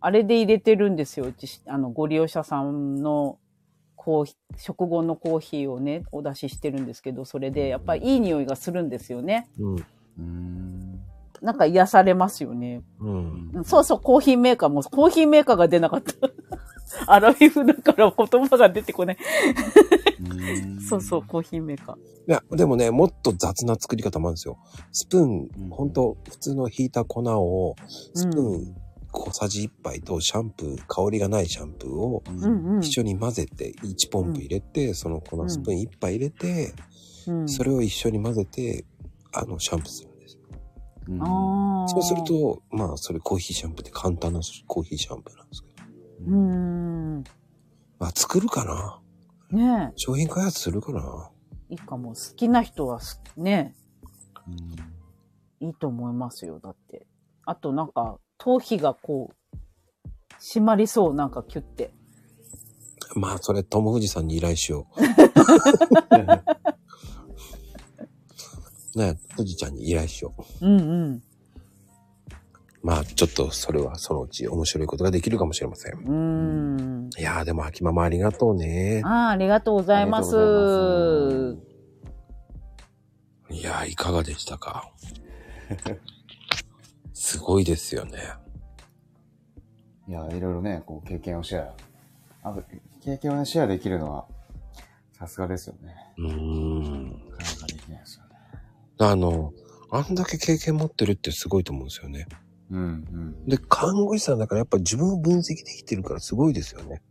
[0.00, 1.26] あれで入れてるんですよ。
[1.26, 3.38] うち、あの、ご利用者さんの
[4.02, 9.46] コーヒー、食後のコーヒーをね、お出ししてるんですけど、それでやっぱりいい匂いがするんですよね。
[9.58, 9.84] うん。
[10.18, 11.00] うん。
[11.42, 12.82] なんか癒されますよね。
[12.98, 13.50] うん。
[13.52, 16.14] うんそうそう、コーヒーメーカーも、コーヒーメーカーが出なかった。
[17.12, 19.18] アラフィフだから言葉が出てこない。
[20.88, 21.96] そうそう、コーヒーメーカー。
[21.96, 24.56] いや、でもね、もっと雑な作り方もあるんですよ。
[24.92, 28.74] スプーン、うんほんと、普通のひいた粉を、スプーン
[29.12, 32.22] 小さじ1杯とシャンプー、香りがないシャンプーを。
[32.80, 36.74] 一緒に混ぜて、1ポンプ入れて、その粉スプーン1杯入れて、
[37.26, 38.84] うん、それを一緒に混ぜて、
[39.32, 40.42] あの、シャンプーするんですよ。
[41.08, 41.88] うんああ。
[41.88, 45.74] そうする、と、まあ、それコーヒーシャンプーって簡単なコーヒーシャンプーなんですけど。
[46.26, 47.24] うーん。
[47.98, 49.00] まあ、作るかな？
[49.50, 51.30] ね商品開発するかな？
[51.68, 52.14] え、いいかも。
[52.14, 53.74] 好きな人はす、ね
[54.46, 54.54] うん
[55.60, 56.58] え、いいと思いますよ。
[56.60, 57.06] だって。
[57.44, 59.56] あとなんか、頭皮がこう、
[60.40, 61.92] 締まりそう、なんかキュッて。
[63.14, 65.00] まあ、それ、トム・フジさんに依頼しよう。
[68.98, 70.66] ね、富士ちゃんに依頼しよう。
[70.66, 70.82] うんう
[71.16, 71.22] ん。
[72.82, 75.92] まあ、ちょっと、それはそのうち面白いことができるかもしれません。
[75.92, 77.10] うーん。
[77.18, 79.02] いやー、でも、秋ママありがとうね。
[79.04, 80.34] ああ、ありがとうございます。
[80.34, 81.60] ありがとうございま
[83.50, 84.90] すいやー、いかがでしたか？
[87.20, 88.18] すごいですよね。
[90.08, 91.66] いや、いろいろね、こう、経験をシェ
[92.42, 92.48] ア。
[92.48, 92.62] あと、
[93.04, 94.26] 経験をね、シェアできるのは、
[95.12, 95.94] さすがですよね。
[96.16, 97.10] うーん。
[97.10, 98.30] なかなかできないですよね。
[98.96, 99.52] あの、
[99.90, 102.26] あんだけ経験持ってるってすごいと思うんですよね。
[102.70, 107.02] うん、で、看護師さんだからやっぱ自分を分析できてるからすごいですよね。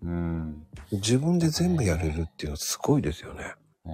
[0.00, 0.10] うん。
[0.10, 0.66] うん。
[0.92, 3.54] 自分で全部やれるっていうのはすごいですよね。
[3.84, 3.92] ええ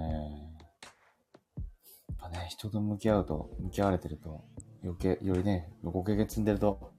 [2.09, 4.43] やっぱね、人と向き合うと、向き合われてると、
[4.83, 6.91] 余計、よりね、ご経験積んでると、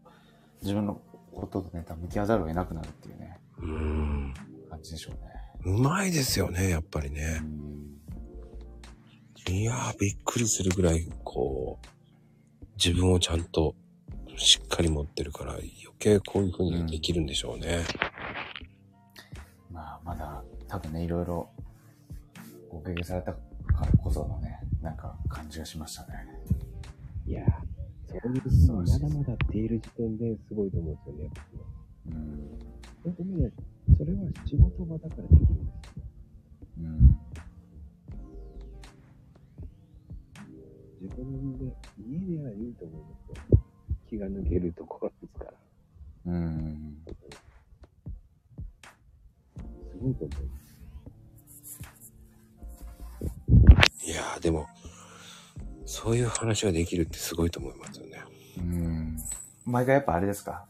[0.63, 1.01] 自分の
[1.35, 4.35] こととね、多分向き合わざるを得なくなるっていうね、うーん。
[4.71, 5.77] 感じでしょうね。
[5.77, 7.39] うまいですよね、やっぱりうね。
[7.41, 7.85] ん。
[9.51, 11.87] いやー、びっくりするぐらい、こう、
[12.77, 13.75] 自分をちゃんと
[14.37, 17.85] しっかり持ってるから余計こういう風にできるんでしょうね。
[19.71, 21.49] まあ、まだ、多分ね、いろいろ、
[22.71, 23.39] ご経験されたか
[23.81, 26.27] らこそのね、なんか感じがしましたね。
[28.25, 30.97] いやそういうのまだまだっている時点ですごいと思うん。
[30.97, 31.31] ですよね。
[32.07, 32.59] うん。
[33.05, 33.53] 本当にね、
[33.99, 35.67] それは仕事場だからできるん。
[35.67, 36.05] ですよ。
[36.79, 37.17] うん。
[41.03, 41.65] 自分で、
[41.99, 43.61] 家ではいいと思いますよ。
[44.09, 45.53] 気が抜けるところですから。
[46.27, 46.97] うん。
[49.91, 50.59] すごいと思いま
[53.93, 54.07] す。
[54.07, 54.67] いやー、でも、
[55.95, 58.25] そういう話ができるってすごいと思いますよね。
[58.59, 59.17] うん。
[59.65, 60.67] 毎回やっぱあれですか？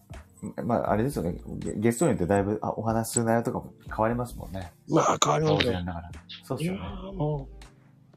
[0.62, 1.36] まあ、あれですよね。
[1.56, 4.70] ゲゲストによってだいぶ、あ、お話しする内容とかも変わりますもんね。
[4.86, 5.84] まあ、変わりますよ当然。
[5.86, 6.10] ながら。
[6.44, 6.88] そうっいやすよね。
[7.09, 7.48] ーも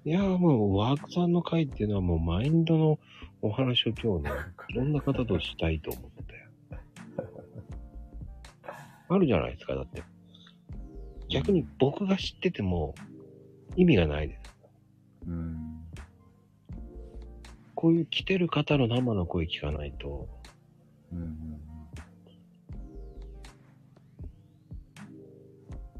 [0.06, 3.00] う、いやーもう、ワークさんの会っていうのはもうマインドの
[3.42, 4.32] お話を今日ね、
[4.68, 6.34] いろんな方としたいと思ってて。
[9.08, 10.04] あるじゃないですか、だって。
[11.30, 12.94] 逆に僕が知ってても
[13.78, 14.42] 意味がないです。
[15.28, 15.67] うん。
[17.78, 20.28] こういう来てる方の生の声聞かないと、
[21.14, 21.62] うん。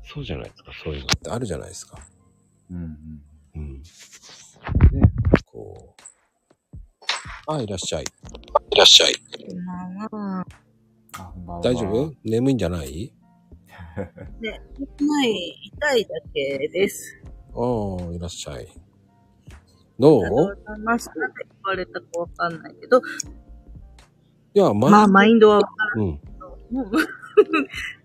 [0.04, 2.00] そうじゃないですか、そういうのってあるじゃないですか。
[2.72, 2.98] うん。
[3.56, 3.74] うん。
[3.78, 3.84] ね、
[5.46, 5.94] こ
[7.48, 7.54] う。
[7.54, 8.04] あ、いらっしゃい。
[8.04, 9.14] いらっしゃい。
[11.62, 12.12] 大丈夫？
[12.24, 13.14] 眠いんじゃない？
[14.42, 14.62] ね、
[15.00, 17.22] ない、痛いだけです。
[17.54, 18.68] ああ、いらっしゃい。
[20.00, 20.26] どう？
[20.26, 21.08] うございます？
[21.18, 25.62] なんで言われたかわかんないけど、いや、ままあ、マインドは、
[25.96, 26.04] うん。
[26.72, 26.92] も う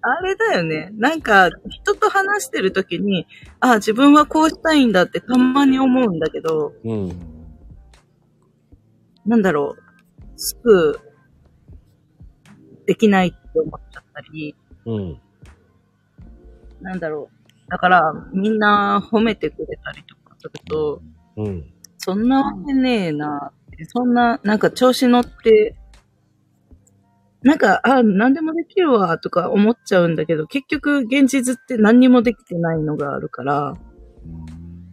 [0.03, 0.91] あれだよね。
[0.95, 3.27] なんか、人と話してるときに、
[3.61, 7.13] あ、自分はこうしたいんだってたまに思うんだけど、うん。
[9.25, 9.83] なんだろう、
[10.37, 10.99] すぐ、
[12.87, 14.55] できないって思っちゃったり、
[14.85, 15.21] うん。
[16.81, 17.71] なんだろう。
[17.71, 21.01] だから、みんな褒めてくれたりとかすると、
[21.37, 21.73] うん。
[22.05, 23.53] そんなわけねえな。
[23.89, 25.77] そんな、なんか調子乗って、
[27.43, 33.75] なんか、あ、何でもできるわ、とか思っちゃうんだけど、結局、現実って何にもできてないのがあるから、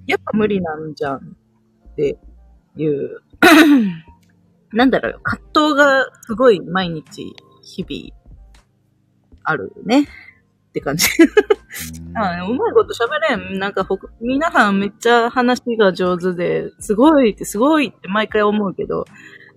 [0.06, 2.18] やっぱ無理なんじゃんって
[2.76, 3.22] いう、
[4.72, 8.15] なんだろう、葛藤がすごい毎日、日々、
[9.44, 10.07] あるね。
[10.70, 11.08] って感じ。
[12.16, 13.60] あうまいこと喋れん。
[13.60, 13.88] なんか
[14.22, 19.06] 皆さんめっちゃ話が上手で、すごいってすごいって毎回思うけど、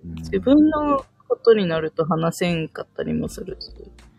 [0.03, 3.71] 自分のことになると話せんかったりもするし。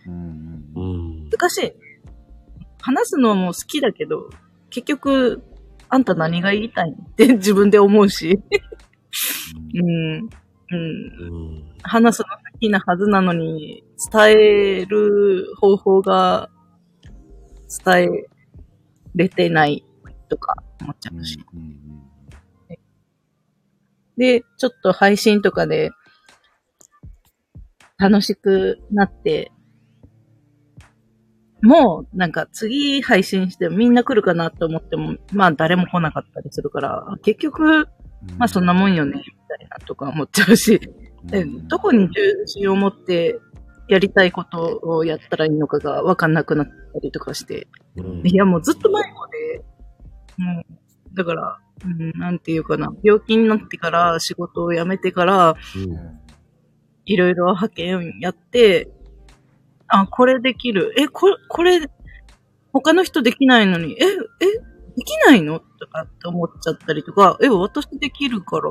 [0.07, 1.73] 難しい。
[2.81, 4.31] 話すのも好きだけど、
[4.71, 5.43] 結局、
[5.89, 8.41] あんた何が言いたいんって自分で思うし。
[9.75, 10.15] うん。
[10.17, 10.21] うん。
[10.21, 10.77] う
[11.61, 11.65] ん。
[11.83, 16.51] 話すの好きなはずなのに、伝える方法が
[17.85, 18.29] 伝え
[19.15, 19.85] れてない
[20.29, 21.39] とか思っちゃうし。
[24.17, 25.91] で、ちょっと配信とかで
[27.99, 29.51] 楽しくなって、
[31.63, 37.89] もうなんか次配信してみんな来るかなと思っても、まあ誰も来なかったりするから、結局、
[38.39, 40.81] まあそんなもんよね、みたいなとか思っちゃうし、
[41.25, 43.39] でどこに重心を持って
[43.89, 48.27] やりたいことをやったらいいのかがわかんなくなったりとかして、うん。
[48.27, 49.65] いやもうずっと前まで、
[50.43, 55.57] もう、だから、うん、なんていうかな、病気になってから仕事を辞めてから、
[57.05, 58.89] いろいろ派遣やって、
[59.89, 60.95] あ、これできる。
[60.97, 61.81] え、これ、これ、
[62.73, 64.07] 他の人できないのに、え、え、
[64.97, 65.61] できないの？
[65.61, 68.71] とかって思っちゃったりとか、え、私できるから、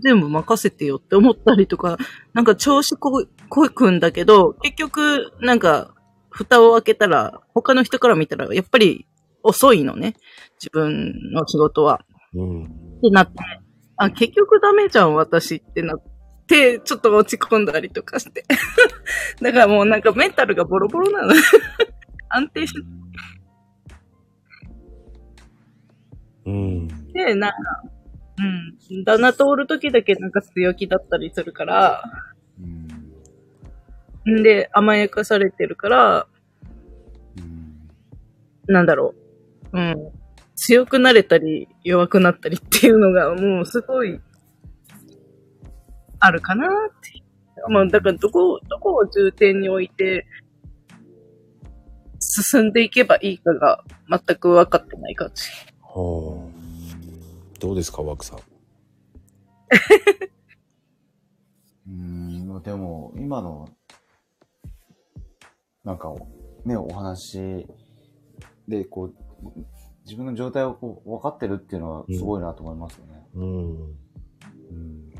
[0.00, 1.98] 全部任せてよって思ったりとか、
[2.32, 5.94] なんか調子ここくんだけど、結局、なんか、
[6.30, 9.06] 蓋を開けたら、他の人から見たら、やっぱり
[9.42, 10.14] 遅いのね。
[10.60, 12.04] 自分の仕事は。
[12.34, 12.64] うん。
[12.64, 12.66] っ
[13.02, 13.34] てなって、
[13.96, 16.02] あ、結局ダメじゃん、私ってなっ
[16.46, 18.44] て、ちょっと落ち込んだりとかして。
[19.42, 21.34] だからもうなんかメンタルがボロボロなの。
[22.30, 22.72] 安定し
[26.46, 26.88] うん。
[27.12, 27.56] て、なんか、
[28.90, 29.04] うん。
[29.04, 32.02] 旦那とおるときだけなんか強気だったりするから、
[34.28, 36.26] んで、甘やかされてるから、
[38.66, 39.14] なんだろ
[39.72, 39.78] う。
[39.78, 40.12] うん。
[40.54, 44.20] 強くなれたり、弱くなったりっていうのが、もうすごい、
[46.20, 46.70] あるかなっ
[47.00, 47.22] て。
[47.68, 50.26] まあ、だからどこ、どこを重点に置いて、
[52.20, 55.42] 進んでいけばいいかが全く分かってない感じ。
[55.82, 56.51] はあ。
[57.62, 58.38] どうですか、ワクさん？
[61.86, 63.68] うん、でも、今の、
[65.84, 66.12] なんか、
[66.64, 67.64] ね、お話
[68.66, 69.14] で、こう、
[70.04, 73.28] 自分の状態をこう分かってるっていうのはすごいなと思いますよね。
[73.34, 73.80] うん。
[73.80, 75.12] うん。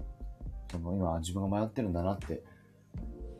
[0.68, 2.42] その今、自分が迷ってるんだなって、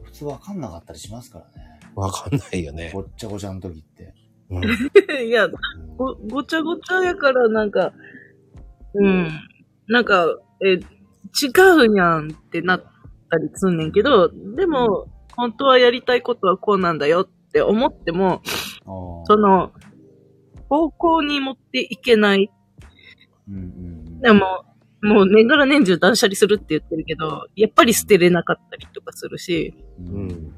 [0.05, 1.81] 普通分かんなかったりしますからね。
[1.97, 2.93] わかんないよね。
[2.95, 4.15] ごっちゃごちゃの時って。
[4.49, 4.65] うん。
[5.27, 5.49] いや、
[5.97, 7.93] ご、ごちゃごちゃやからなんか、
[8.95, 9.29] うん。
[9.89, 10.27] なんか、
[10.65, 10.79] え、違
[11.89, 12.85] うやんってなっ
[13.31, 18.43] たりすんねんけど、でも、本当はやりたいことはこうなんだよって思っても、
[18.85, 19.73] その、
[20.69, 22.51] 方向に持っていけない。
[23.49, 24.21] うんうんうん。
[24.21, 24.65] でも、
[25.03, 30.03] もう年がら年中断捨離するって言ってるけど、やっぱり捨てれなかったりとかするし、う。
[30.03, 30.53] うんん。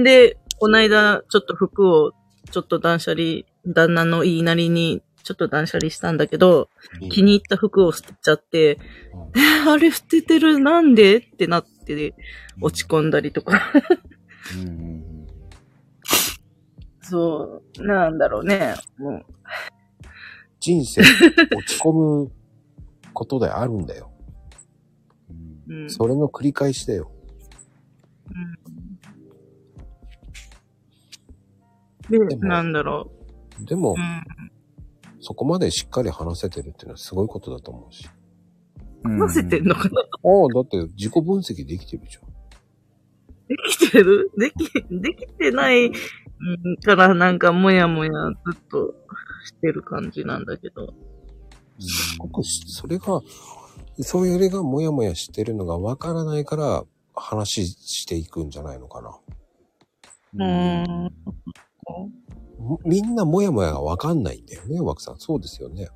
[0.00, 2.12] んで、こないだちょっと服を
[2.50, 6.70] ちょっと断捨離、旦那の言いなりにちょっと断捨離したんだけど、
[7.10, 8.78] 気に入った服を捨てちゃって、
[9.36, 10.58] え、あれ捨ててる？
[10.58, 11.18] なんで？
[11.18, 12.14] ってなって
[12.62, 13.60] 落ち込んだりとか。
[14.54, 15.26] うんうんうん。
[17.02, 18.74] そう、なんだろうね。
[18.96, 19.26] もう
[20.60, 21.08] 人生、落
[21.66, 22.32] ち込む
[23.12, 24.10] ことであるんだよ。
[25.68, 27.12] うんうんそれの繰り返しだよ。
[32.08, 33.10] で、でもなんだろ
[33.60, 33.94] でもう。
[33.94, 34.24] う、ん。
[35.20, 38.08] そこまでしっかり話せてるっていうのはすごいことだと思うし。
[39.02, 40.00] 話せてんのかな？
[40.00, 40.08] ああ、
[40.54, 42.24] だって自己分析できてるじゃん。
[43.48, 44.30] できてる？
[44.36, 44.56] でき、
[44.90, 45.92] できてないうん
[46.82, 48.94] からなんかもやもやずっと
[49.44, 50.94] してる感じなんだけど。
[51.80, 53.20] すごくし、それが、
[54.00, 56.84] そういうれがもやもやしてるのがわからないから
[57.14, 59.16] 話していくんじゃないのかな。
[60.34, 61.12] うーん。
[62.58, 65.18] もみんなもやもやがわかんないんだよね、枠さん。
[65.18, 65.88] そうですよね。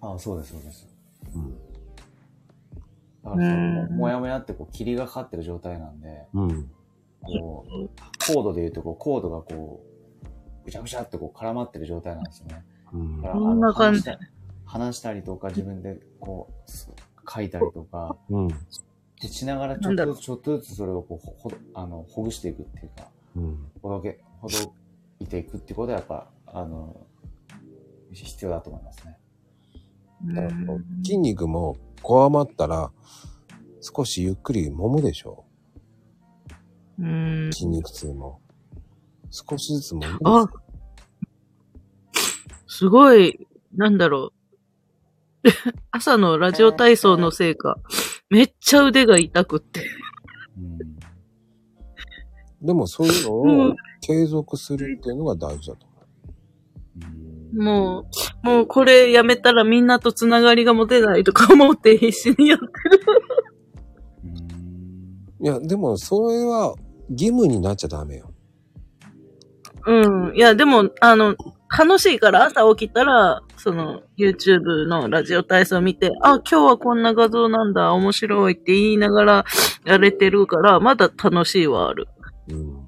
[0.00, 0.88] ああ、そうです、そうです。
[1.34, 1.50] うん。
[3.24, 6.70] だからその、うんもやもやってこう、霧がかかってる状態なんで、うん。
[7.22, 7.88] こう、
[8.32, 12.64] コードで言うと、こう、コードがこう、ぐちゃぐちゃってこう絡まってる状態なんですよね。
[12.92, 14.28] うんだからこんな感じあの話し
[14.64, 16.90] た話したりとか、自分でこう、す
[17.28, 18.48] 書いたりとか、うん。
[18.48, 23.70] でしながらちょっとずつ、ちょっとずつそれをこう、ほあの、ほぐしていくっていうか、うん。
[23.80, 24.74] ほどけ、ほど
[25.22, 27.06] いていくってことはやっぱ、あの、
[28.12, 29.16] 必要だと思いますね。
[31.02, 32.92] 筋肉もこわまったら
[33.80, 35.44] 少しゆっくり揉むでしょ
[36.98, 37.50] うん。
[37.52, 38.40] 筋肉痛も。
[39.30, 40.18] 少しずつ揉む。
[40.24, 40.46] あ、
[42.66, 44.32] すごい、なんだろ
[45.44, 45.48] う。
[45.90, 47.78] 朝のラジオ体操のせいか、
[48.30, 49.84] めっちゃ腕が痛くって。
[50.56, 50.78] うん。
[52.66, 55.92] でもそういううのをん継続するっていうのが大事だと思
[57.54, 58.06] うんも
[58.44, 62.70] う、もうこれやめたらみんなとつながりが持てないとか思って必死にやってる。
[65.40, 66.74] いや、でもそれは
[67.10, 68.32] 義務になっちゃダメよ。
[69.86, 70.36] うん。
[70.36, 71.34] いや、でも、あの、
[71.76, 79.44] 楽しいから朝起きたら、その、YouTube のラジオ体操見て、あ、今日はこんな画像なんだ、面白いって言いながら
[79.84, 82.06] やれてるから、まだ楽しいはある。
[82.48, 82.81] うん。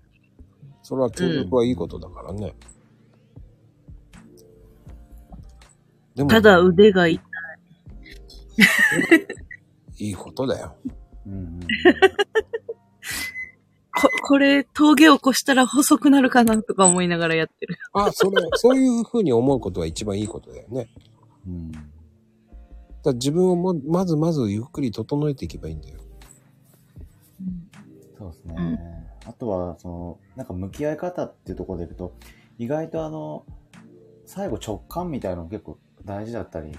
[0.84, 2.54] それは継続はいいことだからね。
[6.14, 7.24] でも、ただ腕が痛い。
[9.98, 10.76] いいことだよ。
[11.26, 11.60] うんうん
[13.96, 17.76] こ、これ、峠を越したら細くなるかなとか思いながらやってる。
[17.94, 20.88] あ、それ、そういうふうに思うことが一番いいことだよね。
[21.46, 21.72] うん
[23.04, 26.00] だ自分をもまずまずゆっくり整えていけばいいんだよ。
[28.18, 29.03] そうですね。
[29.26, 32.14] あとは、その、なんか向き合い方っていうところでいくと、
[32.58, 33.44] 意外とあの、
[34.26, 36.76] 最後直感みたいなの結構大事だったり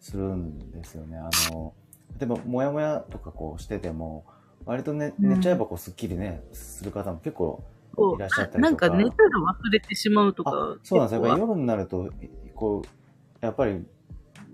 [0.00, 1.18] するんですよね。
[1.18, 1.74] あの、
[2.18, 4.24] 例えば、もやもやとかこうしてても、
[4.64, 7.62] 割とね、うん寝ちゃえばこうスッキリね、する方も結構
[7.94, 8.60] こいらっしゃったりとか。
[8.60, 10.76] なんか寝たら忘れてしまうとかあ。
[10.82, 11.26] そうなんですよ。
[11.26, 12.10] やっぱ夜になると、
[12.54, 13.84] こう、やっぱり、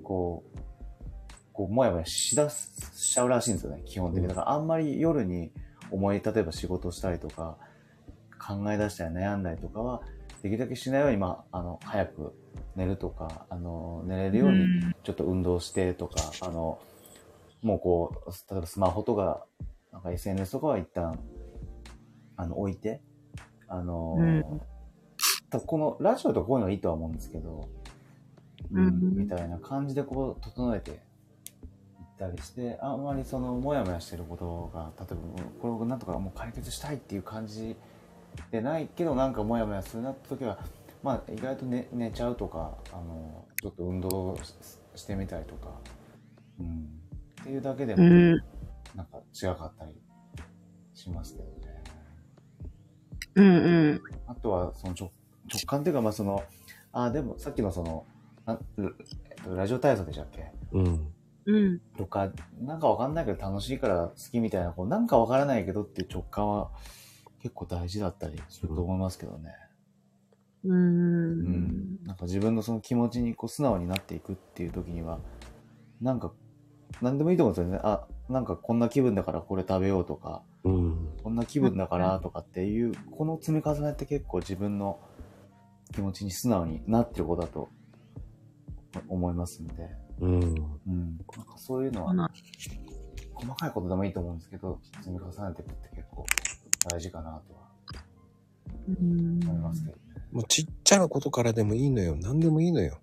[0.02, 0.58] こう、
[1.52, 4.28] こう、もやもやしだす、しちゃうらしいんですよね、基本的に。
[4.28, 5.50] だからあんまり夜に
[5.92, 7.58] 思い、例えば仕事したりとか、
[8.44, 10.02] 考え出したり悩んだりとかは、
[10.42, 12.34] できるだけしないように、まあ、あの、早く
[12.74, 14.94] 寝るとか、あの、寝れるように、うん。
[15.04, 16.80] ちょっと運動してとか、あの、
[17.62, 19.46] もうこう、例えばスマホとか、
[19.92, 21.18] なんか SNS とかは一旦、
[22.36, 23.02] あの、置いて、
[23.68, 24.60] あの、うん。
[25.66, 27.68] このラジオとかこういうのがいいとは思うんですけど、
[28.72, 29.16] うん。
[29.16, 31.02] みたいな感じでこう、整えて
[32.22, 37.76] たりして、あんまりその、もやもやしてることが、例えば、これをなんとかもう解決したいっていう感じ
[38.50, 40.58] でないけど、なんかもやもやするなって時は、
[41.02, 44.54] まあ、意外と寝寝ちゃうとか、あの、ちょっと運動し
[44.94, 45.70] してみたりとか、
[46.60, 46.88] うん、
[47.40, 48.30] っていうだけでも、うん。
[48.94, 49.92] なんか違かったり
[50.94, 51.82] しますけどね。
[53.34, 54.00] うんうん。
[54.26, 55.10] あとは、その直
[55.52, 56.42] 直感っていうか、まあその、
[56.92, 58.06] あ、でもさっきのその、
[59.56, 60.52] ラジオ体操でしたっけ？
[60.72, 61.12] うん。
[61.46, 61.80] うん。
[61.96, 66.70] とか、なんかわかんないけど楽しいから好きみたいな、こうなんかわからないけどっていう直感は
[67.40, 69.54] 結構大事だったりすると思いますけどね。
[70.64, 70.70] うー。
[70.70, 71.98] うんん。
[72.04, 75.18] なんか自分のその気持ちにこう素直になっていくっていう時には、
[76.00, 76.32] なんか、
[77.00, 77.80] なんでもいいと思うんですよね。
[77.82, 81.08] あ、なんかこんな気分だからこれ食べようとか、うん。
[81.22, 85.00] こんな気分だからとかっていう、この積み重ねって結構自分の
[85.92, 87.68] 気持ちに素直になってることだと
[89.08, 89.90] 思いますんで、
[90.20, 90.40] うん。
[90.40, 91.16] うん。
[91.36, 92.30] なんかそういうのは
[93.34, 96.24] 細かいことでもいいと思うんですけど、積み重ねていくって結構
[96.90, 97.62] 大事かなとは
[98.88, 100.02] うん思いますけどね。
[100.32, 102.16] もうちっちゃなことからでもいいのよ。
[102.16, 103.00] 何でもいいのよ。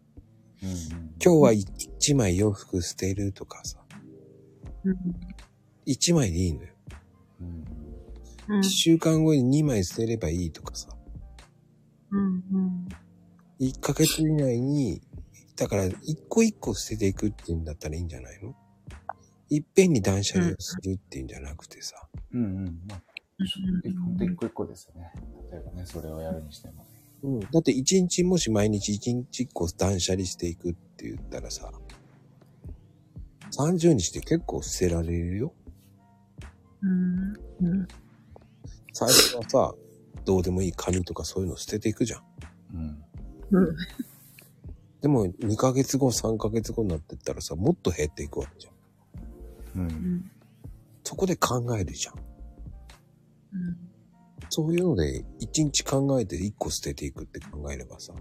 [0.61, 0.77] うんうん、
[1.23, 3.79] 今日は一枚洋服捨てるとかさ。
[4.83, 4.95] うん
[5.85, 6.73] 一枚でいいのよ。
[7.41, 7.47] うん
[8.55, 10.89] うん一週間後に二枚捨てればいいとかさ。
[12.11, 12.89] うんうん
[13.61, 15.01] 一ヶ月以内に、
[15.59, 18.55] だから一個一個捨てていくっていうんだったらいいんじゃないの？
[19.49, 22.07] いっぺんに断捨離をするっていうんじゃなくてさ。
[22.33, 22.81] うんうん。
[22.87, 23.01] まあ、
[24.05, 25.11] ほんと一個一個ですよね。
[25.51, 26.85] 例えばね、それをやるにしても。
[27.23, 27.39] うん。
[27.41, 31.69] だって一日もし毎日一日一個断捨離していくって言ったらさ、
[33.51, 35.53] 30日で結構捨てられるよ。
[36.81, 37.33] うん
[37.67, 37.87] うん
[38.93, 39.75] 最初はさ、
[40.23, 42.23] どうでもいい紙とかそういうの捨てていくじゃん。
[42.73, 43.03] うん。
[43.51, 43.75] うん
[45.01, 49.81] でも2ヶ月後、3ヶ月後になってったらさ、もっと減っていくわけじゃん。
[49.81, 49.83] う。
[49.83, 50.31] うんん
[51.03, 52.15] そこで考えるじゃん。
[52.15, 52.17] う
[53.57, 53.77] ん
[54.51, 58.13] そういうので、1日考えて1個捨てていくって考えればさ、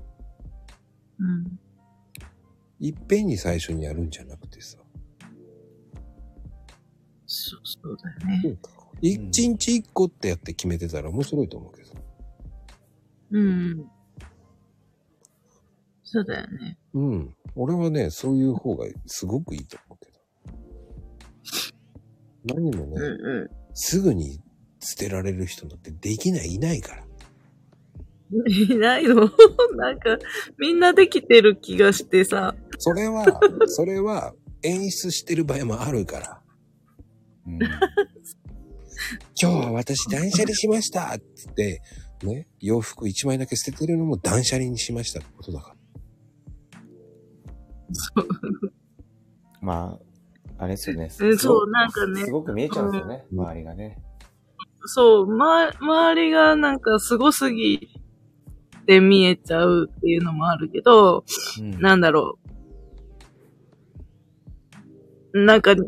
[1.19, 1.59] うん
[2.81, 4.79] いっぺんに最初にやるんじゃなくてさ、
[7.27, 8.59] そうそうだよね。
[9.03, 11.93] 1日1個ってやって決めてたら面白いと思うけど。
[13.33, 13.91] うん。
[16.11, 16.79] そうだよね。
[16.95, 17.35] うん。
[17.55, 20.11] 俺はね、そういう方がすごくいいと思うけ
[22.55, 22.55] ど。
[22.55, 23.03] 何もね、うん
[23.43, 24.41] うすぐに
[24.81, 27.05] 捨てられる人なんてできない、いないから。
[27.05, 27.09] ん。
[28.51, 29.31] いないの？
[29.77, 30.19] なんか、
[30.59, 32.55] みんなできてる気がしてさ。
[32.79, 33.27] それは、
[33.67, 36.43] それは演出してる場合もあるから。
[37.47, 37.59] うん。
[39.41, 41.83] 今日は私断捨離しましたっつって、
[42.23, 45.77] ね、洋服1枚だけ捨ててるのも断捨離にしましたってことだから。
[47.93, 48.29] そう
[49.61, 49.99] ま
[50.59, 51.11] あ、あれですよね。
[51.21, 54.03] うんそうなんかねすごく見えちゃうんですよね、うん周りがね。
[54.87, 57.89] そう、ま、周りがなんかすごすぎ
[58.87, 61.25] て見えちゃうっていうのもあるけど、
[61.61, 62.49] うんなんだろう。
[65.35, 65.83] なんか、ね、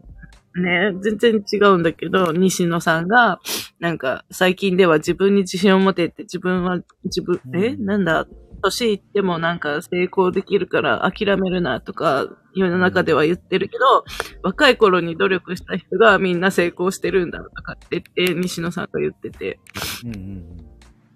[1.01, 3.41] 全然違うんだけど、西野さんが、
[3.79, 7.75] なんか、最近では自分に自信を持てって、自分は、自分、うんえ？
[7.77, 8.27] なんだ、
[8.61, 14.05] 年いってもなんか成功できるから諦めるなとか、世の中では言ってるけど、
[14.43, 19.59] 若い頃に努力した人がみんな成功してるんだとかって言って、西野さんが言ってて、
[20.05, 20.67] うんうん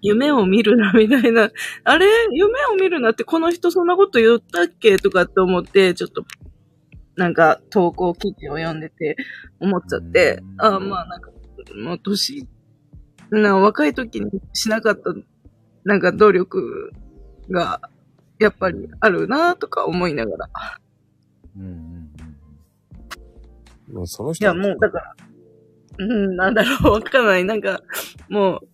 [0.01, 1.49] 夢を見るな、みたいな。
[1.83, 2.05] あれ？
[2.31, 6.23] 夢を見るなってこの人そんなこと言ったっけとかって思って、ちょっと、
[7.15, 9.15] なんか投稿記事を読んでて
[9.59, 10.63] 思っちゃって、うん。
[10.63, 11.31] あまあなんか、
[11.75, 12.47] もう年、
[13.31, 15.11] な若い時にしなかった、
[15.85, 16.91] なんか努力
[17.49, 17.81] が、
[18.39, 20.49] やっぱりあるなとか思いながら。
[21.57, 21.61] うん。
[21.61, 22.05] うんうんうん
[23.87, 25.15] もうその人いや、もう、だから、
[25.99, 27.45] うん、なんだろう、わかんない。
[27.45, 27.81] なんか、
[28.29, 28.67] もう、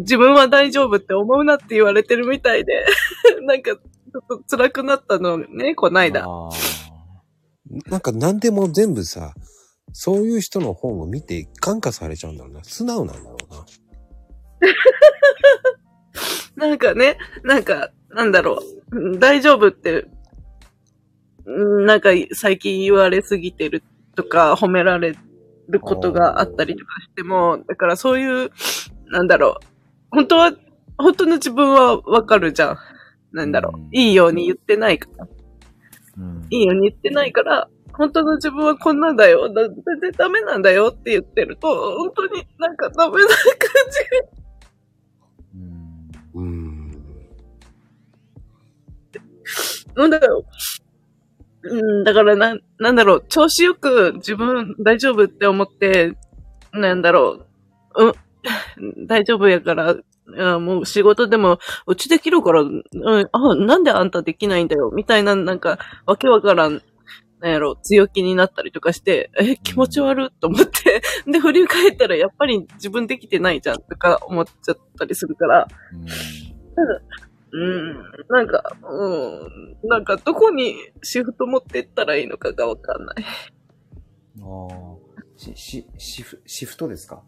[0.00, 2.84] 自分は大丈夫って思うなって言われてるみたいで、
[3.46, 6.24] なんか、ちょっと辛くなったのね、こないだ。
[6.26, 6.50] あ
[7.88, 9.34] なんか何でも全部さ、
[9.92, 12.64] そういう人の本を見て感化されちゃうんだろうな。
[12.64, 13.64] 素直なんだろうな。
[16.56, 18.58] なんかね、なんか、なんだろ
[18.90, 20.06] う、うん大丈夫って、
[21.44, 23.82] うんなんか最近言われすぎてる
[24.14, 25.16] とか、褒められ
[25.68, 28.50] ることがあったりとかしても、だからそういう、
[29.06, 29.66] なんだろう、
[30.10, 30.52] 本当は、
[30.98, 32.78] 本当の自分はわかるじゃん。
[33.32, 33.88] なんだろう、うん。
[33.92, 35.26] いいように言ってないから。
[35.26, 35.28] ー
[36.18, 36.46] うん。
[36.50, 41.68] いいように言ってないから、本当の自分はこんなんだよ、だ全然ダメなんだよって言ってると、
[41.98, 43.36] 本当になんかダメな感
[44.32, 44.45] う
[49.96, 50.44] なんだよ。
[51.62, 56.12] うん、だからな、なんだろう、調子よく自分大丈夫って思って、
[56.72, 57.46] なんだろ
[57.96, 58.12] う、うん、
[59.06, 62.82] 大丈夫やから、うんもう仕事でも、うちできるから、うん、
[63.32, 66.82] あ、なんであんたできないんだよ、みたいな、なんか、わけわからん、
[67.40, 76.06] なんやろ、強気になったりとかして、 え、気持ち悪いと思って、で、 振り返ったらやっぱり自分できてないじゃんとか思っちゃったりするから、うん。
[77.58, 77.96] うん、
[78.28, 83.16] なんか、うん、なんかどこにシフト持ってったらいいのかがわかんない。
[84.42, 84.96] ああ。
[85.38, 87.22] し、し、シフ、シフトですか？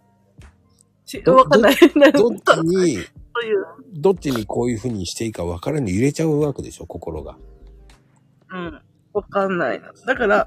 [1.06, 1.74] しどわかんない。
[2.12, 7.38] どっちに、そういう、どっちにこういう風にしていいか分からんに揺れちゃうわけでしょ、心が。
[8.50, 8.82] うん、
[9.14, 9.92] わかんないな。
[10.06, 10.44] だから、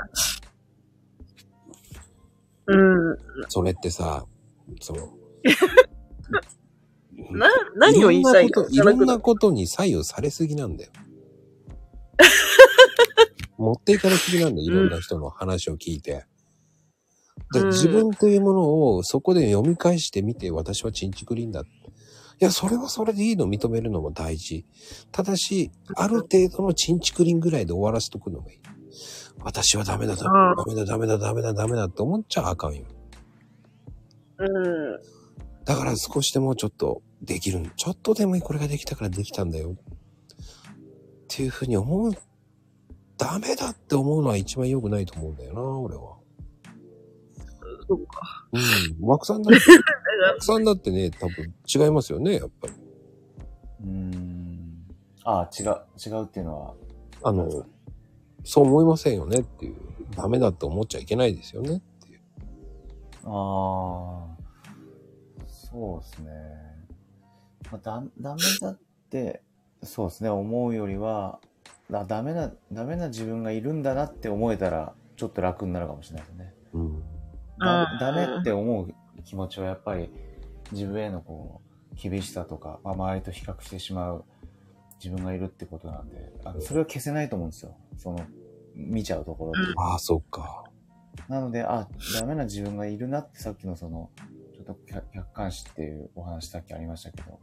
[2.68, 3.18] うん、
[3.48, 4.28] それってさ、
[4.80, 5.10] その、
[7.32, 10.91] な、何を言いたいかいろんなこといろんなことに左右されすぎなんだよ。
[13.58, 16.26] 持っていかれすぎなんだよ、いろんな人の話を聞いて。
[17.53, 21.62] でうん自分というものをそこで読み返してみて、私はチンチクリンだ。
[21.62, 21.66] い
[22.40, 24.66] や、それはそれでいいの認めるのも大事。
[25.12, 28.60] ただし、ある程度のチンチクリンぐらいで終わらせとくのがいい。
[29.44, 30.24] 私はダメだ、ダ
[30.66, 32.86] メだ、ダメだ、ダメだ、ダメだって思っちゃあかんよ。
[34.38, 34.99] うん、
[35.66, 37.72] だから少しでもちょっとできる。
[37.76, 39.72] ちょっとでもこれができたからできたんだよ。
[39.72, 39.76] っ
[41.27, 42.11] ていうふうに思う。
[43.18, 46.18] ダメだって思うのは一番良くないと思うんだよな、俺は。
[47.88, 48.48] そうか。
[48.52, 49.07] うん。
[49.07, 49.60] 枠さんだって、
[50.34, 52.73] 枠さんだってね、多分違いますよね、やっぱり。
[53.84, 54.88] うーん。
[55.23, 55.68] ああ、違う、
[56.03, 56.76] 違うっていうのは。
[57.23, 57.65] あの、
[58.43, 59.76] そう思いませんよねっていう。
[60.15, 62.19] ダメだって思っちゃいけないですよねっていう。
[63.26, 64.38] ああ、
[65.48, 66.61] そうですね。
[67.72, 68.80] まあ、だ、ダメだっ
[69.10, 69.41] て、
[69.84, 71.39] そうですね、思うよりは、
[71.89, 76.53] だダメな、ダメな自分がいるんだなって思えたら、ちょっと楽になるかもしれないですね。
[76.73, 77.03] うん。
[77.60, 78.93] ダメって思う
[79.23, 80.10] 気持ちはやっぱり
[80.72, 81.61] 自分へのこ
[81.93, 84.26] う厳しさとか、まあ、周りと比較してしまう
[85.03, 88.26] 自分がいるってことなんであのそれは消せないと思うんですよその
[88.76, 90.64] 見ちゃうところって、ああ、そっか。
[91.27, 91.88] なのであ
[92.19, 94.10] ダメな自分がいるなってさっきのその
[94.56, 97.38] ちょっと客客観視っていうお話さっきありましたけど、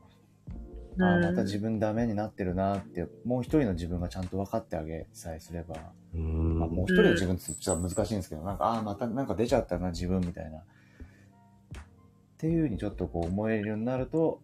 [1.00, 5.76] あうんまた自分ダメになってるなってもう一人の自分がちゃんと分かってあげさえすれば
[6.14, 6.58] うん。
[6.58, 10.58] まあ、もう一人の自分って言っちゃ難しいんですけど、なんか、ああ、またなんか出ちゃったな、自分みたいな。
[10.58, 10.62] っ
[12.38, 14.40] ていうふうにちょっとこう思えるようになると、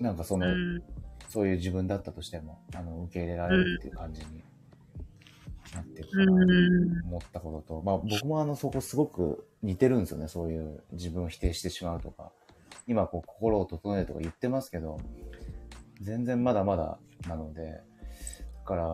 [0.00, 0.82] なんかその、うん
[1.28, 4.44] そういう自分だったとしても、あの、受け入れられるっていう感じに
[5.74, 12.30] なってるかうな思ったことと、まあ僕もあの、そこすごく似てるんですよね、そういう自分を否定してしまうとか。
[12.86, 15.00] 今こう、心を整えるとか言ってますけど、
[16.00, 16.98] 全然まだまだ
[17.28, 18.84] なので、だから、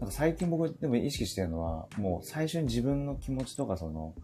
[0.00, 4.14] なんか最近僕でも意識してるのは、もう最初に自分の気持ちとかその、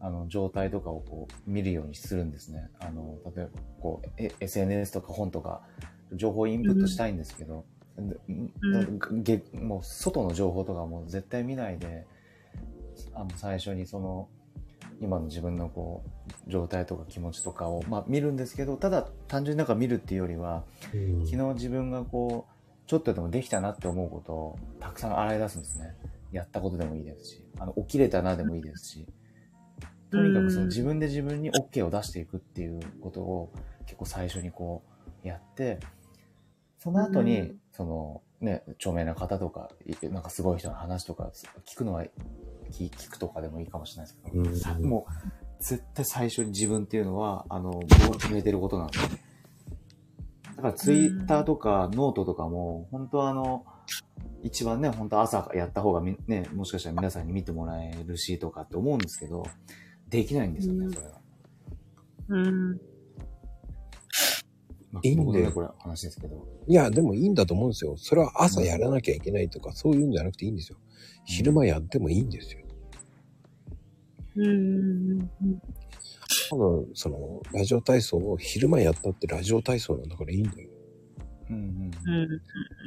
[0.00, 2.70] あの、状態とかをこう見るようにするんですね。
[2.78, 3.50] あの、例えば
[3.80, 5.62] こう、え SNS とか本とか、
[6.12, 7.64] 情報インプットしたいんですけど、
[7.96, 12.06] でうんげもう外の情報とかも絶対見ないで、
[13.14, 14.28] あの、最初にその、
[15.00, 16.04] 今の自分のこ
[16.46, 21.26] う、状態とか気持ちとかを、まあ見るんですけど、ただ単純になんか見るっていうよりは、うん。
[21.26, 22.54] 昨日自分がこう、
[22.86, 25.96] ちょっとでもできたなって思うことをたくさん洗い出すんですね。
[26.32, 29.06] やったことでもいいですし、あの、起きれたなでもいいですし、
[30.10, 33.52] とにかくその自分で自分に OK を出していくっていうことを
[33.86, 34.82] 結構最初にこ
[35.24, 35.78] うやって、
[36.78, 37.60] その後に、うん。
[37.72, 41.32] そのね、著名な方とか、いなんかすごい人の話とか
[41.66, 42.08] 聞くのは、聞
[42.82, 45.12] 聞くとかでもいいかもしれないですけど、うんさもう
[45.60, 49.08] 絶対最初に自分っていうのは、あの、僕が決めてることなんですよ。
[50.56, 53.64] だからツイッターとかノートとかも、本当はあの、
[54.42, 59.46] 一番ね、本当朝やった方がみね、もしかしたら皆さんに見てもらえるしとかって思うんですけど、
[60.10, 61.12] できないんですよね、うんそれは。
[62.28, 62.72] うん。
[64.92, 66.46] まあいいんだよこれ話ですけど。
[66.66, 67.96] いや、でもいいんだと思うんですよ。
[67.96, 70.78] それは朝やらなきゃいけないとか、そういうんじゃなくていいんですよ。
[71.24, 72.63] 昼間やってもいいんですよ。
[74.36, 75.30] うん。
[76.50, 80.68] 多分、その、ラジオ体操を昼間やったってラジオ体操なんだからいいんだよ。
[81.50, 82.40] うんうんうん。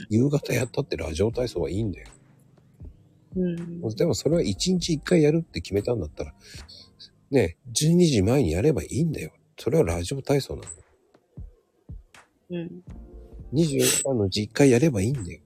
[0.09, 2.07] 夕方やったってラジオ体操はいいんだよ。
[3.35, 3.95] うん。
[3.95, 6.33] でもそれは一日一回やるって決めたんだったら、
[7.31, 9.31] ね、12時前にやればいいんだよ。
[9.59, 10.73] それはラジオ体操なんだよ。
[12.49, 12.83] うん。
[13.53, 15.41] 24時間のうち1回やればいいんだよ。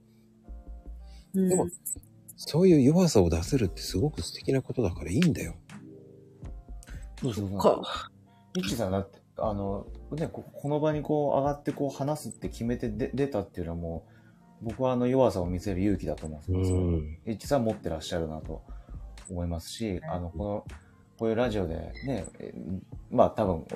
[1.34, 1.48] うん。
[1.48, 1.68] でも
[2.36, 5.54] そういう弱さを出せるってすごく素敵なことだからいいんだよ。
[7.22, 7.58] そうそうそう。
[7.58, 8.10] か。
[8.54, 14.04] ミッチーさんだって、あの、ね、ここの場にこう上がってこう話すって決めてで出たっていうのはも
[14.60, 16.78] う、僕はあの弱さを見せる勇気だと思うんですよ。
[16.78, 17.18] うん。
[17.24, 18.62] ミッチーさん持ってらっしゃるなと
[19.30, 20.66] 思いますし、あの、この、
[21.18, 22.54] こういうラジオでね、え
[23.10, 23.66] まあ多分、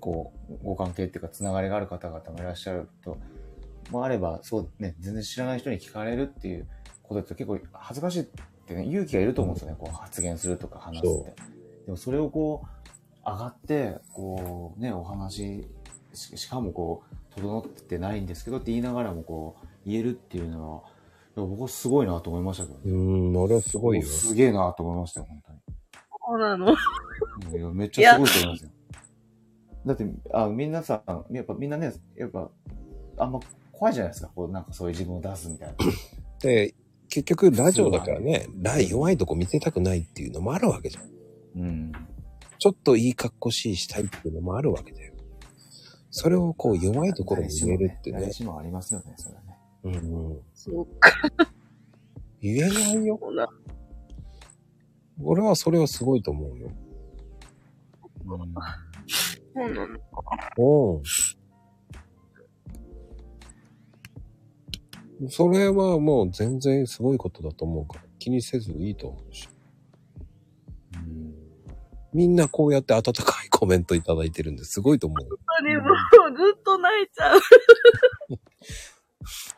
[0.00, 3.18] こうご関係っていうか、つながりがある方々もいらっしゃると、
[3.90, 6.66] もあれば、そうね、全然知らない人に聞かれるっていう
[7.02, 8.26] ことって結構恥ずかしいっ
[8.66, 9.76] てね、勇気がいると思うんですよね。
[9.78, 11.42] こう発言するとか話すそって。
[11.86, 12.79] でもそれをこう、
[13.24, 15.66] 上がって、こうね、お話
[16.12, 20.82] し、しかもこう、整ってないんですけどって言いながらもこう、言えるっていうのは、
[21.36, 22.82] いや僕はすごいなと思いましたけどね。
[22.86, 22.96] う
[23.32, 24.06] ん、俺はすごいよ。
[24.06, 25.58] すげえなと思いましたよ、本当に。
[26.26, 26.72] そうなの。
[26.72, 28.70] いやめっちゃすごいと思いますよ。
[29.86, 32.50] だって、あ、みんなさ、やっぱみんなね、やっぱ、
[33.18, 33.40] あんま
[33.72, 34.30] 怖いじゃないですか。
[34.34, 35.74] こう、なんかそういう自分を出すみたいな。
[36.40, 36.74] で、
[37.08, 41.10] 結局ラジオだからね、ラ弱いとこ見せたくないっていうのもあるわけじゃん。
[41.56, 41.92] うん。
[42.60, 45.14] ちょっといい格好しいしたいっていうのもあるわけだよ。
[46.10, 48.30] それをこう弱いところに言えるってね誰。
[48.32, 49.58] しもありますよね、それはね。
[49.84, 49.96] うんう
[50.34, 51.10] ん、そうか。
[52.42, 53.18] 言えないよ。
[53.34, 53.48] な。
[55.22, 56.70] 俺はそれはすごいと思うよ。
[58.26, 58.28] うん。
[58.28, 58.38] そう
[59.70, 60.52] なのか。
[60.58, 61.00] う
[65.24, 65.30] ん。
[65.30, 69.48] それはもう全然すごいことだと思うから気にせずいいと思うし。
[72.14, 75.38] うんみんなこうやって温かいコメントいただいてるんですごいと思う。
[75.46, 75.86] あれもう
[76.36, 77.40] ずっと泣いちゃう。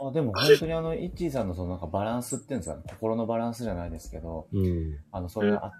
[0.09, 4.99] あ、でも本当にあの、イッチーさんのそのなんかバランスっていうんですかね、心のバランスじゃないですけど、うん。
[5.13, 5.73] あの、そういう、あ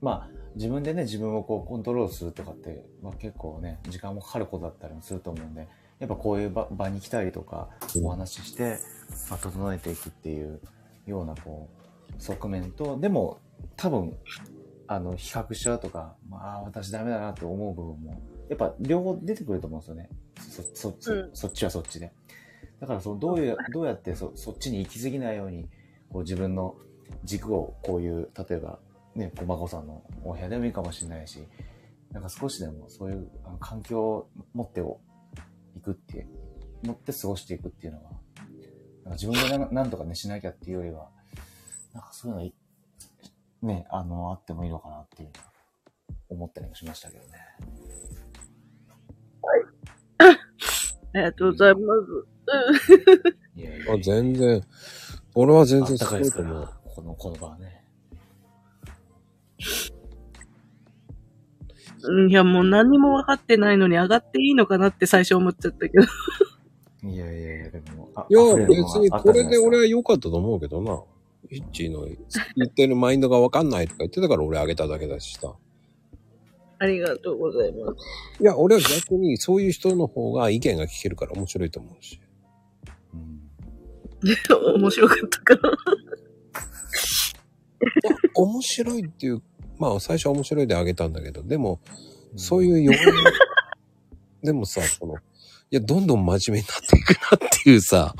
[0.00, 5.68] まあ、自分でね、自分をこうコントロールするとかって、まあ結構ね、時間もかかることだったりもすると思うんで、
[5.98, 8.78] やっぱこういう場場に来たりとか、うんお話しして、
[9.28, 10.60] まあ、整えていくっていう
[11.06, 11.68] ようなこ
[12.18, 13.38] う、側面と、でも、
[13.76, 14.16] 多分、
[14.92, 20.08] あの、比較しちゃうとか、まあ、私ダメだなって思う部分も、やっぱ両方出てくると思うんですよね。
[20.40, 22.12] そ、そ、そ,、うんそっちはそっちで。
[22.80, 25.68] だから、その、どういう、どうやってそ、そっちに行き過ぎないように、
[26.08, 26.74] こう自分の
[27.22, 28.80] 軸をこういう、例えば、
[29.14, 31.38] ね、こう、孫さんのお部屋でもいいかもしれないし、
[32.10, 33.30] なんか少しでもそういう
[33.60, 34.98] 環境を持ってお
[35.76, 36.26] いくって、
[36.82, 41.10] 持って過ごしていくっていうのは、なんか自分でななんとかね、しなきゃっていうよりは、
[41.94, 42.54] なんかそういうのい、
[43.62, 45.30] ね、あの、あってもいいのかなっていう
[46.28, 47.30] 思ったりもしましたけどね。
[51.12, 53.40] ありがとうございます。
[53.56, 54.62] いやいやあ全然、
[55.34, 57.84] 俺は全然すあったかいと思うら。、この、この場はね。
[62.02, 66.04] うんいや、もう何も分かってないのに上がっていいのかなって最初思っちゃったけど。
[67.02, 71.02] いやいやいや、でも、あいや、別にこれで俺は良かったと思うけどな。
[71.50, 72.16] ヒッチーの言
[72.64, 75.52] ってるマインドがわかんないとか言ってたから俺あげただけだしさ。
[76.78, 78.42] ありがとうございます。
[78.42, 82.20] いや、俺は逆にそういう人の方が意見が聞けるから面白いと思うし。
[83.12, 83.40] うん
[84.80, 85.72] 面白かったから。
[88.34, 89.42] 面白いっていう、
[89.78, 91.80] まあ最初は面白いであげたんだけど、でも、
[92.36, 93.00] そういう弱い、
[94.42, 95.18] でもさ、その、い
[95.70, 98.14] や、どんどん真面目になっていくなっていうさ、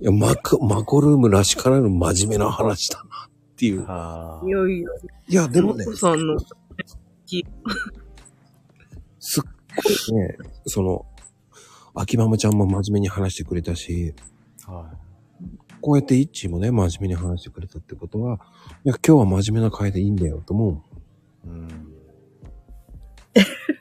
[0.00, 3.84] いや、マコ、マコルームらしからぬ真面目な話だなっていう。
[3.84, 4.50] はあい。
[4.50, 4.88] やいや、
[5.28, 6.46] いや、でもね、マコさんの、す
[9.40, 9.42] っ
[10.10, 11.04] ごいね、その、
[11.94, 14.14] 秋ママちゃんも真面目に話してくれたし、
[14.66, 14.88] は
[15.80, 18.40] こうやってイッチーもね、真面目に話してくれたってことは、
[18.84, 20.84] いや、今日は真面目な回でいいんだよと思
[21.44, 21.48] う。
[21.48, 21.68] うん。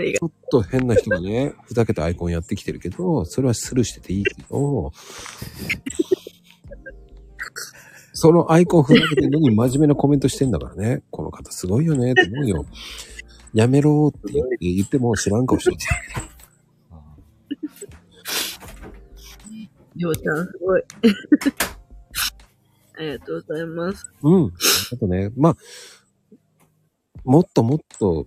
[0.00, 4.92] ありがちょっと変な人がね、 ふざけたアイコンやってきてるけど、それはスルーしてていいけど、
[8.12, 12.64] そのアイコンふざけてるのに真面目なコメントしてんだからね、この方すごいよねって思うよ。
[13.52, 15.76] やめろって言って言っても知らん顔してる。
[16.90, 17.16] あ
[19.96, 20.84] りょうちゃん、すごい。
[22.96, 24.10] ありがとうございます。
[24.22, 24.52] うん。
[24.92, 25.56] あとね、まあ、
[27.24, 28.26] もっともっと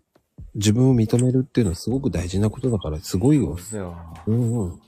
[0.56, 3.62] 自分を認めるっていうのはすごく大事なことだから、すごいよそうで。
[3.64, 3.96] すよ。
[4.28, 4.80] うんうん。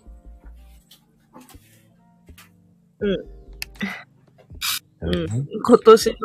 [3.00, 3.36] うん
[5.02, 5.28] ね
[5.64, 6.16] 今年の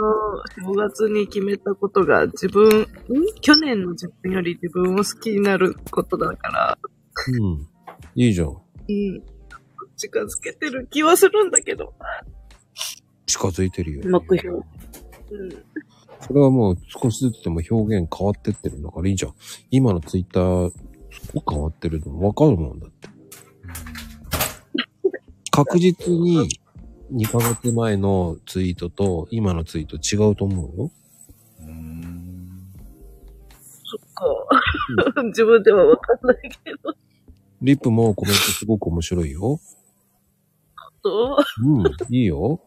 [0.64, 2.86] 正月に決めたことが自分、ん
[3.40, 6.78] 去年の自分より自分を好きになることだから、
[7.38, 7.68] うん。
[8.14, 8.48] いいじゃん。
[8.48, 9.22] うん。
[9.96, 11.92] 近づけてる気はするんだけど。
[13.26, 14.02] 近づいてるよ。
[14.08, 14.56] 目標。
[14.58, 14.64] うん。
[16.26, 19.34] それはもう少しずつでも表現変わってってるんだからいいじゃん。
[19.70, 20.70] 今のツイッター、
[21.10, 23.08] すごく変わってるの分かるもんだって。
[25.50, 26.48] 確実に
[27.12, 30.90] 2ヶ月前のツイートと今のツイート違うと思うよ。
[31.60, 32.72] うん。
[33.84, 35.22] そっか。
[35.24, 36.94] 自分ではわかんないけど。
[37.62, 39.60] リップもコメントすごく面白いよ。
[41.02, 42.60] と、うん、いいよ。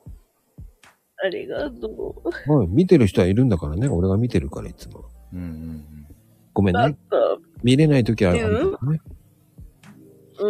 [1.23, 2.51] ありがとう。
[2.51, 3.87] はい、見てる人はいるんだからね。
[3.87, 5.05] 俺が見てるからいつも。
[5.33, 5.85] うんうん
[6.53, 6.81] ごめんね。
[6.81, 6.99] なんか、
[7.63, 9.01] 見れない時はあるけどね。
[10.39, 10.47] う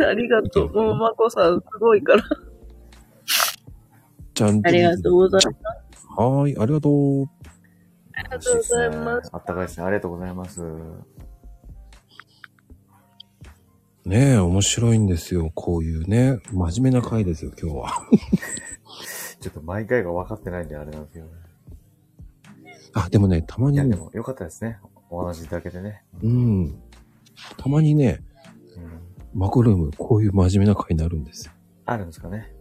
[0.00, 0.72] んありがとう。
[0.72, 2.22] もう、まこさん、すごいから。
[4.32, 4.68] ちゃんと。
[4.68, 5.52] ありがとうございま
[5.92, 6.06] す。
[6.16, 7.22] はーい、ありがとう。
[8.14, 9.30] ありがとうございます。
[9.32, 9.86] あったかいですね。
[9.86, 10.60] ありがとうございます。
[14.06, 15.50] ねえ、面白いんですよ。
[15.54, 17.88] こういうね、真面目な回ですよ、今日は。
[19.40, 21.32] ちょっと毎回が分かってないんであれなんですけどね。
[22.94, 24.78] あ、でもね、たまいや、でにね、もよかったですね。
[25.10, 26.02] お話いただけてね。
[26.22, 26.82] うん。
[27.56, 28.22] たまにね、
[28.76, 29.40] うん。
[29.40, 31.52] マコルーム、こういう真面目な回になるんですよ。
[31.86, 32.54] あるんですかね。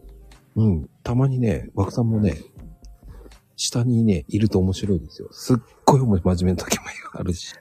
[0.55, 0.89] うん。
[1.03, 2.37] たまにね、枠さんもね、
[3.55, 5.29] 下にね、いると面白いですよ。
[5.31, 6.83] すっごい真面目な時も
[7.13, 7.53] あるし、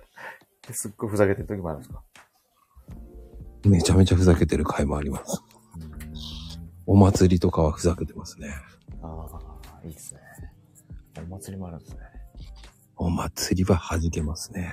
[0.66, 2.02] ですっごいふざけてる時もあるんですか？
[3.64, 5.42] めちゃめちゃふざけてる回もあります。
[6.86, 8.54] お祭りとかはふざけてますね。
[9.02, 10.20] ああ、いいですね。
[11.18, 11.98] お祭りもあるんですね。
[12.96, 14.72] お祭りは弾けますね。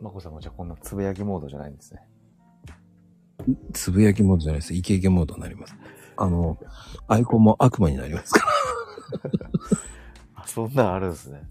[0.00, 2.00] まこさんもじゃあこんなつぶやきモードじゃないんですね。
[3.72, 4.74] つぶやきモードじゃないです。
[4.74, 5.74] イケイケモードになります。
[6.16, 6.58] あの、
[7.06, 8.46] アイコンも悪魔になりますか
[10.34, 11.42] あ、そんなんあるんですね。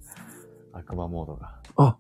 [0.74, 1.60] 悪魔モードが。
[1.78, 1.86] ら。
[1.86, 1.98] あ、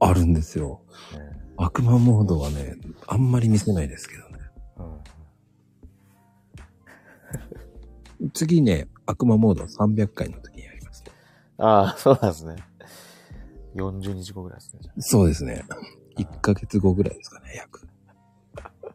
[0.00, 0.82] あるんですよ。
[1.12, 1.20] ね
[1.56, 2.76] 悪魔モードはね、
[3.06, 4.38] あんまり見せないですけどね。
[4.78, 5.17] うん。
[8.32, 11.04] 次ね、悪魔モードは300回の時にやります。
[11.58, 12.56] ああ、そうなんですね。
[13.74, 14.80] 40日後ぐらいですね。
[14.98, 15.64] そうですね。
[16.16, 17.86] 1ヶ月後ぐらいですかね、約。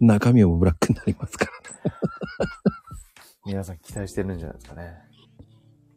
[0.00, 1.50] 中身もブラックになりますから
[3.44, 4.94] 皆さん期待してるんじゃないですかね。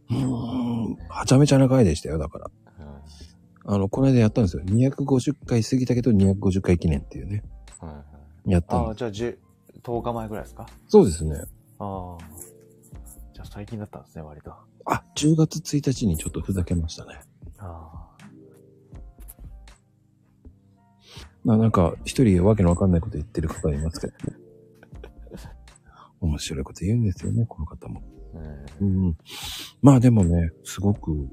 [0.09, 0.95] うーん。
[1.07, 2.51] はちゃめちゃな回でしたよ、だから。
[2.79, 3.73] うん。
[3.73, 4.63] あの、この間やったんですよ。
[4.63, 7.43] 250回過ぎたけど250回記念っていうね。
[7.79, 8.03] はいはい
[8.45, 9.37] やったんああ、じゃあ10、
[9.83, 10.65] 10日前ぐらいですか？
[10.87, 11.35] そうですね。
[11.79, 12.23] ああ。
[13.33, 14.53] じゃあ最近だったんですね、割と。
[14.85, 17.19] あ、10月1日にちょっとふざけましたね。
[17.57, 17.89] あ
[21.45, 24.37] ななんか、一人わけのわかんないこと言ってる方いますけどね。
[26.21, 28.01] 面白いこと言うんですよね、この方も。
[28.79, 29.17] うん。
[29.81, 31.29] まあでもね、すごく、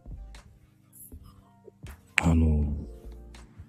[2.22, 2.74] あの、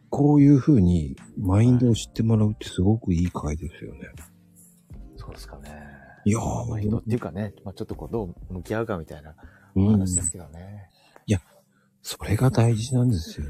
[0.09, 3.99] こういう風にマインドを知ってもらうってすごくいい回ですよね。
[5.21, 5.69] そうですかね。
[6.25, 9.35] いやー、まあ、人っていうかね、まあ、ちょっとこう、どう向き合うかみたいな
[9.75, 10.91] 話ですけどね。
[12.03, 13.45] それが大事なんですよ。
[13.45, 13.49] い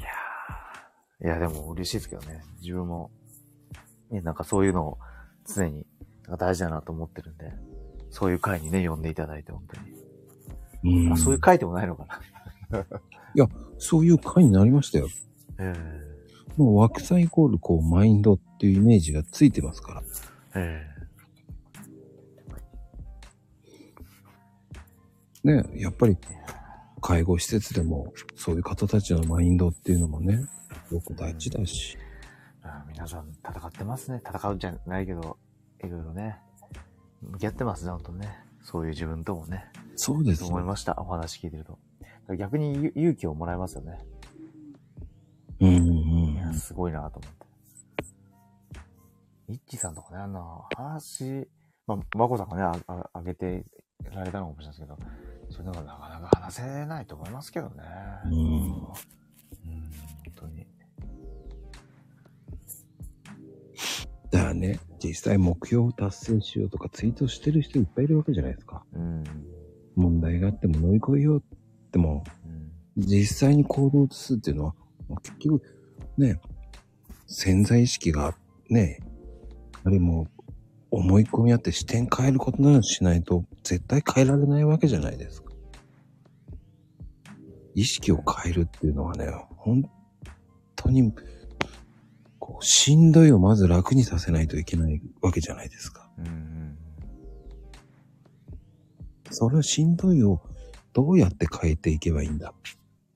[0.00, 2.42] やーいや、でも嬉しいですけどね。
[2.60, 3.10] 自分も、
[4.10, 4.98] ね、なんかそういうのを
[5.44, 5.86] 常に
[6.38, 7.52] 大事だなと思ってるんで、
[8.10, 11.06] そういう会にね、呼んでいただいて、本当に。
[11.06, 12.06] うんあ、そういう会でもないのか
[12.70, 12.86] な。
[13.78, 15.08] そういう回になりましたよ。
[15.58, 15.74] え
[16.60, 20.02] もう枠さんイコールこうマインドっていうイメージがついてますから。
[20.56, 20.90] ええ
[25.42, 26.18] ね、やっぱり
[27.00, 30.44] 介護施設でもそういう方たちのマインドっていうのもね、
[30.88, 31.96] すごく大事だし。
[31.96, 34.20] えあ皆さん戦ってますね。
[34.22, 35.38] 戦うんじゃないけど、
[35.82, 36.36] いろいろね、
[37.22, 38.38] 向き合ってますね、本当ね。
[38.60, 39.64] そういう自分ともね。
[39.96, 40.94] そうですと思いました。
[40.98, 41.78] お話聞いてると。
[42.36, 43.98] 逆にゆ勇気をもらえますよね。
[45.60, 45.99] うん
[46.52, 47.46] や、すごいなと思って。
[49.48, 51.48] ミッチーさんとかね、あの、話、
[51.86, 53.64] まあ、さんがね、あああげて
[54.12, 54.96] られたのかもしれないですけど、
[55.50, 57.82] そういうのがなかなか話せないと思いますけどね。
[58.26, 58.32] うん。
[58.32, 58.90] うん、本
[60.36, 60.66] 当に。
[64.30, 68.84] だからね、実際目標を達成しようとかツイートしてる人いっぱいいるわけじゃないですか。
[68.92, 69.24] うん。
[69.96, 72.70] 問題があっても乗り越えようっても、うん。
[72.96, 74.74] 実際に行動を移すっていうのは、
[75.22, 75.62] 結局、
[76.20, 76.40] ね、
[77.26, 78.36] 潜在意識が
[78.68, 79.00] ね、
[79.82, 80.28] あれも
[80.90, 85.50] 思い込みあって視点変えることなどしないと絶対変えられないわけじゃないですか。
[87.74, 89.26] 意識を変えるっていうのはね、
[89.56, 89.88] 本
[90.76, 91.12] 当に、
[92.38, 96.10] こう、しんどいをまず楽にさせないといけないわけじゃないですか。
[96.18, 96.78] うんうん。
[99.30, 100.42] そのしんどいを
[100.92, 102.52] どうやって変えていけばいいんだ？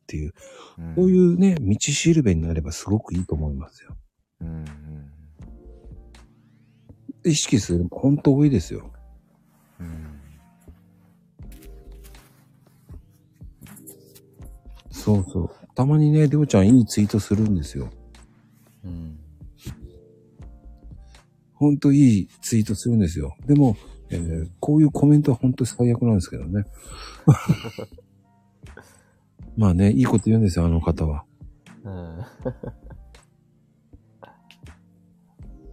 [0.05, 0.35] っていう、
[0.79, 0.95] うん。
[0.95, 3.97] こういうね、道しるべになればすごくいいと思いますよ。
[4.43, 4.65] うんうん。
[7.25, 8.93] 意識する、本当多いですよ。
[9.81, 10.21] うん。
[14.91, 15.51] そうそう。
[15.75, 17.91] たまにね、りょうちゃんいいツイートするんですよ。
[18.85, 19.19] うん。
[21.55, 23.35] ほんといいツイートするんですよ。
[23.47, 23.77] でも、
[24.11, 26.65] えーこういうコメントは本当に最悪なんですけどね。
[29.57, 31.25] まあね、いいこと言うんですよ、あの方は。
[31.85, 32.25] うん。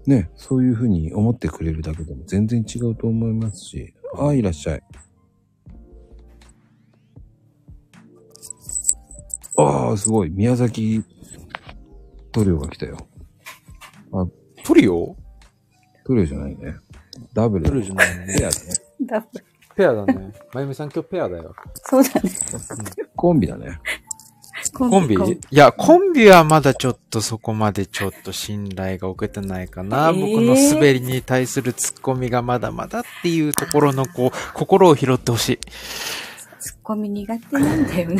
[0.06, 3.94] ね、そういうふうに思ってくれるだけでも全然違うと思いますし。
[4.16, 4.84] ああ、いらっしゃい。
[9.58, 10.30] ああ、すごい。
[10.30, 11.03] 宮崎
[12.32, 13.08] トリオが来たよ。
[14.64, 15.16] トリオ
[16.03, 16.76] トクルーじゃないね。
[17.34, 17.66] ダブル。
[17.66, 18.36] クルーじゃないね。
[18.40, 18.74] ペアだね。
[19.06, 19.45] ダブル。
[19.76, 20.34] ペアだね。
[20.53, 21.56] まゆみさん今日ペアだよ。
[21.76, 22.31] そうだね。
[23.15, 23.80] コンビだね。
[24.73, 25.15] ココンビ？
[25.15, 25.18] い
[25.49, 30.10] や、コンビはまだちょっとそこまでちょっと信頼が受けてないかな。
[30.10, 30.19] えー？
[30.19, 35.60] 僕の滑りに対するツッコミがまだまだっていうところのこう、心を拾ってほしい。
[36.60, 38.15] ツッコミ苦手なんだよね。
[38.15, 38.18] ん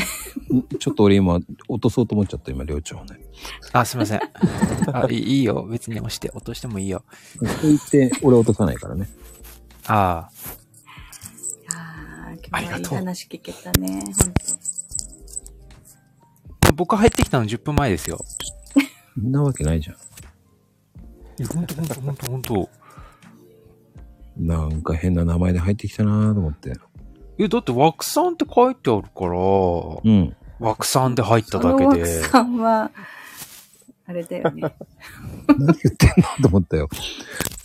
[0.80, 3.20] ちょっと俺今、落とそうと思っちゃった、今、りょうちゃんをね。
[3.72, 4.20] あ、すいません。
[4.92, 5.68] あいいいいよ。
[5.70, 7.04] 別に押して、落としてもいいよ。
[7.38, 9.08] そう言って、俺落とさないからね。
[9.86, 10.61] ああ。
[12.52, 14.02] ありがとう話聞けたね。
[16.66, 18.20] 本僕入ってきたの10分前ですよ。
[19.16, 19.96] そんなわけないじゃん。
[19.96, 20.00] い
[21.40, 22.70] や、ほんとほんとほんとほんと。
[24.38, 26.74] なんか変な名前で入ってきたなと思って。
[27.38, 30.36] え、だって枠さんって書いてあるから、うん。
[30.60, 32.24] 枠さんで入っただけで。
[32.24, 32.92] さんは、
[34.08, 34.62] あれだよね。
[35.48, 36.90] 何言ってんのと思ったよ。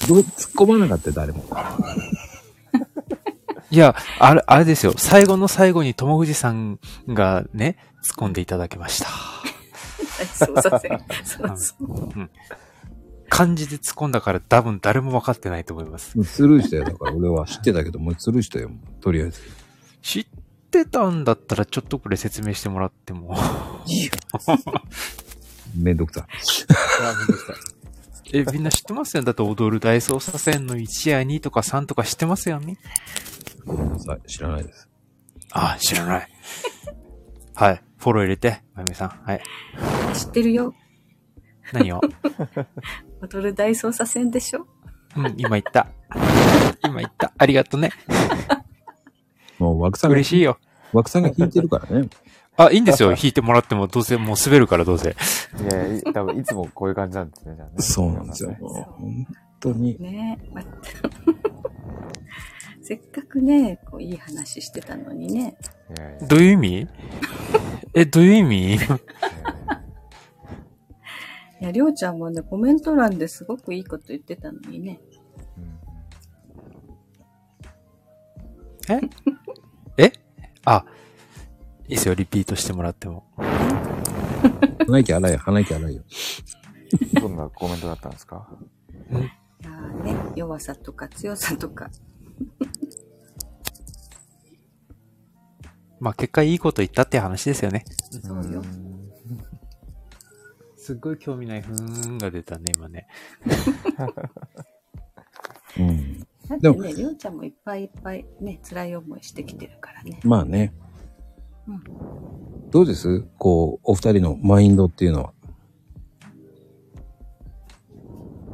[0.08, 1.44] どう、突っ込まなかったよ、誰も。
[3.70, 4.94] いや、あれ、あれですよ。
[4.96, 6.78] 最後の最後に友藤さん
[7.08, 9.08] がね、突っ込んでいただきました。
[10.24, 11.04] そうさせん。
[11.24, 12.30] そ うそう。
[13.28, 16.22] 漢字で突っ込んだから多分誰も分かってないと思います。
[16.22, 16.84] スルーしたよ。
[16.84, 18.70] だから俺は知ってたけど、もうスルーしたよ。
[19.00, 19.40] とりあえず。
[20.00, 20.26] 知っ
[20.70, 23.36] てたんだったらちょっとこれ説明してもらっても。
[25.76, 26.26] めんどくさ
[28.32, 32.76] え、みんな知ってますよだって踊る大捜査線の1や2とか3とか知ってますよねい。
[33.64, 34.20] ごめんなさい。
[34.28, 34.88] 知らないです。
[35.52, 36.28] あ、知らない。
[37.54, 37.82] はい。
[37.98, 39.08] フォロー入れて、まゆみさん。
[39.08, 39.42] はい。
[40.14, 40.74] 知ってるよ。
[41.72, 42.00] 何を？
[43.22, 44.66] 踊る大捜査線でしょ？
[45.16, 45.88] うん、今言った。
[46.84, 47.32] 今言った。
[47.38, 47.90] ありがとね。
[49.58, 50.58] もう枠さんが、嬉しいよ。
[50.92, 52.08] 枠さんが弾いてるからね。
[52.56, 53.10] あ、いいんですよ。
[53.10, 55.10] 弾いてもらっても、どうせもう滑るからどうせ。
[55.10, 55.12] い
[55.72, 57.74] やいや、多分いつもこういう感じなんですね、じゃあね。
[57.78, 58.54] そうなんですよ。
[58.60, 59.26] 本
[59.60, 60.00] 当に。
[60.00, 60.62] ねま
[62.82, 65.56] せっかくね、こういい話してたのにね。
[65.96, 66.88] いやいやどういう意味？
[67.94, 68.74] え、どういう意味？
[68.76, 68.78] い
[71.60, 75.00] や、りょうちゃんもね、コメント欄ですごくいいこと言ってたのにね。
[78.88, 79.10] うん
[79.98, 80.12] え？
[80.64, 80.84] あ、
[81.88, 82.14] いいですよ。
[82.14, 83.24] リピートしてもらっても。
[84.86, 86.02] 鼻息荒いよ、鼻息荒いよ。
[87.20, 88.48] どんなコメントだったんですか？
[89.10, 89.14] い
[89.64, 91.90] やーね、弱さとか強さとか。
[95.98, 97.84] まあ、結果いいこと言ったって話ですよね。
[98.22, 98.62] そうよ。
[100.76, 103.06] すっごい興味ないふーんが出たね、今ね。
[105.78, 106.20] うん。
[106.48, 110.20] だでもってね、りょうちゃんもいっぱいいっぱいね、辛い思いしてきてるからね。
[110.22, 110.74] まあね。
[111.68, 111.82] うん。
[112.70, 113.24] どうです？
[113.38, 115.32] こう、お二人のマインドっていうのは？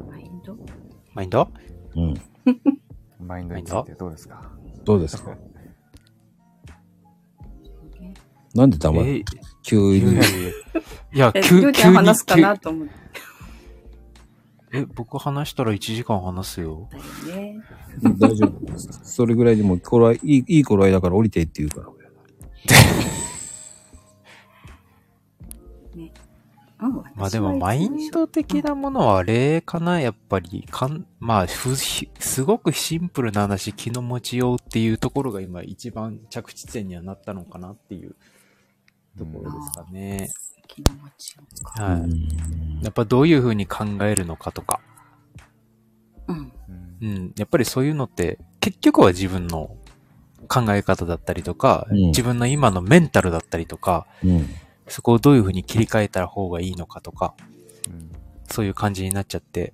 [0.09, 0.57] マインド？
[1.15, 1.49] マインド？
[1.97, 2.15] うん。
[3.27, 4.51] マインドについてどうですか？
[4.85, 5.37] どうですか？
[8.55, 9.25] なんで黙る、え
[9.63, 10.17] 急に。
[11.15, 12.55] いや急りょうちゃん話すかな？
[12.55, 12.95] 急と思って。
[14.75, 16.89] え、僕話したら1時間話すよ。
[18.19, 18.79] 大丈夫。
[19.03, 21.89] それぐらいでも、頃合い、いい、いい頃合いだから降りてって言うから。
[26.81, 30.67] うん、 まあでも、マインド的なものはあれかな、やっぱり。
[30.71, 38.15] かん、まあ、ふ、ひすごくシンプルな話、気の持ちようっていうところが今一番着地点にはなったのかなっていう
[39.19, 40.31] ところですかね。
[40.67, 41.83] 気の持ちようか。
[41.83, 42.01] はい。
[42.01, 44.81] うんやっぱどういうふうに考えるのかとか。
[46.27, 46.37] うん。
[46.37, 46.53] うん
[47.01, 47.33] うん。
[47.37, 49.77] やっぱりそういうのって、結局は自分の
[50.53, 54.49] 考え方だったりとか、うん自分の今のメンタルだったりとか、うん。
[54.89, 57.35] そこをどういうふうに切り替えた方がいいのかとか、
[57.87, 58.11] うん
[58.51, 59.73] そういう感じになっちゃって。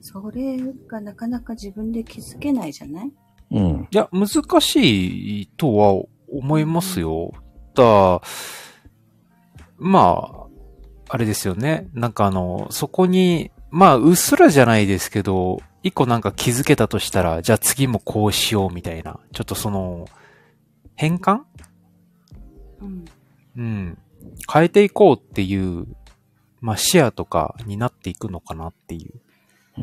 [0.00, 3.12] それがなかなか自分で気づけないじゃない？
[3.52, 3.88] うん。
[3.90, 4.28] いや、難
[4.60, 7.32] しいとは思いますよ。
[7.74, 8.20] だ、
[9.78, 10.46] まあ、
[11.08, 11.88] あれですよね。
[11.94, 19.18] なんかあの、そこに、まあ、うっすらじゃないですけど、一個なんか気づけたとしたら、じゃあ次もこうしようみたいな。
[19.32, 20.06] ちょっとその、
[20.94, 21.40] 変換？
[22.80, 23.04] うん。
[23.56, 23.98] うん。
[24.52, 25.86] 変えていこうっていう、
[26.60, 29.20] まあ視野とかになっていくのかなっていう
[29.78, 29.80] う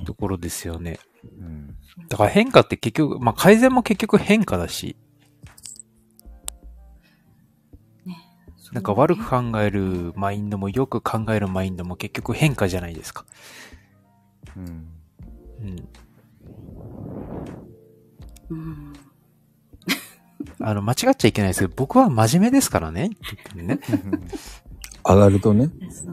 [0.00, 0.04] ん。
[0.04, 1.00] ところですよね。
[1.24, 1.74] うん
[2.08, 4.96] だから変化って結局、まあ改善も結局変化だし、
[8.72, 13.24] なんか悪く考えるマインドもよく考えるマインドも結局変化じゃないですか。
[14.56, 14.88] うん
[15.60, 15.88] うん。
[18.50, 18.92] うん。
[20.60, 23.10] あの、間違っちゃいけないですけど、僕は真面目ですからね。
[23.54, 23.78] ね。
[25.04, 25.70] 上がるとね。
[25.90, 26.06] そ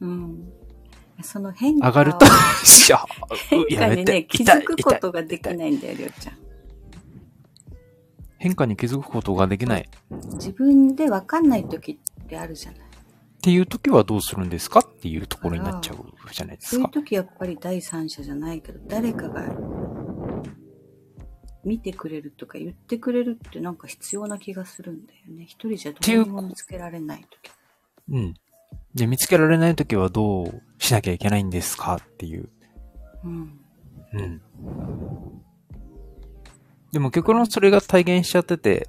[0.00, 0.52] うん。
[1.22, 2.28] その変化上がるとを、
[2.64, 3.04] しゃ
[3.48, 4.24] 変やめ化にね、て。
[4.24, 6.34] 気づくことができないんだよ、りょうちゃん。
[8.38, 9.88] 変化に気づくことができない。
[10.34, 12.80] 自分でわかんない時ってあるじゃない。
[13.46, 16.70] っていう時はどうするんですかっていうところになっちゃうじゃないですか。
[16.70, 19.44] そういう時やっぱり第三者じゃないけど、誰かが
[21.62, 25.44] 見てくれるとか言ってくれるってなんか必要な気がするんだよね。
[25.44, 27.52] 一人じゃどうにも見つけられない時。
[28.10, 28.34] うん。
[28.96, 32.48] で、見つけられない時はどうしなきゃいけないんですかっていう。
[33.22, 33.60] うん。
[34.12, 34.42] うん。
[36.90, 38.88] でも極論それが体現しちゃってて、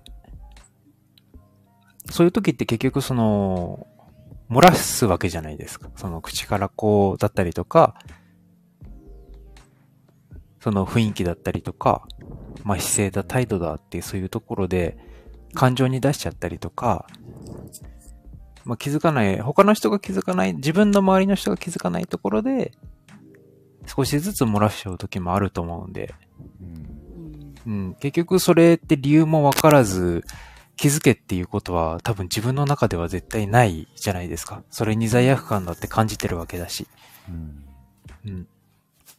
[2.10, 3.86] そういう時って結局その、
[4.50, 5.90] 漏らすわけじゃないですか。
[5.96, 7.96] その口からこうだったりとか、
[10.62, 12.08] その雰囲気だったりとか、
[12.64, 14.98] まあ姿勢だ、態度だっていうそういうところで
[15.54, 17.08] 感情に出しちゃったりとか、
[18.64, 22.72] まあ気づかない、他の人が気づかない、自分の周りの人が気づかないところで、
[23.86, 26.14] 少しずつ漏らしちゃう時もあると思うんで。
[27.66, 30.24] うん、結局それって理由もわからず、
[30.78, 34.64] 気づけっていうことは多分自分の中では絶対ないじゃないですか。
[34.70, 36.88] それに罪悪感だって感じてるわけだし。
[37.28, 37.64] うん
[38.26, 38.48] うん。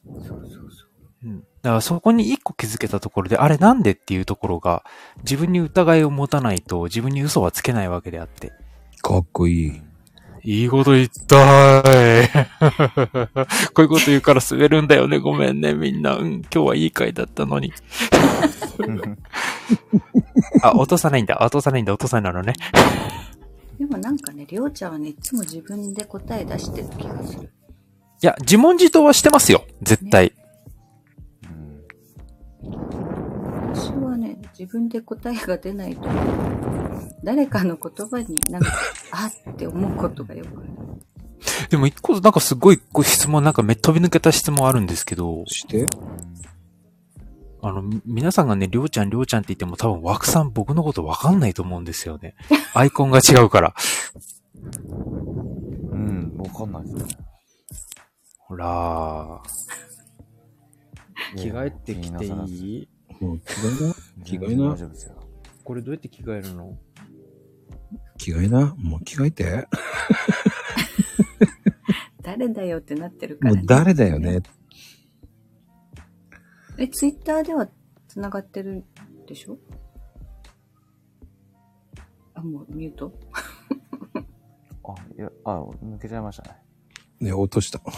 [0.07, 0.89] そうそうそう。
[1.25, 1.41] うん。
[1.41, 4.85] だからそこに一個気づけたところで、あれなんでっていうところが、
[5.23, 8.53] 自分に疑いを持たないと自分に嘘はつけないわけであって。
[9.03, 9.83] かっこいい。
[10.45, 12.29] いいこと言ったーい。
[13.75, 15.19] こういうこと言うから滑るんだよね。
[15.19, 16.17] ごめんね、みんな。
[16.17, 17.73] うん、今日はいい回だったのに。
[20.63, 21.39] あ、落とさないんだ。
[21.41, 21.93] 落とさないんだ。
[21.93, 22.55] 落とさないのね。
[23.79, 27.51] でもなんかね、りょうちゃんはね、いつも自分で答え出してる気がする。
[28.23, 29.65] いや、自問自答はしてますよ。
[29.83, 30.33] 絶対。
[30.33, 30.39] うん
[33.79, 34.18] 私はね、
[34.59, 36.09] 自分で答えが出ないと、
[37.23, 38.73] 誰かの言葉になんか、
[39.13, 40.69] あって思うことがよくある。
[41.71, 45.87] でも一個、なんかすごい質問、なんかめ飛び抜けた質問あるんですけど、して
[47.63, 52.35] あの、み皆さんがね、りょうちゃん、りょうちゃんって言っても多分枠さん僕のことわかんないと思うんですよね。
[52.75, 53.75] アイコンが違うから。
[55.91, 57.05] うん、わかんないですね。
[58.39, 61.37] ほらー。
[61.37, 62.89] 着替えてきていい？
[63.21, 63.95] もう着替えな。
[64.25, 65.15] 着替えな大丈夫ですよ。
[65.65, 66.79] これどうやって着替えるの？
[68.19, 68.75] 着替えな。
[68.79, 69.69] もう着替えて。
[72.23, 73.59] 誰だよってなってるから、ね。
[73.59, 74.41] もう誰だよね。
[76.79, 77.69] え、ツイッターでは
[78.07, 78.85] 繋がってる
[79.27, 79.59] でしょ？
[82.35, 83.13] あ、もうミュート？
[84.85, 86.57] あ、いや、あ、抜けちゃいましたね。
[87.21, 87.81] ね、落とした。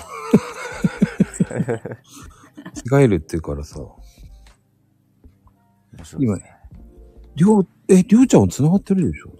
[2.74, 3.80] 着替えるって言うからさ。
[6.01, 6.56] 面白いですね。
[7.36, 9.31] りょう、え、りょうちゃんは繋がってるでしょ？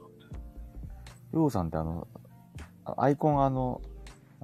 [1.33, 2.07] りょうさんってあの、
[2.85, 3.81] あアイコンがあの、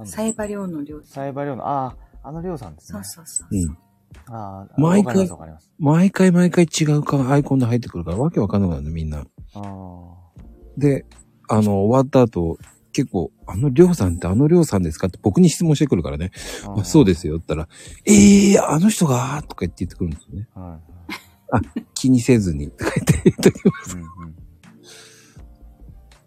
[0.04, 1.02] サイバリョウの量。
[1.02, 1.86] サイバリョウの、あ
[2.22, 3.02] あ、あのりょうさんですね。
[3.04, 3.48] そうそうそう。
[3.50, 3.78] うん。
[4.28, 5.70] ああ、毎回わかりますわかります。
[5.78, 9.18] 毎回毎回違うかアイコンで入ってくるからわけわかんなくなるね、みんな。
[9.18, 9.24] あ
[9.54, 9.60] あ。
[10.76, 11.04] で、
[11.48, 12.58] あの、終わった後、
[12.92, 15.08] 結構、あのりょうさんってあのりょうさんですか？
[15.08, 16.30] って僕に質問してくるからね。
[16.76, 17.36] あそうですよ。
[17.36, 17.68] って言ったら、
[18.06, 20.48] ええー、あの人がとか言って言ってくるんですよね。
[20.54, 20.80] は
[21.10, 21.12] い。
[21.94, 23.96] 気にせずに、とか言って言っときます。
[23.96, 24.36] うんうん。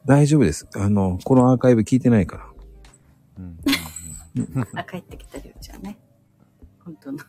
[0.06, 0.68] 大丈夫です。
[0.76, 2.46] あの、このアーカイブ聞いてないから。
[3.40, 3.60] うん
[4.78, 5.98] あ、帰ってきたりょうちゃんね。
[6.86, 7.20] 本当の。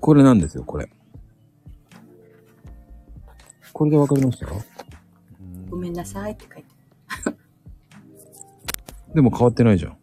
[0.00, 0.90] これなんですよ、これ。
[3.72, 4.46] これでわかりました？
[4.46, 4.54] か
[5.40, 6.68] うんごめんなさいって書いて
[9.14, 9.96] でも変わってないじゃん。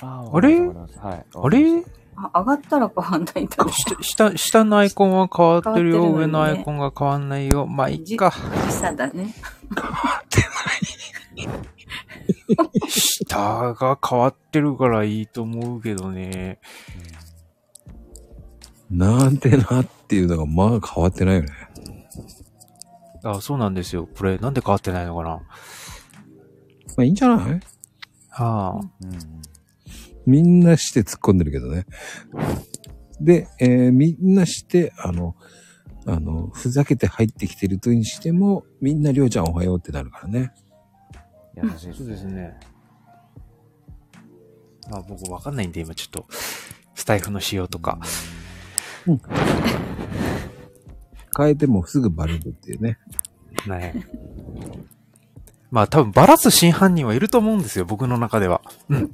[0.00, 0.58] ああれ？
[0.68, 0.74] は
[1.16, 1.26] い。
[1.34, 1.82] あれ？
[2.16, 3.72] あ、上がったら変わんないんだね。
[3.72, 6.02] 下、下、下のアイコンは変わってるよ。
[6.02, 7.66] 変わってるね上のアイコンが変わんないよ。
[7.66, 8.32] まあ、いっか。
[8.66, 9.34] 時差だね。
[12.88, 16.58] 下が変わってるからいいと思うけどね。
[18.90, 21.48] なんてなっていうのが、まあ変わってないよね。
[23.24, 24.08] あ、そうなんですよ。
[24.16, 25.40] これ、なんで変わってないのかなま
[26.98, 27.60] あいいんじゃない？
[28.30, 28.70] はあ。
[28.72, 28.76] う
[29.06, 29.20] んうん。
[30.26, 31.86] みんなして突っ込んでるけどね。
[33.20, 35.36] で、えーみんなして、あの、
[36.06, 40.52] あの、ふざけて入ってきてるとにしても、みんなりょうちゃんおはようってなるからね。
[41.54, 42.58] 優しいそうですね。
[44.90, 46.26] まあ僕わかんないんで、今ちょっと、
[46.94, 47.98] スタイフの仕様とか。
[51.36, 52.98] 変えてもすぐバレるっていうね。
[53.66, 53.94] ね。
[55.70, 58.62] まあ多分バラす真犯人はいると思うんですよ、僕の中では。
[58.88, 59.10] うん。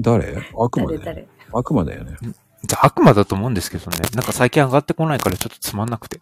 [0.00, 0.36] 誰？
[0.54, 1.00] 悪魔だよ。
[1.04, 1.28] 誰誰？
[1.52, 2.16] 悪魔だよね。
[2.64, 3.98] じゃあ悪魔だと思うんですけどね。
[4.14, 6.20] なんか最近上がってこないからちょっとつまんなくて。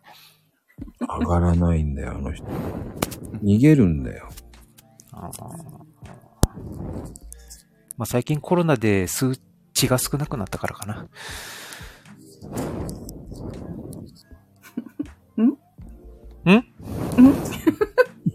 [1.00, 2.46] 上がらないんだよ、あの人。
[3.42, 4.28] 逃げるんだよ。
[5.12, 5.42] あー
[7.96, 9.38] まあ最近コロナで数
[9.72, 11.06] 値が少なくなったからかな。
[15.42, 15.48] ん？
[15.48, 16.52] ん？
[16.52, 16.64] ん？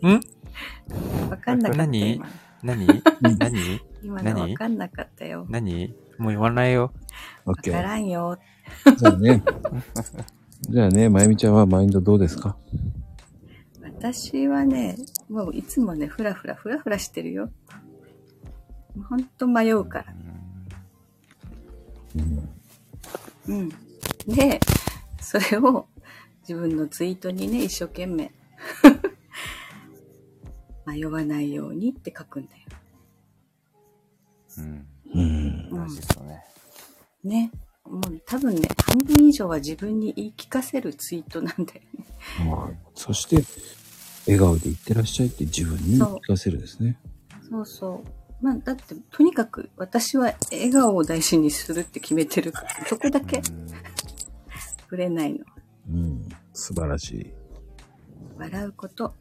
[1.30, 1.85] わかんなかった。
[1.85, 2.15] 何？
[2.15, 2.26] 今
[2.64, 2.88] 何？
[3.22, 3.82] 何？
[4.04, 4.52] 今の何？
[4.52, 5.46] わかんなかったよ。
[5.50, 5.94] 何？
[6.18, 6.94] もう言わないよ。
[7.46, 7.76] オッケー。
[7.76, 8.38] わからんよ。
[8.98, 9.44] じゃあね。
[10.70, 12.56] じゃあね、まゆみちゃんはマインドどうですか？
[13.82, 14.96] 私はね、
[15.30, 17.52] もういつもね、ふらふらふらふらしてるよ。
[19.10, 20.06] ほんと迷うから。
[22.16, 22.50] うん。
[23.48, 23.70] うん。
[24.28, 24.60] で、
[25.20, 25.88] それを
[26.48, 28.32] 自分のツイートにね、一生懸命
[30.91, 32.61] 迷わないようにって書くんだよ。
[34.57, 34.88] うん。
[35.13, 35.22] うん。
[35.22, 36.43] うん大事ですよね。
[37.23, 37.51] ね。
[37.85, 42.05] もう多分ね、半分以上は自分に言い聞かせるツイートなんだよね。
[42.45, 43.43] まあ、そして、
[44.27, 46.99] 笑顔でいってらっしゃいって自分に聞かせるですね。
[47.49, 48.03] そうそ
[48.41, 48.45] う。
[48.45, 53.41] まあ、だって、とにかく私は笑顔を大事にするって決めてるから、そこだけ
[54.88, 55.39] ぶれないの。
[55.89, 56.30] うん。
[56.53, 57.34] 素晴らしい。
[58.38, 59.15] 笑うこと。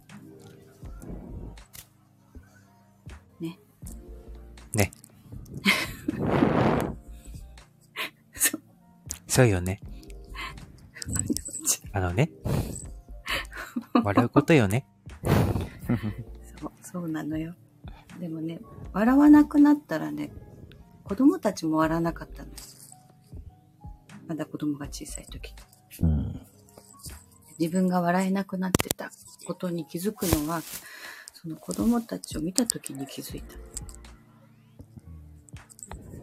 [4.74, 4.92] ね。
[8.34, 8.62] そう。
[9.26, 9.80] そうよね。
[11.92, 12.30] あのね。
[14.04, 14.86] 笑うことよね。
[16.60, 17.54] そう、そうなのよ。
[18.18, 18.60] でもね、
[18.92, 20.30] 笑わなくなったらね、
[21.04, 22.50] 子供たちも笑わなかったの。
[24.28, 25.54] まだ子供が小さい時。
[26.02, 26.40] うん。
[27.58, 29.10] 自分が笑えなくなってた
[29.46, 30.62] ことに気づくのは、
[31.32, 33.56] その子供たちを見た時に気づいた。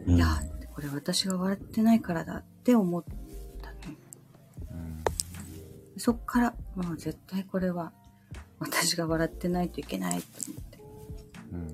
[0.08, 3.78] うんいやー、これ私が笑ってないからだって思ったの。
[5.98, 7.92] そっから、もう絶対これは
[8.60, 10.78] 私が笑ってないといけないと思って。
[11.52, 11.66] うん。
[11.66, 11.72] ね、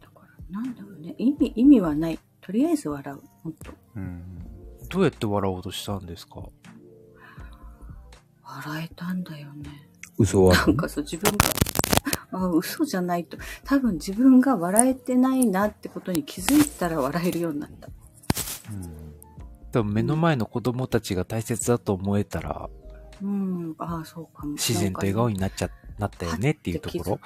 [0.00, 1.14] だから、なんだろうね。
[1.18, 2.18] 意味、意味はない。
[2.40, 3.20] とりあえず笑う。
[3.42, 3.70] ほんと。
[3.96, 4.22] うん。
[4.88, 6.48] どうやって笑おうとしたんですか？
[8.42, 9.90] 笑えたんだよね。
[10.16, 11.46] 嘘はなんかそう、自分が、
[12.30, 13.38] あ嘘じゃないと。
[13.64, 17.88] 多分自分が笑えてないなってことに気づいたら笑えるようになった。
[19.72, 22.70] 多分目の前の子供たちが大切だと思えたら、
[23.22, 24.52] うん、ああ、そうかも。
[24.52, 27.20] 自然と笑顔になっちゃ、なったよねっていうところ。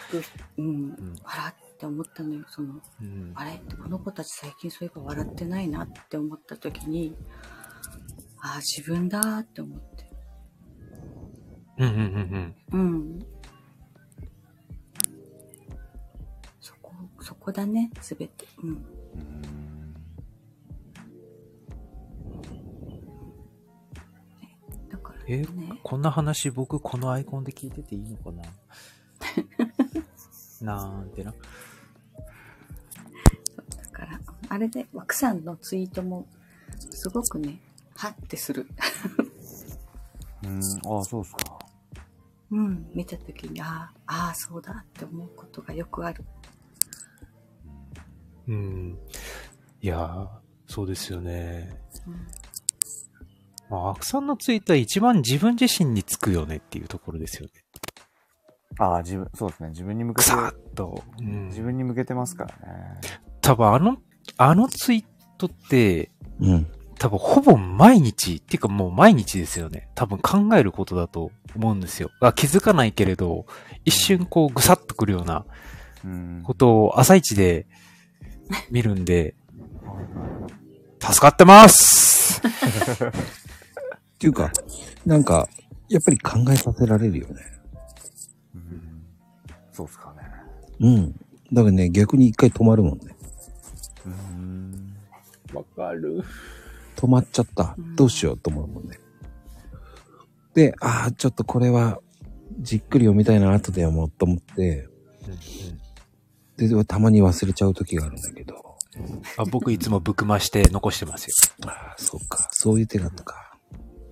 [0.58, 2.44] うん、うん笑って思ったのよ。
[2.48, 3.52] その、うんあれ？
[3.52, 7.14] ってこの子たち最近そういえば笑ってないなって思った時に、
[8.40, 10.10] ああ、自分だーって思って。
[11.78, 12.80] うんうんうんうん。
[12.80, 12.82] う
[13.18, 13.26] ん。
[17.22, 18.46] そこ、だね、すべて。
[18.62, 18.68] うん。
[18.70, 19.94] うん。
[24.90, 25.46] だからえね。
[25.82, 28.42] こんな話僕このアイコンで聞いてていいのかな？
[30.90, 31.32] なんてな。
[31.32, 31.36] だ
[33.92, 36.26] から、あれで、枠さんのツイートも、
[36.90, 37.60] すごくね、
[37.96, 38.66] はってする。
[40.44, 40.58] うん。
[40.58, 41.58] ああ、そうっすか。
[42.50, 46.24] うん、見たときに、ああ、ああ、そうだって思うことがよくある。
[48.52, 48.98] うん。
[49.80, 50.28] いやー、
[50.66, 51.70] そうですよね。
[52.06, 52.14] うん
[53.70, 57.52] まあ、アクさんのツイートは一番自分自身につくよねっていうところですよね。
[58.78, 59.70] ああ、自分、そうですね。
[59.70, 61.02] 自分に向けて、くさーっと。
[61.18, 63.00] うん自分に向けてますからね。
[63.40, 63.96] 多分あの、
[64.36, 65.04] あのツイー
[65.38, 66.66] トって、うん。
[66.98, 69.88] 多分ほぼ毎日、っていうかもう毎日ですよね。
[69.94, 72.10] 多分考えることだと思うんですよ。
[72.20, 73.46] あ気づかないけれど、
[73.86, 75.46] 一瞬こうぐさっとくるような
[76.04, 76.42] うん。
[76.44, 77.66] ことを朝一で
[78.70, 79.34] 見るんで、
[81.00, 82.50] 助かってます っ
[84.18, 84.52] ていうか、
[85.04, 85.48] なんか、
[85.88, 87.34] やっぱり考えさせられるよね。
[88.54, 89.02] うん
[89.72, 90.22] そうっすかね。
[90.80, 91.12] うん。
[91.52, 93.16] だからね、逆に一回止まるもんね。
[94.06, 94.96] うん。
[95.52, 96.22] わかる。
[96.96, 97.96] 止まっちゃったうん。
[97.96, 98.98] どうしようと思うもんね。
[100.54, 102.00] で、ああ、ちょっとこれは、
[102.60, 104.88] じっくり読みたいな、後で読もうと思って、
[106.68, 108.76] で、たまに忘れちゃう時があるんだけど。
[109.38, 111.34] あ僕いつもぶくまして残してますよ。
[111.66, 112.48] ああ、そうか。
[112.52, 113.56] そういう手だったか。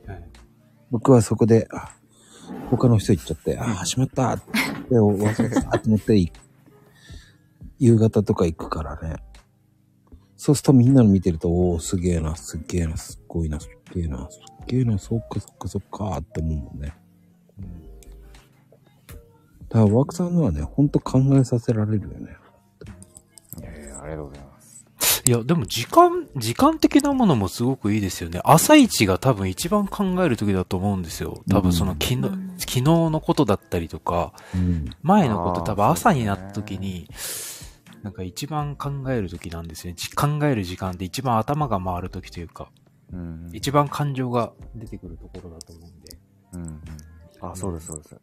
[0.07, 0.31] はい
[0.91, 1.93] 僕はそこで、あ、
[2.69, 4.51] 他の人行っちゃって、ああ、しまったって
[4.97, 6.33] 忘れてたと思って、い
[7.79, 9.17] 夕方とか行くからね。
[10.37, 16.95] そうするとみんなの見てると、おお、すげえな、すげえな、すっごいな、すっげえな、すっげえな、そっかそっかそっかって思うもんね。
[19.69, 22.37] だから、ワクさんのはね、ほんと考えさせられるよね。
[24.01, 24.61] ありがとうございます。
[25.27, 28.41] いや、でも時間、時間的なものもすごくいいですよね。
[28.45, 31.43] 朝一が多分一番考える時だと思うんですよ。
[31.51, 34.91] 多分その昨日、うん昨日のことだったりとか、うん。
[35.03, 37.09] 前のこと多分朝になった時に、
[38.03, 39.95] なんか一番考える時なんですね。
[39.97, 42.71] じ考える時間で一番頭が回る時というか、
[43.13, 43.51] うん。
[43.53, 46.19] 一番感情が出てくるところだと思うんで。
[46.53, 47.51] うんうん。
[47.51, 48.17] あ、そうです、そうです。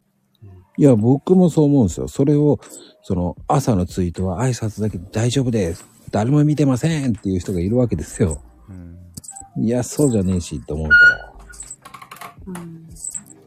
[0.76, 2.08] いや、僕もそう思うんですよ。
[2.08, 2.60] それを、
[3.02, 5.84] その、朝のツイートは挨拶だけで大丈夫です。
[6.10, 8.40] 誰も見てませんっていう人がいるわけですよ。
[8.68, 9.64] うん。
[9.64, 11.32] いや、そうじゃねえし、と思うから。
[12.46, 12.88] うん。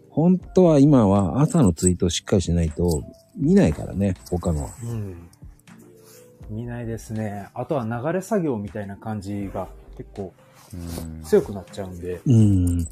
[0.10, 3.04] 本当は今は朝のツイートをしっかりしないと
[3.38, 4.70] 見ないからね、他のは。
[4.84, 5.30] うん。
[6.50, 7.48] 見ないですね。
[7.54, 10.34] あとは流れ作業みたいな感じが結構
[10.74, 10.78] う
[11.20, 11.24] ん。
[11.24, 12.22] 強くなっちゃうんで。
[12.26, 12.88] うん。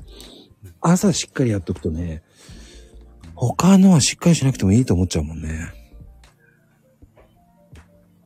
[0.82, 2.24] 朝しっかりやっとくとね、
[3.40, 5.72] 他のはしっかりしなくてもいいと思っちゃうもんね。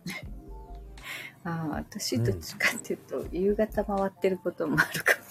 [1.45, 5.23] ああ、私どっちかっていうと、夕方回ってることもあるかも。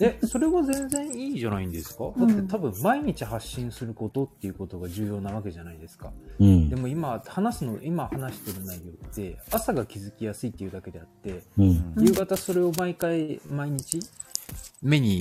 [0.00, 6.12] え、それは全然いいじゃないんですか、うんだって多分毎日発信することっていうことが重要なわけじゃないですか。
[6.38, 6.76] うんで。
[6.76, 11.94] も今話すの、今話してる内容って朝が気づきやすいっていうだけであって、うん。
[11.96, 14.00] うん夕方それを毎回、毎日、
[14.82, 15.18] 目に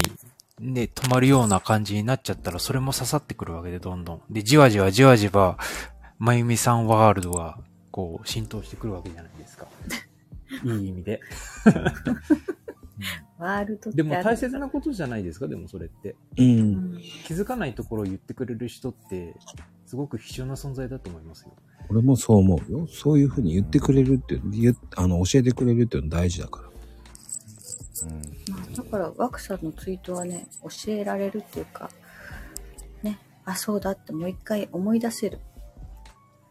[0.62, 4.22] ね、止まるような感じになっちゃったら、それも刺さってくるわけで、どんどん。
[4.30, 5.58] で、じわじわじわじわ、
[6.20, 7.58] まゆみさんワールドが、
[7.90, 9.68] こう、浸透してくるわけじゃないですか。
[10.64, 11.20] いい意味で。
[13.40, 16.12] ワールドってでも大切なことじゃないですか、でもそれって。
[16.12, 16.16] う。
[16.38, 16.98] うんん。
[17.26, 19.36] 気づかないところを言ってくれる人って、
[19.88, 21.54] すごく貴重な存在だと思いますよ。
[21.90, 22.88] 俺もそう思うよ。
[22.88, 26.71] そういうふうに言ってくれるって、言っあの、教えてくれるっていうの大事だから。
[28.06, 31.90] まあ、だから、ワクさんのツイートはね、教えられるっていうか、
[33.04, 35.40] ね、あ、そうだってもう一回思い出せる。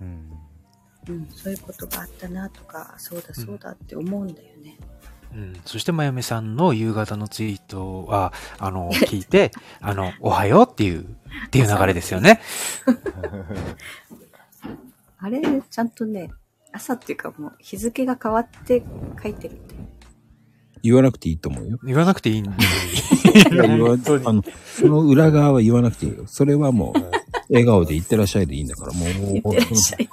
[0.01, 0.31] うん。
[1.09, 4.77] うん、そういうことがあったなとか、そうだそうだって思うんだよね。
[5.35, 5.61] うん。
[5.65, 9.51] そして、まゆみさんの夕方のツイートは、あの、聞いて、
[9.81, 11.07] あの、おはようっていう、っ
[11.51, 12.41] ていう流れですよね。
[15.19, 16.31] あれ、ちゃんとね、
[16.73, 18.83] 朝っていうかもう日付が変わって
[19.23, 19.81] 書いてるんだよ。
[20.83, 21.79] 言わなくていいと思うよ。
[21.85, 22.51] 言わなくていいんで。
[22.51, 24.43] いや言わあの、
[24.77, 26.25] その裏側は言わなくていいよ。
[26.27, 27.01] それはもう、
[27.51, 30.13] 笑顔で言ってらっしゃいでいいんだから、もう、いってらっしゃいって。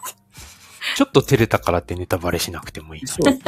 [0.95, 3.07] ちょっと照れたからってネタバレしなくてもいい。
[3.07, 3.39] そう。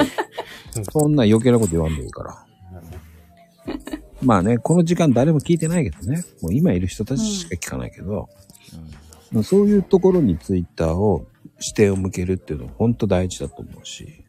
[0.92, 2.46] そんな余計なこと言わんでいいから。
[4.22, 6.24] まあね、この時間誰も聞いてないけどね。
[6.42, 8.30] もう今いる人たちしか聞かないけど、
[9.44, 11.26] そういうところにツイッターを
[11.60, 14.26] 視点を向けるっていうのは本当大事だと思うし。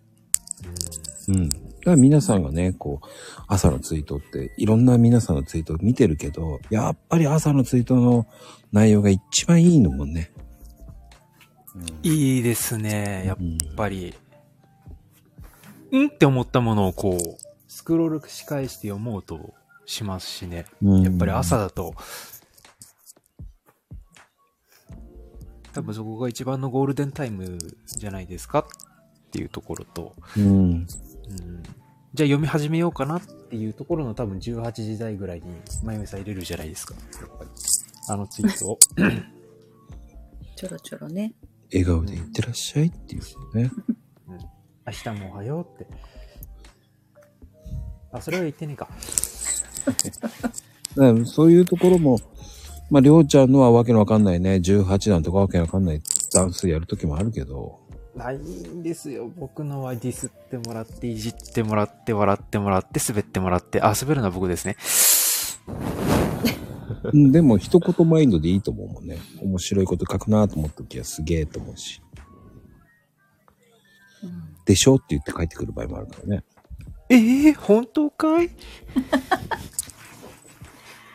[1.28, 1.50] うん。
[1.80, 3.06] だから皆さんがね、こう、
[3.48, 8.26] 朝のツイートって、いろんな皆さんのツイートを見てるけど、やっぱり朝のツイートの
[8.72, 10.30] 内容が一番いいのもんね。
[12.02, 13.24] いいですね。
[13.26, 13.58] やっうん。
[13.76, 14.14] ぱり。
[15.92, 17.18] んって思ったものをこう、
[17.66, 19.54] スクロールし返して読もうと
[19.86, 20.66] しますしね。
[20.82, 21.94] うんやっぱり朝だと、
[25.72, 30.86] 多分そこが一番のゴールデンタイムじゃないですかっていうところと、うん。
[31.30, 31.62] うん、
[32.14, 35.46] じゃあ読み始めようかなっていうところの多分18時台ぐらいに、
[35.84, 36.94] まゆみさん入れるじゃないですか。
[37.20, 37.50] やっぱり。
[38.08, 38.78] あのツイートを。
[40.56, 41.34] ちょろちょろね。
[41.72, 43.70] 笑顔で言ってらっしゃいっていうね。
[44.86, 45.86] 明日もおはようって。
[48.12, 48.88] あ、それは言ってねえか。
[50.96, 52.18] だからそういうところも、
[52.90, 56.02] まあ、りょうちゃんのはわけのわかんないね、18段とかわけのわかんない
[56.34, 57.79] ダンスやるときもあるけど、
[58.14, 59.30] ないんですよ。
[59.36, 64.76] 僕のはディスってもらって、いじってもらって、笑ってもらって、滑ってもらって、あ、滑るのは僕ですね。
[67.12, 69.18] うんでも一言マインドでいいと思うもんね。
[69.40, 72.02] 面白いこと書くなと思ったときはすげえと思うし。
[74.22, 74.64] うん。
[74.66, 76.44] でしょって言って帰ってくる場合もあるからね。
[77.08, 78.50] ええ本当かい？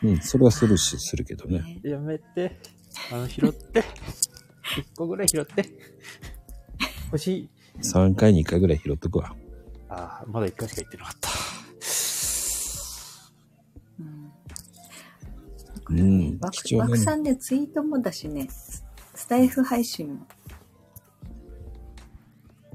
[0.04, 1.60] うん、それはするし、するけどね。
[1.60, 2.58] ねやめて。
[3.12, 3.84] あの、拾って。
[4.78, 5.66] 一個ぐらい拾って。
[7.06, 7.50] 欲しい。
[7.82, 9.36] 3回に1回ぐらい拾っとくわ。
[9.90, 11.30] ああ、まだ一回しか言ってなかった。
[15.90, 16.40] うん。
[16.52, 18.84] 貴重だねさんでツイートもだしね、ス
[19.28, 20.28] タイフ配信も。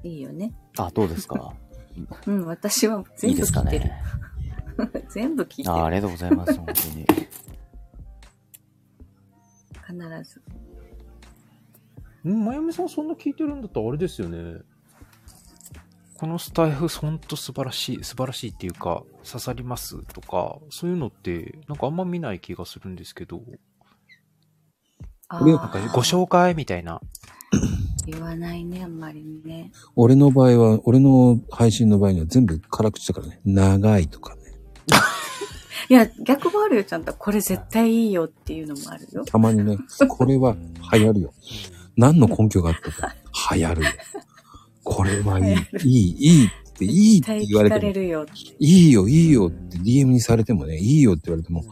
[0.02, 0.52] いいよね。
[0.78, 1.52] あ、どうですか？
[2.27, 3.85] うん、私はいい全部聞いてる。
[3.85, 4.02] ね？
[5.11, 6.02] 全部聞いてあありる。
[6.02, 7.07] がとうございます、本当に。
[9.86, 10.43] 必ず。
[12.29, 14.61] んまゆみさんそんな聞いてるんだったらあれですよね。
[16.19, 20.05] このスタイフほんと素晴らしい、素晴らしいっていうか、刺さります？
[20.05, 23.59] とか、そういうのって、なんかあんま見ない気がするんですけど、俺
[25.29, 27.01] ああなんかご紹介みたいな。
[28.07, 29.73] 言わないね、あんまりね。
[29.97, 33.41] 俺の場合は、俺の配信の場合には全部辛口だからね。
[33.45, 34.43] 長いとかね。
[35.89, 37.15] いや、逆もあるよ、ちゃんと。
[37.15, 39.25] これ絶対いいよっていうのもあるよ。
[39.25, 39.79] たまにね、
[40.09, 40.55] これは
[40.93, 41.33] 流行るよ。
[41.97, 43.15] 何の根拠があってか、
[43.55, 43.91] 流行るよ。
[44.85, 48.27] これはいい、いい、いいって、いいって言われても、れるよ。
[48.59, 51.65] いいよ、いいよって DM にされてもね、いいよって言われても、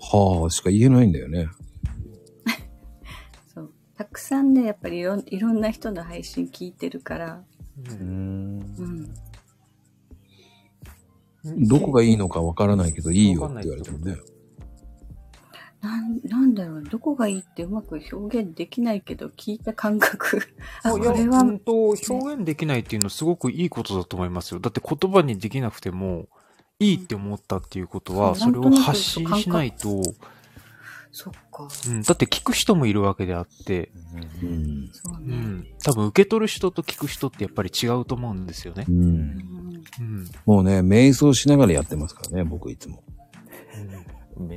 [0.00, 1.48] はあ、しか言えないんだよね。
[3.54, 3.72] そう。
[3.96, 7.44] たくさんね、やっぱりいろんいろんな人の配信聞いてるから。
[7.78, 8.74] うーん
[11.44, 11.66] うん。
[11.66, 14.16] どこがいいのかわからないけど、いいよって言われてもね。
[15.80, 20.42] なん、なんだろう、どこがいいってうまく表現できないけど、聞いた感覚。
[20.82, 24.60] あ、これは、本当表現できないっていうのすごくいいことだと思いますよ。
[24.60, 26.28] だって言葉にできなくても、
[26.80, 30.02] いいって思ったっていうことは、それを発信しないと、
[31.10, 31.68] そっか。
[31.88, 33.90] うん、だって聞く人もいるわけであって、
[34.42, 34.90] うん。
[34.92, 35.36] そうね。
[35.36, 38.92] うん、多分受け取る人と聞く人ってやっぱり違うと思うんですよねう。。
[38.92, 39.42] うんん。
[40.00, 40.30] うん。
[40.44, 43.02] もうね、瞑想しながらやってますからね、僕いつも。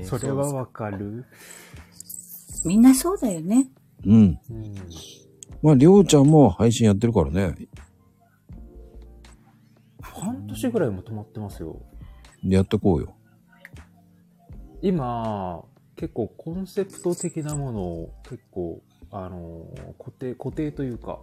[0.03, 1.25] それはわかる。
[2.65, 3.69] みんなそうだよね。
[4.05, 4.39] うん。
[4.49, 4.75] うん。
[5.61, 7.55] まあ、りょうちゃんも配信やってるからね。
[10.01, 11.81] 半年ぐらいも止まってますよ。
[12.43, 13.15] やってこうよ。
[14.81, 15.63] 今、
[15.95, 18.81] 結構コンセプト的なものを結構、
[19.11, 19.65] あの、
[19.99, 21.19] 固定、固定というか、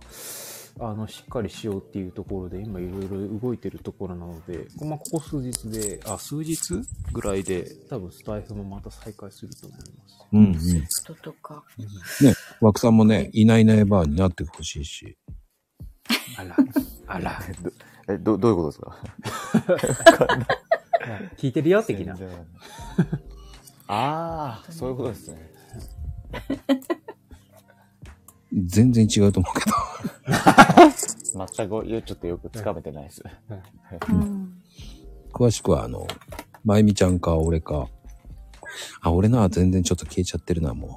[0.81, 6.57] あの、しっかりしようっていうところで、今いろいろ動いてるところなので、まあ、ここ数日で、あ、数日
[7.13, 10.27] ぐらいで、多分スタイフもまた再開すると思います。
[10.33, 10.55] うんうん。
[10.87, 11.65] 人とか。
[12.23, 15.17] ね、枠さんもね、いないいないバーになってほしいし。
[16.37, 16.57] あら、
[17.07, 17.41] あら、
[18.09, 18.79] え、ど、どういうこと
[19.61, 20.49] ですか？
[21.39, 22.15] 聞いてるよ、的な。
[23.89, 25.51] ああ、そういうことですね。
[28.53, 29.77] 全然違うと思うけど。
[31.57, 33.23] 全く、ちょっとよくつかめてないです。
[34.11, 34.55] うん。
[35.33, 36.07] 詳しくは、あの、
[36.65, 37.89] まゆみちゃんか、俺か。
[39.01, 40.97] あ、俺のは全然ちょっと消えちゃってるな、も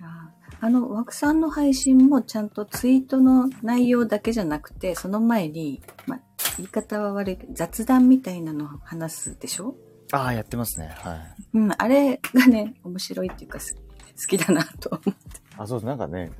[0.00, 0.30] あ
[0.60, 6.20] あの、枠さんの配信もちゃんとツイートの内容だけじゃなくて、その前に、ま、
[6.56, 9.74] 言い方は悪いけど、雑談みたいなのを話すでしょ？
[10.12, 10.94] ああ、やってますね。
[10.96, 11.18] はい。
[11.54, 13.80] うん、あれがね、面白いっていうか、す好
[14.28, 15.14] きだなと思う。
[15.58, 15.86] あ、そうです。
[15.86, 16.30] なんかね、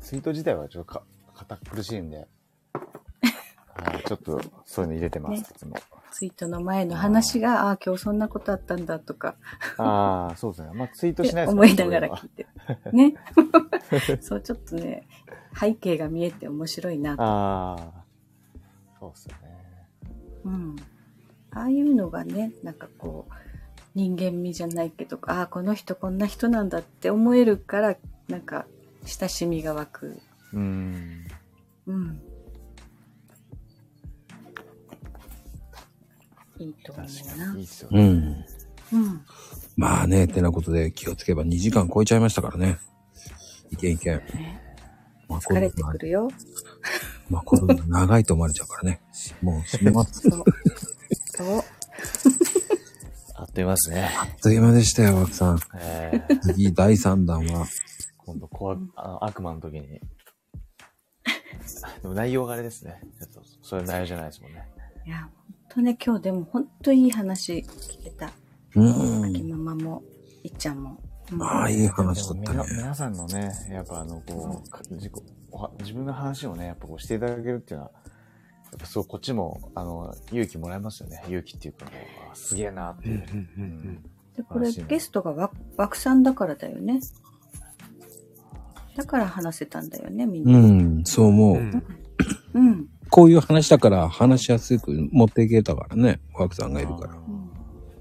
[0.00, 1.02] ツイート自体はちょっとか
[1.34, 2.26] 堅苦しいんで、
[3.74, 5.76] はい、ちょっとそういうの入れてます、ねいつも。
[6.10, 9.36] ツイートの前の話が、ああ、今日そんなことあったんだとか、
[9.76, 10.70] ああ、そうですね。
[10.74, 12.46] まあ、ツイートしないです思いながら聞いて
[12.86, 12.92] る。
[12.92, 13.14] ね。
[14.20, 15.06] そう、ちょっとね、
[15.58, 17.22] 背景が見えて面白いなと。
[17.22, 18.04] ああ、
[18.98, 19.48] そうですよね。
[20.44, 20.76] うん。
[21.50, 23.32] ああいうのがね、なんかこう、
[23.94, 27.96] 人間味じゃないけど、ああ、この人こんな人なんだって思えるから、
[28.28, 28.66] なんか、
[29.04, 30.20] 親しみが湧く。
[30.52, 31.26] うーん。
[31.86, 32.20] うん。
[36.58, 37.56] いいと思確うな。
[37.56, 37.94] いいっすよう。
[37.94, 38.08] ね。
[38.08, 38.44] ん。
[38.92, 39.20] うん。
[39.76, 42.78] まあね、ってなことで気をつけば2時間超えちゃいましたからね。
[43.70, 44.22] いけんいけん。
[45.28, 46.28] まあ、こ疲れてくるよ。
[47.30, 49.00] まあ、これ長いと思われちゃうからね。
[49.42, 50.28] もう 閉めます。
[51.38, 51.62] そう。
[53.36, 54.10] あっという間ですね。
[54.18, 55.60] あっという間でしたよ、枠さん。
[55.76, 57.64] えー、次、第3弾は。
[58.16, 59.86] 今度怖あの悪魔の時に。
[62.02, 63.00] でも内容があれですね。
[63.20, 64.68] ちょっとそういう内容じゃないですもんね。
[65.06, 65.30] いや、ほん
[65.68, 68.32] とね、今日でもほんといい話聞けた。
[68.74, 69.44] うん秋。
[69.44, 70.02] ママも、
[70.42, 71.00] いっちゃんも。
[71.30, 72.64] うんまあ、いい話だったね。
[72.64, 75.12] 皆皆さんのね、やっぱあの、こうか、自己
[75.78, 78.10] 自分の話をね、やっぱこうしていただけるっていうのは、や
[78.76, 81.22] っぱそう、こっちも、あの、勇気もらえますよね。
[81.26, 81.92] 勇気っていうか、こ
[82.28, 83.22] うあすげえなっていう。
[84.36, 87.00] で、これゲストがわ枠さんだからだよね。
[88.96, 90.58] だから話せたんだよね、みんうな。
[90.58, 91.56] ん、そう思う。
[91.56, 91.82] うん
[92.54, 92.88] うん。
[93.10, 97.14] こういう話だから話しやすく持っていけたからね、枠さんがいるから。
[97.14, 97.38] うん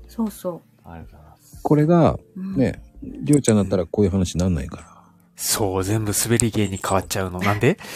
[0.08, 1.60] そうそありがとうございます。
[1.62, 2.18] これが、
[2.56, 5.04] ね、りょうちゃんだったらこういう話になんないから。
[5.36, 7.40] そう、全部滑り芸に変わっちゃうの。
[7.40, 7.78] なんで？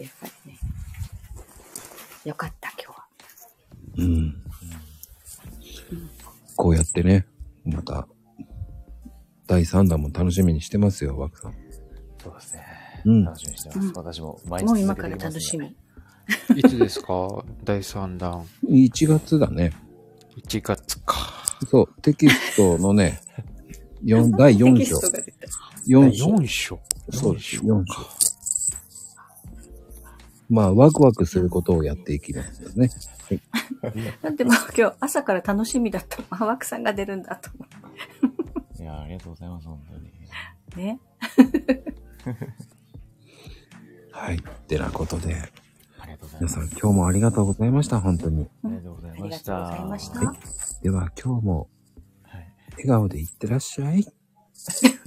[0.00, 0.58] やっぱりね。
[2.24, 3.06] よかった、今日は。
[3.98, 4.42] うん。
[6.56, 7.26] こうやってね、
[7.64, 8.06] また、
[9.46, 11.54] 第3弾も楽しみにしてますよ、枠さん。
[12.22, 12.62] そうですね。
[13.06, 13.78] うん楽しみにしてます。
[13.80, 15.74] うん私も毎日もう今から楽しみ。。
[16.56, 17.44] いつですか？
[17.64, 18.46] 第3弾。
[18.64, 19.72] 1月だね。
[20.36, 21.16] 1月か。
[21.70, 23.20] そう、テキストのね、
[24.04, 25.48] 四第4テキ章ストが出た。
[25.88, 26.26] 4章。
[26.36, 26.80] 4章？
[27.12, 28.29] そうです、4章。
[30.50, 32.90] まあ、ワクワクすることをやっていきますよね。
[34.20, 36.18] だってもう今日朝から楽しみだった。
[36.30, 37.64] あ、枠さんが出るんだと思
[38.78, 40.84] いや、ありがとうございます、本当に。
[40.84, 41.00] ね。
[44.12, 44.36] はい。
[44.36, 45.36] ってなことで、
[46.40, 48.48] 皆さん今日もありがとうございました、本当に。
[48.64, 49.52] ありがとうございありがました。
[49.54, 50.20] とうございました。
[50.20, 50.38] はい
[50.82, 51.68] では今日も
[52.22, 52.54] はい。
[52.72, 54.02] 笑顔でいってらっしゃい。